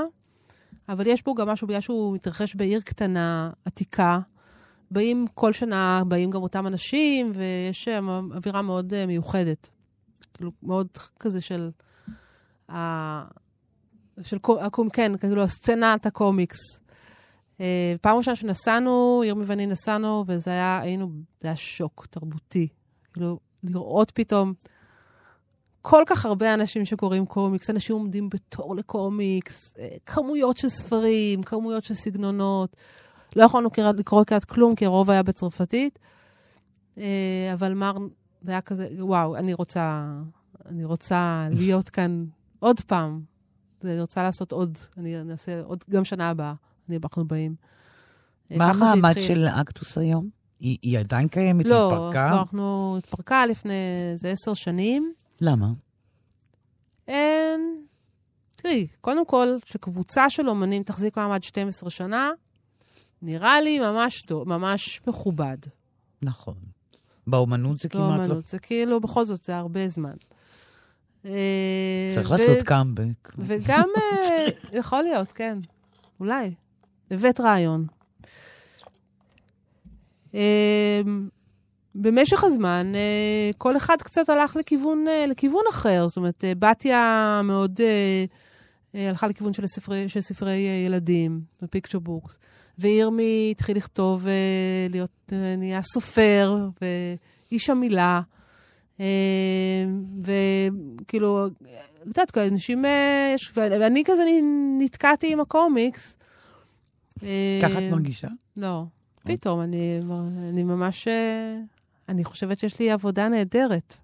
אבל 0.88 1.06
יש 1.06 1.24
בו 1.24 1.34
גם 1.34 1.48
משהו, 1.48 1.66
בגלל 1.66 1.80
שהוא 1.80 2.14
מתרחש 2.14 2.54
בעיר 2.54 2.80
קטנה, 2.80 3.50
עתיקה. 3.64 4.20
באים 4.90 5.26
כל 5.34 5.52
שנה, 5.52 6.02
באים 6.08 6.30
גם 6.30 6.42
אותם 6.42 6.66
אנשים, 6.66 7.32
ויש 7.34 7.84
שם 7.84 8.08
אווירה 8.08 8.62
מאוד 8.62 8.94
אה, 8.94 9.06
מיוחדת. 9.06 9.70
כאילו, 10.34 10.50
מאוד 10.62 10.86
כזה 11.18 11.40
של... 11.40 11.70
של 14.22 14.38
קו- 14.38 14.60
הקום, 14.60 14.90
כן, 14.90 15.16
כאילו, 15.16 15.48
סצנת 15.48 16.06
הקומיקס. 16.06 16.58
אה, 17.60 17.94
פעם 18.00 18.16
ראשונה 18.16 18.36
שנסענו, 18.36 19.22
ירמי 19.24 19.44
ואני 19.46 19.66
נסענו, 19.66 20.24
וזה 20.26 20.50
היה, 20.50 20.80
היינו, 20.82 21.10
זה 21.40 21.48
היה 21.48 21.56
שוק 21.56 22.06
תרבותי. 22.10 22.68
כאילו, 23.12 23.38
לראות 23.62 24.10
פתאום 24.10 24.52
כל 25.82 26.02
כך 26.06 26.26
הרבה 26.26 26.54
אנשים 26.54 26.84
שקוראים 26.84 27.26
קומיקס, 27.26 27.70
אנשים 27.70 27.96
עומדים 27.96 28.28
בתור 28.28 28.76
לקומיקס, 28.76 29.74
אה, 29.78 29.88
כמויות 30.06 30.56
של 30.58 30.68
ספרים, 30.68 31.42
כמויות 31.42 31.84
של 31.84 31.94
סגנונות. 31.94 32.76
לא 33.36 33.44
יכולנו 33.44 33.68
לקרוא 33.96 34.24
כמעט 34.24 34.44
כלום, 34.44 34.74
כי 34.74 34.84
הרוב 34.84 35.10
היה 35.10 35.22
בצרפתית. 35.22 35.98
אה, 36.98 37.50
אבל 37.52 37.74
מר, 37.74 37.96
זה 38.42 38.50
היה 38.50 38.60
כזה, 38.60 38.88
וואו, 38.98 39.36
אני 39.36 39.54
רוצה, 39.54 40.12
אני 40.66 40.84
רוצה 40.84 41.48
להיות 41.50 41.88
כאן 41.88 42.24
עוד 42.58 42.80
פעם. 42.80 43.20
אני 43.84 44.00
רוצה 44.00 44.22
לעשות 44.22 44.52
עוד, 44.52 44.78
אני 44.96 45.24
נעשה 45.24 45.62
עוד, 45.62 45.84
גם 45.90 46.04
שנה 46.04 46.30
הבאה, 46.30 46.54
אנחנו 46.96 47.24
באים. 47.24 47.54
אה, 48.50 48.56
מה 48.56 48.70
המעמד. 48.70 49.14
של 49.20 49.46
אקטוס 49.46 49.98
היום? 49.98 50.28
היא 50.60 50.78
היא 50.82 50.98
עדיין 50.98 51.28
קיימת? 51.28 51.64
היא 51.66 51.72
לא, 51.72 51.92
התפרקה? 51.92 52.30
לא, 52.30 52.40
אנחנו 52.40 52.94
התפרקה 52.98 53.46
לפני 53.46 53.74
איזה 54.12 54.30
עשר 54.30 54.54
שנים. 54.54 55.12
למה? 55.40 55.68
אין... 57.08 57.84
תראי, 58.56 58.86
קודם 59.00 59.26
כל, 59.26 59.48
שקבוצה 59.64 60.30
של 60.30 60.48
אומנים 60.48 60.82
תחזיק 60.82 61.16
מעמד 61.16 61.42
12 61.42 61.90
שנה, 61.90 62.30
נראה 63.22 63.60
לי 63.60 63.78
ממש 63.78 64.22
טוב, 64.22 64.48
ממש 64.48 65.00
מכובד. 65.06 65.56
נכון. 66.22 66.54
באומנות 67.26 67.78
זה 67.78 67.88
לא 67.94 67.98
כמעט 67.98 68.18
לא... 68.18 68.24
אומנות, 68.24 68.44
זה 68.44 68.58
כאילו, 68.58 69.00
בכל 69.00 69.24
זאת, 69.24 69.44
זה 69.44 69.56
הרבה 69.56 69.88
זמן. 69.88 70.14
אה, 71.24 72.10
צריך 72.14 72.30
ו- 72.30 72.32
לעשות 72.32 72.62
קאמבק. 72.62 73.32
וגם, 73.38 73.88
אה, 73.96 74.46
יכול 74.72 75.02
להיות, 75.02 75.32
כן, 75.32 75.58
אולי. 76.20 76.54
הבאת 77.10 77.40
רעיון. 77.40 77.86
אה, 80.34 81.00
במשך 81.94 82.44
הזמן, 82.44 82.92
אה, 82.94 83.50
כל 83.58 83.76
אחד 83.76 83.96
קצת 84.02 84.28
הלך 84.28 84.56
לכיוון, 84.56 85.08
אה, 85.08 85.26
לכיוון 85.26 85.62
אחר. 85.70 86.08
זאת 86.08 86.16
אומרת, 86.16 86.44
אה, 86.44 86.52
בתיה 86.54 87.40
מאוד 87.44 87.80
הלכה 88.94 89.26
לכיוון 89.26 89.52
של 89.52 89.66
ספרי, 89.66 90.08
של 90.08 90.20
ספרי 90.20 90.66
ילדים, 90.86 91.40
picture 91.70 91.98
books. 91.98 92.38
וירמי 92.78 93.48
התחיל 93.50 93.76
לכתוב, 93.76 94.26
להיות, 94.90 95.32
נהיה 95.58 95.82
סופר, 95.82 96.68
ואיש 97.50 97.70
המילה. 97.70 98.20
אה, 99.00 99.06
וכאילו, 100.24 101.46
את 101.46 102.06
יודעת, 102.06 102.38
אנשים, 102.38 102.84
ואני 103.54 104.02
כזה 104.04 104.22
נתקעתי 104.78 105.32
עם 105.32 105.40
הקומיקס. 105.40 106.16
אה, 107.22 107.58
ככה 107.62 107.86
את 107.86 107.92
מרגישה? 107.92 108.28
לא. 108.56 108.84
פתאום, 109.24 109.60
אני, 109.60 110.00
אני 110.52 110.62
ממש... 110.62 111.08
אה, 111.08 111.58
אני 112.08 112.24
חושבת 112.24 112.58
שיש 112.58 112.78
לי 112.78 112.90
עבודה 112.90 113.28
נהדרת. 113.28 113.96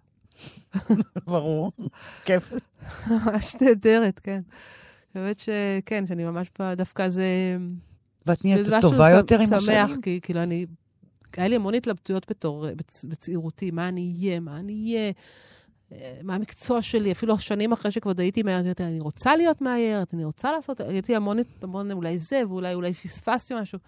ברור. 1.27 1.73
כיף. 2.25 2.53
ממש 3.11 3.55
נהדרת, 3.61 4.19
כן. 4.19 4.41
אני 5.15 5.23
חושבת 5.23 5.39
שכן, 5.39 6.07
שאני 6.07 6.25
ממש 6.25 6.51
דווקא 6.77 7.09
זה... 7.09 7.57
ואת 8.27 8.45
נהיית 8.45 8.67
טובה 8.81 8.97
שמח- 9.11 9.17
יותר 9.17 9.41
עם 9.41 9.47
שמח, 9.47 9.57
השנים? 9.57 10.01
כי 10.03 10.21
כאילו 10.23 10.43
אני... 10.43 10.67
היה 11.37 11.49
לי 11.49 11.57
המון 11.57 11.75
התלבטויות 11.75 12.31
בתור, 12.31 12.67
בצ- 12.77 13.05
בצעירותי, 13.09 13.71
מה 13.71 13.89
אני 13.89 14.15
אהיה, 14.21 14.41
מה 14.41 14.57
אני 14.57 14.73
אהיה, 14.73 15.07
אה, 15.07 15.11
מה 16.23 16.35
המקצוע 16.35 16.83
שלי, 16.83 17.13
אפילו 17.13 17.39
שנים 17.39 17.73
אחרי 17.73 17.91
שכבר 17.91 18.13
הייתי 18.19 18.43
מאיירת, 18.43 18.81
אני 18.81 19.01
רוצה 19.01 19.37
להיות 19.37 19.61
מאיירת, 19.61 20.15
אני 20.15 20.25
רוצה 20.25 20.53
לעשות, 20.53 20.81
הייתי 20.81 21.17
המון, 21.17 21.39
המון, 21.63 21.93
אולי 21.93 22.19
זה, 22.19 22.43
ואולי 22.49 22.75
אולי 22.75 22.93
פספסתי 22.93 23.55
משהו. 23.61 23.79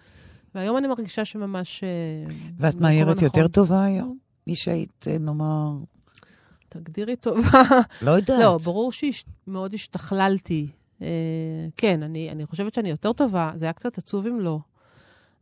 והיום 0.55 0.77
אני 0.77 0.87
מרגישה 0.87 1.25
שממש... 1.25 1.83
אה, 1.83 2.33
ואת 2.57 2.75
מאיירת 2.75 3.21
יותר. 3.21 3.47
טובה 3.47 3.83
היום? 3.83 4.17
מי 4.47 4.55
שהיית, 4.55 5.05
אה, 5.07 5.17
נאמר, 5.17 5.71
תגדירי 6.69 7.15
טובה. 7.15 7.61
לא 8.01 8.11
יודעת. 8.11 8.39
לא, 8.39 8.57
ברור 8.57 8.91
שמאוד 8.91 9.73
השתכללתי. 9.73 10.67
אה, 11.01 11.07
כן, 11.77 12.03
אני, 12.03 12.31
אני 12.31 12.45
חושבת 12.45 12.73
שאני 12.73 12.89
יותר 12.89 13.13
טובה, 13.13 13.51
זה 13.55 13.65
היה 13.65 13.73
קצת 13.73 13.97
עצוב 13.97 14.27
אם 14.27 14.39
לא. 14.39 14.59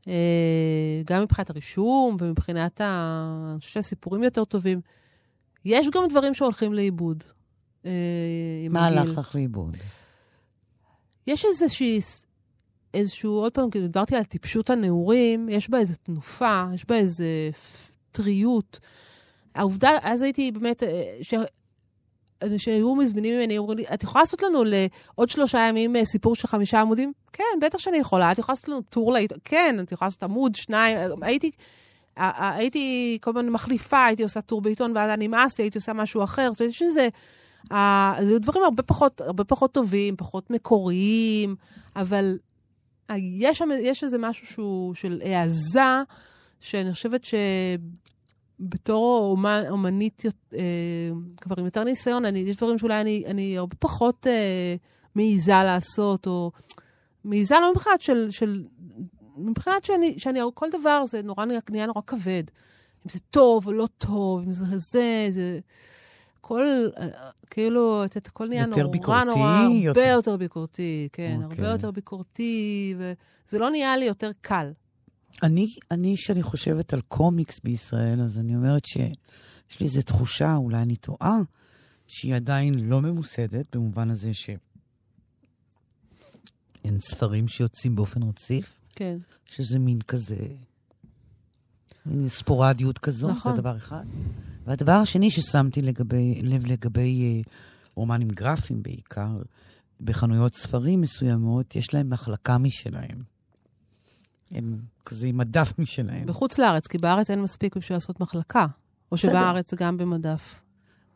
אה, 0.07 1.01
גם 1.05 1.21
מבחינת 1.21 1.49
הרישום 1.49 2.17
ומבחינת 2.19 2.81
ה... 2.81 3.49
אני 3.51 3.59
חושבת 3.59 3.73
שהסיפורים 3.73 4.23
יותר 4.23 4.45
טובים. 4.45 4.81
יש 5.65 5.89
גם 5.89 6.07
דברים 6.09 6.33
שהולכים 6.33 6.73
לאיבוד. 6.73 7.23
אה, 7.85 7.91
מה. 8.69 8.87
הלך 8.87 9.17
לך 9.17 9.35
לאיבוד? 9.35 9.77
יש 11.27 11.45
איזושהי, 11.45 11.99
איזשהו, 12.93 13.31
עוד 13.31 13.51
פעם, 13.51 13.69
כאילו 13.69 13.87
דיברתי 13.87 14.15
על 14.15 14.23
טיפשות 14.23 14.69
הנעורים, 14.69 15.49
יש 15.49 15.69
בה 15.69 15.77
איזו 15.77 15.93
תנופה, 16.03 16.63
יש 16.73 16.85
בה 16.87 16.95
איזו 16.95 17.23
טריות. 18.11 18.79
העובדה, 19.55 19.91
אז 20.01 20.21
הייתי 20.21 20.51
באמת, 20.51 20.83
אה, 20.83 21.17
ש... 21.21 21.33
שהיו 22.57 22.95
מזמינים 22.95 23.39
ממני, 23.39 23.57
אומרים 23.57 23.77
לי, 23.77 23.85
את 23.93 24.03
יכולה 24.03 24.21
לעשות 24.21 24.43
לנו 24.43 24.63
לעוד 24.63 25.29
שלושה 25.29 25.59
ימים 25.69 25.95
אה, 25.95 26.05
סיפור 26.05 26.35
של 26.35 26.47
חמישה 26.47 26.81
עמודים? 26.81 27.13
כן, 27.33 27.43
בטח 27.61 27.77
שאני 27.77 27.97
יכולה. 27.97 28.31
את 28.31 28.39
יכולה 28.39 28.53
לעשות 28.53 28.69
לנו 28.69 28.81
טור 28.81 29.13
לעית... 29.13 29.33
כן, 29.43 29.75
את 29.83 29.91
יכולה 29.91 30.07
לעשות 30.07 30.23
עמוד, 30.23 30.55
שניים. 30.55 31.23
הייתי, 31.23 31.51
הייתי 32.17 33.17
כל 33.21 33.29
הזמן 33.29 33.49
מחליפה, 33.49 34.05
הייתי 34.05 34.23
עושה 34.23 34.41
טור 34.41 34.61
בעיתון, 34.61 34.91
ואז 34.95 35.11
נמאס 35.19 35.59
לי, 35.59 35.63
הייתי 35.63 35.77
עושה 35.77 35.93
משהו 35.93 36.23
אחר. 36.23 36.51
זאת 36.51 36.61
אומרת, 36.61 36.73
יש 36.73 36.81
איזה... 36.81 37.07
ה- 37.71 38.25
זה 38.25 38.39
דברים 38.39 38.63
הרבה 38.63 38.83
פחות, 38.83 39.21
הרבה 39.21 39.43
פחות 39.43 39.71
טובים, 39.71 40.15
פחות 40.17 40.49
מקוריים, 40.49 41.55
אבל 41.95 42.37
יש, 43.17 43.61
יש 43.81 44.03
איזה 44.03 44.17
משהו 44.17 44.47
שהוא 44.47 44.93
של 44.93 45.21
העזה, 45.25 46.01
שאני 46.59 46.93
חושבת 46.93 47.23
ש... 47.23 47.35
בתור 48.59 49.31
אומן, 49.31 49.63
אומנית 49.69 50.23
אה, 50.53 50.59
כבר 51.41 51.55
עם 51.57 51.65
יותר 51.65 51.83
ניסיון, 51.83 52.25
אני, 52.25 52.39
יש 52.39 52.55
דברים 52.55 52.77
שאולי 52.77 53.01
אני, 53.01 53.23
אני 53.25 53.57
הרבה 53.57 53.75
פחות 53.79 54.27
אה, 54.27 54.75
מעיזה 55.15 55.51
לעשות, 55.51 56.27
או 56.27 56.51
מעיזה 57.23 57.55
לא 57.61 57.71
מבחינת 57.71 58.01
של... 58.01 58.27
של 58.31 58.63
מבחינת 59.37 59.83
שאני, 59.83 60.19
שאני, 60.19 60.39
כל 60.53 60.67
דבר 60.79 61.05
זה 61.05 61.21
נורא 61.21 61.45
נהיה 61.69 61.85
נורא 61.85 62.01
כבד. 62.07 62.43
אם 63.05 63.09
זה 63.09 63.19
טוב 63.19 63.67
או 63.67 63.73
לא 63.73 63.87
טוב, 63.97 64.41
אם 64.45 64.51
זה 64.51 64.77
זה, 64.77 65.27
זה... 65.29 65.59
כל, 66.41 66.87
אה, 66.97 67.07
כאילו, 67.49 68.05
את 68.05 68.15
יודעת, 68.15 68.27
הכל 68.27 68.47
נהיה 68.47 68.65
נורא 68.65 68.87
ביקורתי, 68.87 69.25
נורא, 69.25 69.49
הרבה 69.49 69.71
יותר- 69.81 70.01
יותר 70.01 70.37
ביקורתי, 70.37 71.09
כן, 71.13 71.39
הרבה 71.41 71.55
אוקיי. 71.55 71.71
יותר 71.71 71.91
ביקורתי, 71.91 72.95
וזה 72.97 73.59
לא 73.59 73.69
נהיה 73.69 73.97
לי 73.97 74.05
יותר 74.05 74.31
קל. 74.41 74.71
אני, 75.43 75.67
אני, 75.91 76.15
כשאני 76.17 76.43
חושבת 76.43 76.93
על 76.93 77.01
קומיקס 77.01 77.59
בישראל, 77.63 78.21
אז 78.21 78.37
אני 78.37 78.55
אומרת 78.55 78.85
שיש 78.85 79.79
לי 79.79 79.85
איזו 79.85 80.01
תחושה, 80.01 80.55
אולי 80.55 80.77
אני 80.81 80.95
טועה, 80.95 81.39
שהיא 82.07 82.35
עדיין 82.35 82.89
לא 82.89 83.01
ממוסדת, 83.01 83.75
במובן 83.75 84.09
הזה 84.09 84.33
שאין 84.33 84.59
ספרים 86.99 87.47
שיוצאים 87.47 87.95
באופן 87.95 88.23
רציף, 88.23 88.79
כן. 88.95 89.17
שזה 89.45 89.79
מין 89.79 90.01
כזה, 90.01 90.47
מין 92.05 92.29
ספורדיות 92.29 92.97
כזו, 92.97 93.29
נכון. 93.31 93.55
זה 93.55 93.61
דבר 93.61 93.77
אחד. 93.77 94.03
והדבר 94.65 94.91
השני 94.91 95.31
ששמתי 95.31 95.81
לגבי, 95.81 96.41
לב 96.43 96.65
לגבי 96.65 97.21
אה, 97.21 97.51
רומנים 97.95 98.29
גרפיים 98.29 98.83
בעיקר, 98.83 99.41
בחנויות 100.01 100.53
ספרים 100.53 101.01
מסוימות, 101.01 101.75
יש 101.75 101.93
להם 101.93 102.09
מחלקה 102.09 102.57
משלהם. 102.57 103.23
הם 104.51 104.79
כזה 105.05 105.27
עם 105.27 105.37
מדף 105.37 105.73
משלהם. 105.79 106.25
בחוץ 106.25 106.57
לארץ, 106.59 106.87
כי 106.87 106.97
בארץ 106.97 107.29
אין 107.29 107.41
מספיק 107.41 107.75
בשביל 107.75 107.95
לעשות 107.95 108.19
מחלקה. 108.19 108.65
או 109.11 109.17
בסדר. 109.17 109.31
שבארץ 109.31 109.71
זה 109.71 109.77
גם 109.77 109.97
במדף. 109.97 110.61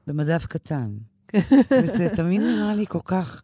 במדף 0.07 0.45
קטן. 0.45 0.97
וזה 1.71 2.09
תמיד 2.15 2.41
נראה 2.41 2.75
לי 2.75 2.85
כל 2.87 2.99
כך... 3.05 3.41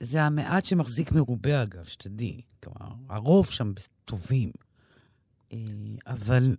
זה 0.00 0.22
המעט 0.22 0.64
שמחזיק 0.64 1.12
מרובה, 1.12 1.62
אגב, 1.62 1.84
שתדעי. 1.84 2.40
כלומר, 2.62 2.94
הרוב 3.08 3.46
שם 3.46 3.72
טובים. 4.04 4.50
אה, 5.52 5.58
אבל 6.06 6.56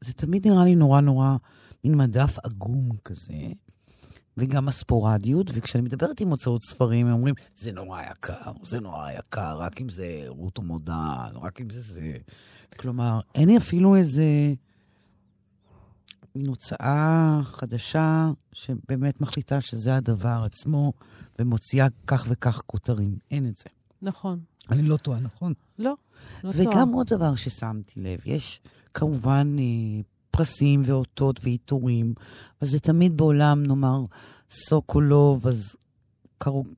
זה 0.00 0.12
תמיד 0.12 0.46
נראה 0.46 0.64
לי 0.64 0.74
נורא 0.74 1.00
נורא 1.00 1.36
מין 1.84 1.96
מדף 1.96 2.38
עגום 2.44 2.88
כזה, 3.04 3.34
וגם 4.36 4.68
הספורדיות, 4.68 5.50
וכשאני 5.54 5.84
מדברת 5.84 6.20
עם 6.20 6.28
הוצאות 6.28 6.62
ספרים, 6.62 7.06
הם 7.06 7.12
אומרים, 7.12 7.34
זה 7.54 7.72
נורא 7.72 8.02
יקר, 8.02 8.52
זה 8.62 8.80
נורא 8.80 9.10
יקר, 9.10 9.58
רק 9.58 9.80
אם 9.80 9.88
זה 9.88 10.24
רות 10.26 10.58
המודע, 10.58 11.28
רק 11.34 11.60
אם 11.60 11.70
זה 11.70 11.80
זה. 11.80 12.12
כלומר, 12.78 13.20
אין 13.34 13.48
לי 13.48 13.56
אפילו 13.56 13.96
איזה 13.96 14.24
מין 16.34 16.46
הוצאה 16.46 17.40
חדשה 17.44 18.30
שבאמת 18.52 19.20
מחליטה 19.20 19.60
שזה 19.60 19.96
הדבר 19.96 20.42
עצמו, 20.44 20.92
ומוציאה 21.38 21.86
כך 22.06 22.26
וכך 22.28 22.62
כותרים. 22.66 23.16
אין 23.30 23.48
את 23.48 23.56
זה. 23.56 23.64
נכון. 24.02 24.40
אני 24.70 24.82
לא 24.82 24.96
טועה, 24.96 25.20
נכון? 25.20 25.52
לא, 25.78 25.94
לא 26.44 26.50
וגם 26.54 26.72
טועה. 26.72 26.84
עוד 26.92 27.06
דבר 27.06 27.34
ששמתי 27.34 28.00
לב, 28.00 28.18
יש 28.24 28.60
כמובן 28.94 29.56
אה, 29.58 29.64
פרסים 30.30 30.80
ואותות 30.84 31.40
ועיטורים, 31.42 32.14
אבל 32.60 32.70
זה 32.70 32.80
תמיד 32.80 33.16
בעולם, 33.16 33.62
נאמר, 33.62 34.04
סוקולוב, 34.50 35.46
אז. 35.46 35.76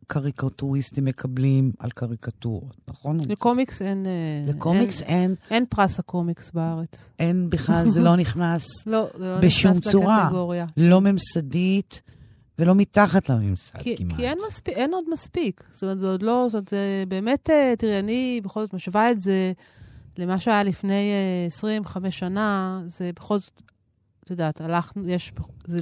קריקטוריסטים 0.07 1.05
מקבלים 1.05 1.73
על 1.79 1.91
קריקטורות, 1.91 2.77
נכון? 2.89 3.21
לקומיקס 3.29 3.83
אין... 3.83 4.07
אה, 4.07 4.53
לקומיקס 4.53 5.03
אין, 5.03 5.21
אין, 5.21 5.35
אין 5.51 5.67
פרס 5.69 5.99
הקומיקס 5.99 6.51
בארץ. 6.51 7.13
אין 7.19 7.51
בכלל, 7.51 7.89
זה 7.89 8.03
לא 8.03 8.17
נכנס 8.23 8.87
לא, 8.87 9.07
זה 9.19 9.25
לא 9.25 9.41
בשום 9.41 9.73
נכנס 9.73 9.93
צורה. 9.93 10.25
לקטגוריה. 10.25 10.67
לא 10.77 11.01
ממסדית 11.01 12.03
ולא 12.59 12.75
מתחת 12.75 13.29
לממסד 13.29 13.79
כי, 13.79 13.97
כמעט. 13.97 14.17
כי 14.17 14.29
אין, 14.29 14.39
מספיק, 14.49 14.75
אין 14.75 14.95
עוד 14.95 15.05
מספיק. 15.13 15.65
זאת 15.71 15.83
אומרת, 15.83 16.01
זה 16.01 16.07
עוד 16.09 16.23
לא, 16.23 16.47
זאת 16.49 16.55
אומרת, 16.55 16.69
זה 16.69 17.05
באמת, 17.09 17.51
אה, 17.51 17.75
תראי, 17.79 17.99
אני 17.99 18.41
בכל 18.45 18.61
זאת 18.61 18.75
משווה 18.75 19.11
את 19.11 19.21
זה 19.21 19.53
למה 20.19 20.39
שהיה 20.39 20.63
לפני 20.63 21.13
אה, 21.13 21.47
25 21.47 22.19
שנה, 22.19 22.83
זה 22.87 23.11
בכל 23.17 23.39
זאת, 23.39 23.63
את 24.25 24.31
יודעת, 24.31 24.61
הלכנו, 24.61 25.09
יש, 25.09 25.33
זה, 25.67 25.81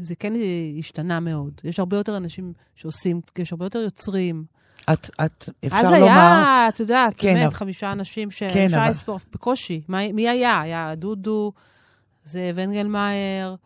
זה 0.00 0.14
כן 0.14 0.32
השתנה 0.78 1.20
מאוד. 1.20 1.60
יש 1.64 1.78
הרבה 1.78 1.96
יותר 1.96 2.16
אנשים 2.16 2.52
שעושים, 2.74 3.20
יש 3.38 3.52
הרבה 3.52 3.66
יותר 3.66 3.78
יוצרים. 3.78 4.44
את, 4.92 5.10
את, 5.24 5.48
אפשר 5.66 5.76
אז 5.76 5.84
לומר... 5.92 6.04
היה, 6.04 6.66
את 6.68 6.80
יודעת, 6.80 7.14
כן, 7.16 7.34
באמת, 7.34 7.46
אבל- 7.46 7.54
חמישה 7.54 7.92
אנשים 7.92 8.28
כן, 8.30 8.34
שאפשר 8.50 8.76
אבל- 8.76 8.90
לספור 8.90 9.18
בקושי. 9.32 9.82
מה- 9.88 10.12
מי 10.12 10.28
היה? 10.28 10.60
היה 10.60 10.94
דודו, 10.94 11.52
זאב 12.24 12.58
אנגלמאייר, 12.58 13.56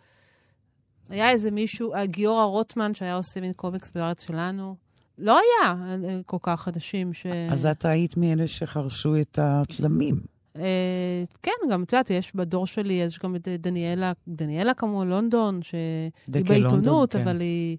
היה 1.08 1.30
איזה 1.30 1.50
מישהו, 1.50 1.94
אה, 1.94 2.06
גיורא 2.06 2.44
רוטמן, 2.44 2.94
שהיה 2.94 3.16
עושה 3.16 3.40
מין 3.40 3.52
קומיקס 3.52 3.90
בארץ 3.90 4.26
שלנו. 4.26 4.76
לא 5.18 5.38
היה 5.38 5.74
אה, 6.08 6.20
כל 6.26 6.36
כך 6.42 6.68
אנשים 6.74 7.12
ש... 7.12 7.26
אז 7.52 7.66
את 7.66 7.84
היית 7.84 8.16
מאלה 8.16 8.46
שחרשו 8.48 9.20
את 9.20 9.38
התלמים. 9.42 10.20
אה, 10.57 11.24
כן, 11.42 11.53
גם, 11.70 11.82
את 11.82 11.92
יודעת, 11.92 12.11
יש 12.11 12.34
בדור 12.34 12.66
שלי, 12.66 12.94
יש 12.94 13.18
גם 13.18 13.36
את 13.36 13.48
דניאלה, 13.48 14.12
דניאלה 14.28 14.74
כמו 14.74 15.05
לונדון, 15.05 15.62
שהיא 15.62 16.11
בעיתונות, 16.44 17.12
כן. 17.12 17.20
אבל 17.20 17.40
היא... 17.40 17.76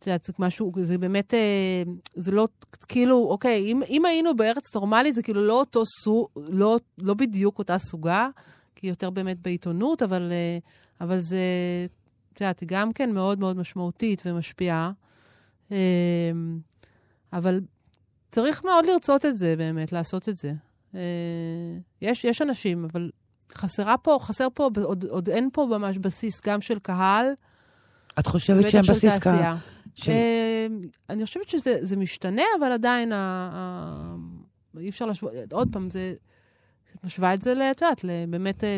את 0.00 0.06
יודעת, 0.06 0.24
זה 0.24 0.32
משהו, 0.38 0.72
זה 0.82 0.98
באמת, 0.98 1.34
אה, 1.34 1.82
זה 2.14 2.32
לא, 2.32 2.48
כאילו, 2.88 3.26
אוקיי, 3.30 3.72
אם, 3.72 3.82
אם 3.88 4.04
היינו 4.04 4.36
בארץ 4.36 4.74
נורמלית, 4.74 5.14
זה 5.14 5.22
כאילו 5.22 5.46
לא 5.46 5.60
אותו 5.60 5.82
סוג, 5.86 6.28
לא, 6.36 6.78
לא 6.98 7.14
בדיוק 7.14 7.58
אותה 7.58 7.78
סוגה, 7.78 8.28
כי 8.74 8.86
יותר 8.86 9.10
באמת 9.10 9.38
בעיתונות, 9.42 10.02
אבל, 10.02 10.32
אה, 10.32 10.58
אבל 11.00 11.18
זה, 11.18 11.38
את 12.32 12.40
יודעת, 12.40 12.60
היא 12.60 12.68
גם 12.72 12.92
כן 12.92 13.12
מאוד 13.12 13.40
מאוד 13.40 13.56
משמעותית 13.56 14.22
ומשפיעה. 14.26 14.92
אה, 15.72 16.30
אבל 17.32 17.60
צריך 18.32 18.64
מאוד 18.64 18.84
לרצות 18.86 19.26
את 19.26 19.36
זה, 19.36 19.54
באמת, 19.56 19.92
לעשות 19.92 20.28
את 20.28 20.36
זה. 20.36 20.52
אה, 20.94 21.00
יש, 22.02 22.24
יש 22.24 22.42
אנשים, 22.42 22.84
אבל 22.84 23.10
חסרה 23.52 23.98
פה, 23.98 24.18
חסר 24.20 24.46
פה, 24.54 24.68
עוד, 24.82 25.04
עוד 25.04 25.28
אין 25.28 25.48
פה 25.52 25.66
ממש 25.70 25.98
בסיס 25.98 26.40
גם 26.46 26.60
של 26.60 26.78
קהל, 26.78 27.26
את 28.18 28.26
חושבת 28.26 28.68
שהם 28.68 28.82
בסיס. 28.88 29.18
קהל? 29.18 29.56
של- 29.94 30.10
אה, 30.12 30.66
אני 31.10 31.24
חושבת 31.24 31.48
שזה 31.48 31.76
זה 31.82 31.96
משתנה, 31.96 32.42
אבל 32.58 32.72
עדיין 32.72 33.12
אי 34.78 34.88
אפשר 34.88 35.06
להשוות, 35.06 35.32
עוד 35.52 35.68
פעם, 35.72 35.90
זה, 35.90 36.14
את 36.96 37.04
משווה 37.04 37.34
את 37.34 37.42
זה, 37.42 37.52
את 37.70 37.82
יודעת, 37.82 38.04
באמת 38.28 38.64
אה, 38.64 38.76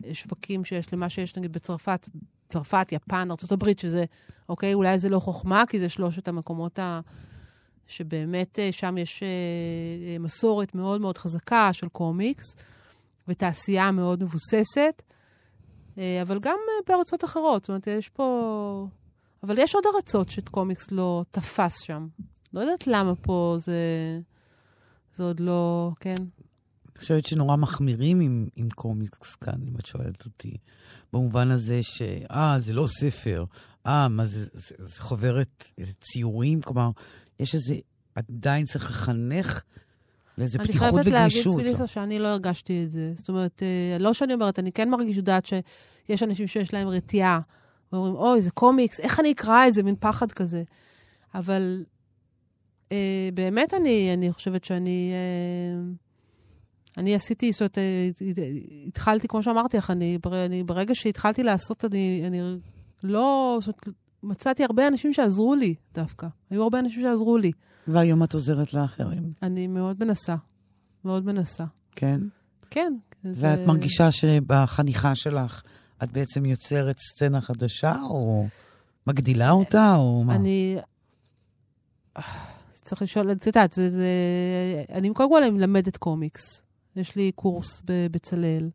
לשווקים 0.00 0.64
שיש, 0.64 0.92
למה 0.92 1.08
שיש 1.08 1.36
נגיד 1.36 1.52
בצרפת, 1.52 2.08
צרפת, 2.48 2.88
יפן, 2.92 3.28
ארה"ב, 3.30 3.64
שזה, 3.80 4.04
אוקיי, 4.48 4.74
אולי 4.74 4.98
זה 4.98 5.08
לא 5.08 5.18
חוכמה, 5.20 5.64
כי 5.68 5.78
זה 5.78 5.88
שלושת 5.88 6.28
המקומות 6.28 6.78
ה... 6.78 7.00
שבאמת 7.88 8.58
אה, 8.58 8.72
שם 8.72 8.98
יש 8.98 9.22
אה, 9.22 9.28
אה, 10.06 10.18
מסורת 10.18 10.74
מאוד 10.74 11.00
מאוד 11.00 11.18
חזקה 11.18 11.72
של 11.72 11.88
קומיקס, 11.88 12.56
ותעשייה 13.28 13.90
מאוד 13.90 14.22
מבוססת, 14.22 15.02
אבל 16.22 16.38
גם 16.38 16.58
בארצות 16.88 17.24
אחרות. 17.24 17.62
זאת 17.62 17.68
אומרת, 17.68 17.86
יש 17.86 18.08
פה... 18.08 18.86
אבל 19.42 19.58
יש 19.58 19.74
עוד 19.74 19.84
ארצות 19.94 20.30
שקומיקס 20.30 20.90
לא 20.90 21.24
תפס 21.30 21.80
שם. 21.80 22.06
לא 22.52 22.60
יודעת 22.60 22.86
למה 22.86 23.14
פה 23.14 23.56
זה, 23.58 23.80
זה 25.12 25.24
עוד 25.24 25.40
לא, 25.40 25.90
כן. 26.00 26.14
חושבת 26.98 27.26
שנורא 27.26 27.56
מחמירים 27.56 28.20
עם, 28.20 28.48
עם 28.56 28.68
קומיקס 28.70 29.34
כאן, 29.34 29.62
אם 29.68 29.76
את 29.76 29.86
שואלת 29.86 30.24
אותי. 30.24 30.56
במובן 31.12 31.50
הזה 31.50 31.82
ש... 31.82 32.02
אה, 32.30 32.58
זה 32.58 32.72
לא 32.72 32.86
ספר. 32.86 33.44
אה, 33.86 34.08
מה 34.08 34.26
זה, 34.26 34.46
זה, 34.52 34.74
זה 34.78 35.02
חוברת, 35.02 35.64
זה 35.80 35.92
ציורים? 36.00 36.62
כלומר, 36.62 36.90
יש 37.40 37.54
איזה... 37.54 37.74
עדיין 38.14 38.64
צריך 38.64 38.90
לחנך 38.90 39.62
לאיזה 40.38 40.58
פתיחות 40.58 40.88
וגמישות. 40.88 41.06
אני 41.06 41.12
חייבת 41.12 41.34
להגיד, 41.34 41.52
צביליסה, 41.52 41.86
שאני 41.86 42.18
לא 42.18 42.28
הרגשתי 42.28 42.84
את 42.84 42.90
זה. 42.90 43.12
זאת 43.14 43.28
אומרת, 43.28 43.62
אה, 43.62 43.98
לא 43.98 44.12
שאני 44.12 44.34
אומרת, 44.34 44.58
אני 44.58 44.72
כן 44.72 44.90
מרגיש 44.90 45.16
יודעת 45.16 45.46
שיש 45.46 46.22
אנשים 46.22 46.46
שיש 46.46 46.74
להם 46.74 46.88
רתיעה, 46.88 47.38
ואומרים, 47.92 48.14
אוי, 48.14 48.42
זה 48.42 48.50
קומיקס, 48.50 49.00
איך 49.00 49.20
אני 49.20 49.32
אקרא 49.32 49.68
את 49.68 49.74
זה? 49.74 49.82
מין 49.82 49.94
פחד 50.00 50.32
כזה. 50.32 50.62
אבל 51.34 51.84
אה, 52.92 53.28
באמת 53.34 53.74
אני, 53.74 54.14
אני 54.14 54.32
חושבת 54.32 54.64
שאני... 54.64 55.12
אה, 55.12 55.92
אני 56.96 57.14
עשיתי, 57.14 57.52
זאת 57.52 57.60
אומרת, 57.60 57.78
אה, 57.78 58.08
התחלתי, 58.86 59.28
כמו 59.28 59.42
שאמרתי 59.42 59.76
לך, 59.76 59.90
אני, 59.90 60.18
אני 60.32 60.62
ברגע 60.62 60.94
שהתחלתי 60.94 61.42
לעשות, 61.42 61.84
אני, 61.84 62.22
אני 62.26 62.40
לא... 63.02 63.58
זאת 63.60 63.68
אומרת, 63.86 63.98
מצאתי 64.22 64.64
הרבה 64.64 64.88
אנשים 64.88 65.12
שעזרו 65.12 65.54
לי 65.54 65.74
דווקא. 65.94 66.26
היו 66.50 66.62
הרבה 66.62 66.78
אנשים 66.78 67.02
שעזרו 67.02 67.38
לי. 67.38 67.52
והיום 67.88 68.24
את 68.24 68.34
עוזרת 68.34 68.74
לאחרים. 68.74 69.28
אני 69.42 69.66
מאוד 69.66 70.04
מנסה. 70.04 70.36
מאוד 71.04 71.26
מנסה. 71.26 71.64
כן? 71.96 72.20
כן. 72.70 72.92
ואת 73.24 73.36
זה... 73.36 73.64
מרגישה 73.66 74.10
שבחניכה 74.10 75.14
שלך 75.14 75.62
את 76.02 76.12
בעצם 76.12 76.44
יוצרת 76.46 76.96
סצנה 76.98 77.40
חדשה, 77.40 77.96
או 78.10 78.46
מגדילה 79.06 79.50
אותה, 79.50 79.94
או 79.96 80.24
מה? 80.24 80.34
אני... 80.34 80.76
צריך 82.70 83.02
לשאול, 83.02 83.32
את 83.32 83.46
יודעת, 83.46 83.72
זה, 83.72 83.90
זה... 83.90 84.08
אני 84.92 85.14
קודם 85.14 85.30
כל 85.30 85.50
מלמדת 85.50 85.96
קומיקס. 85.96 86.62
יש 86.96 87.16
לי 87.16 87.32
קורס 87.32 87.82
בבצלאל. 87.84 88.70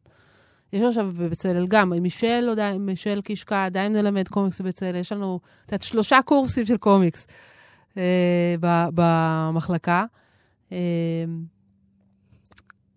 יש 0.73 0.83
עכשיו 0.83 1.11
בבצלאל 1.17 1.67
גם, 1.67 1.89
מישל, 1.89 2.45
יודע, 2.47 2.77
מישל 2.77 3.21
קישקה 3.21 3.65
עדיין 3.65 3.93
מלמד 3.93 4.27
קומיקס 4.27 4.61
בבצלאל. 4.61 4.95
יש 4.95 5.11
לנו, 5.11 5.39
את 5.65 5.71
יודעת, 5.71 5.81
שלושה 5.81 6.19
קורסים 6.25 6.65
של 6.65 6.77
קומיקס 6.77 7.27
אה, 7.97 8.55
במחלקה. 8.93 10.05
אה, 10.71 10.77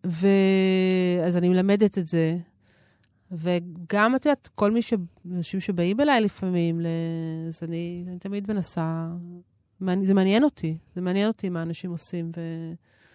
ואז 0.05 1.37
אני 1.37 1.49
מלמדת 1.49 1.99
את 1.99 2.07
זה. 2.09 2.37
וגם, 3.33 4.17
את 4.17 4.27
יודעת, 4.27 4.49
כל 4.55 4.71
מי 4.71 4.83
ש... 4.83 4.95
אנשים 5.33 5.61
שבאים 5.61 6.01
אליי 6.01 6.21
לפעמים, 6.21 6.81
אז 7.49 7.63
אני, 7.63 8.05
אני 8.09 8.19
תמיד 8.19 8.53
מנסה... 8.53 9.07
זה 10.01 10.15
מעניין 10.15 10.45
אותי, 10.45 10.77
זה 10.95 11.01
מעניין 11.01 11.29
אותי 11.29 11.49
מה 11.49 11.63
אנשים 11.63 11.91
עושים. 11.91 12.31
ו... 12.37 12.41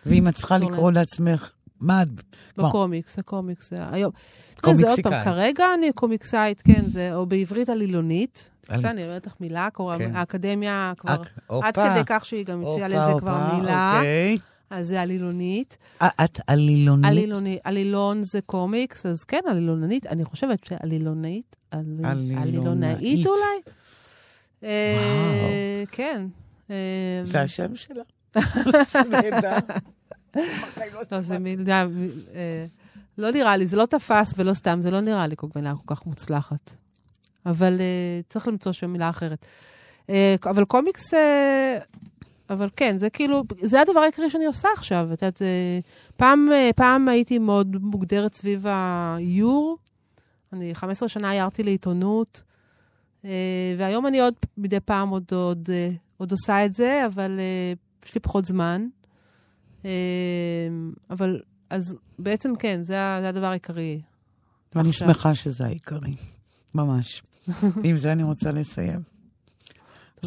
ואם 0.05 0.27
את 0.27 0.35
צריכה 0.35 0.57
לקרוא 0.57 0.91
לעצמך, 0.91 1.53
מה 1.81 2.01
את... 2.01 2.07
בקומיקס, 2.57 3.19
הקומיקס. 3.19 3.73
היום... 3.73 4.11
קומיקסיקאי. 4.61 4.95
זה 4.95 5.07
עוד 5.07 5.13
פעם, 5.13 5.23
כרגע 5.23 5.65
אני 5.77 5.91
קומיקסאית, 5.91 6.61
כן, 6.61 6.81
זה, 6.85 7.15
או 7.15 7.25
בעברית 7.25 7.69
עלילונית. 7.69 8.49
בסדר, 8.69 8.89
אני 8.89 9.03
אומרת 9.03 9.27
לך 9.27 9.33
מילה, 9.39 9.67
כן. 9.97 10.15
האקדמיה 10.15 10.93
כבר, 10.97 11.21
עד 11.49 11.75
כדי 11.75 12.01
כך 12.05 12.25
שהיא 12.25 12.45
גם 12.45 12.63
הציעה 12.65 12.87
לזה 12.87 13.19
כבר 13.19 13.55
מילה. 13.55 13.97
אוקיי. 13.97 14.37
אז 14.69 14.87
זה 14.87 15.01
עלילונית. 15.01 15.77
את 15.99 16.39
עלילונית? 16.47 17.11
עלילונית. 17.11 17.59
עלילון 17.63 18.23
זה 18.23 18.41
קומיקס, 18.41 19.05
אז 19.05 19.23
כן, 19.23 19.39
עלילונית. 19.47 20.07
אני 20.07 20.25
חושבת 20.25 20.65
שעלילונאית, 20.65 21.55
עלילונאית 21.71 23.27
אולי? 23.27 23.61
אה, 24.63 25.83
כן. 25.91 26.25
אה, 26.71 26.75
זה 27.23 27.41
השם 27.41 27.75
שלה. 27.75 28.03
לא, 31.11 31.21
זה 31.21 31.39
מילה... 31.39 31.85
אה, 32.33 32.65
לא 33.17 33.31
נראה 33.31 33.57
לי, 33.57 33.65
זה 33.65 33.77
לא 33.77 33.85
תפס 33.85 34.33
ולא 34.37 34.53
סתם, 34.53 34.79
זה 34.81 34.91
לא 34.91 34.99
נראה 34.99 35.27
לי 35.27 35.35
קוגמנה 35.35 35.73
כל 35.75 35.95
כך 35.95 36.05
מוצלחת. 36.05 36.71
אבל 37.45 37.81
צריך 38.29 38.47
למצוא 38.47 38.71
שם 38.71 38.89
מילה 38.89 39.09
אחרת. 39.09 39.45
אבל 40.45 40.65
קומיקס... 40.65 41.13
אבל 42.49 42.69
כן, 42.75 42.97
זה 42.97 43.09
כאילו, 43.09 43.43
זה 43.61 43.81
הדבר 43.81 43.99
העיקרי 43.99 44.29
שאני 44.29 44.45
עושה 44.45 44.67
עכשיו. 44.73 45.09
את 45.13 45.21
יודעת, 45.21 45.41
פעם, 46.17 46.47
פעם 46.75 47.07
הייתי 47.07 47.39
מאוד 47.39 47.75
מוגדרת 47.81 48.33
סביב 48.33 48.65
האיור. 48.67 49.77
אני 50.53 50.75
15 50.75 51.09
שנה 51.09 51.31
הערתי 51.31 51.63
לעיתונות, 51.63 52.43
והיום 53.77 54.07
אני 54.07 54.21
עוד 54.21 54.33
מדי 54.57 54.79
פעם 54.79 55.09
עוד, 55.09 55.23
עוד, 55.31 55.69
עוד 56.17 56.31
עושה 56.31 56.65
את 56.65 56.73
זה, 56.73 57.05
אבל 57.05 57.39
יש 58.05 58.15
לי 58.15 58.21
פחות 58.21 58.45
זמן. 58.45 58.87
אבל, 61.09 61.39
אז 61.69 61.97
בעצם 62.19 62.55
כן, 62.59 62.83
זה, 62.83 62.93
זה 63.21 63.29
הדבר 63.29 63.45
העיקרי. 63.45 64.01
ואני 64.75 64.89
עכשיו. 64.89 65.07
שמחה 65.07 65.35
שזה 65.35 65.65
העיקרי, 65.65 66.15
ממש. 66.75 67.23
ועם 67.83 67.97
זה 67.97 68.11
אני 68.11 68.23
רוצה 68.23 68.51
לסיים. 68.51 69.01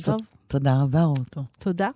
טוב. 0.05 0.21
תודה 0.47 0.83
רבה, 0.83 1.03
רוטו. 1.03 1.45
תודה. 1.59 1.91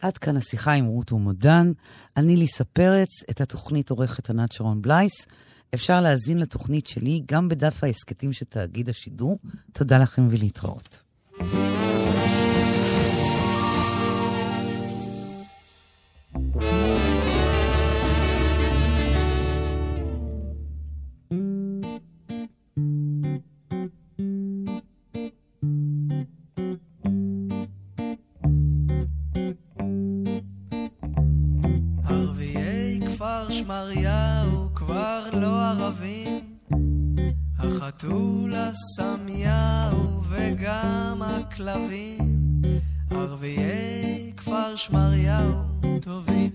עד 0.00 0.18
כאן 0.18 0.36
השיחה 0.36 0.72
עם 0.72 0.84
רות 0.84 1.12
ומודן. 1.12 1.72
אני 2.16 2.36
ליסה 2.36 2.64
פרץ, 2.64 3.08
את 3.30 3.40
התוכנית 3.40 3.90
עורכת 3.90 4.30
ענת 4.30 4.52
שרון 4.52 4.82
בלייס. 4.82 5.26
אפשר 5.74 6.00
להאזין 6.00 6.38
לתוכנית 6.38 6.86
שלי 6.86 7.22
גם 7.26 7.48
בדף 7.48 7.84
ההסכתים 7.84 8.32
של 8.32 8.44
תאגיד 8.44 8.88
השידור. 8.88 9.38
תודה 9.72 9.98
לכם 9.98 10.28
ולהתראות. 10.30 11.02
שמריהו 11.38 11.73
הסמיהו 38.74 40.22
וגם 40.30 41.22
הכלבים, 41.24 42.62
ערביי 43.10 44.32
כפר 44.36 44.76
שמריהו 44.76 45.62
טובים. 46.02 46.50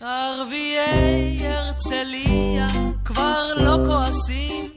ערביי 0.00 1.48
הרצליה 1.48 2.68
כבר 3.04 3.54
לא 3.56 3.76
כועסים, 3.86 4.70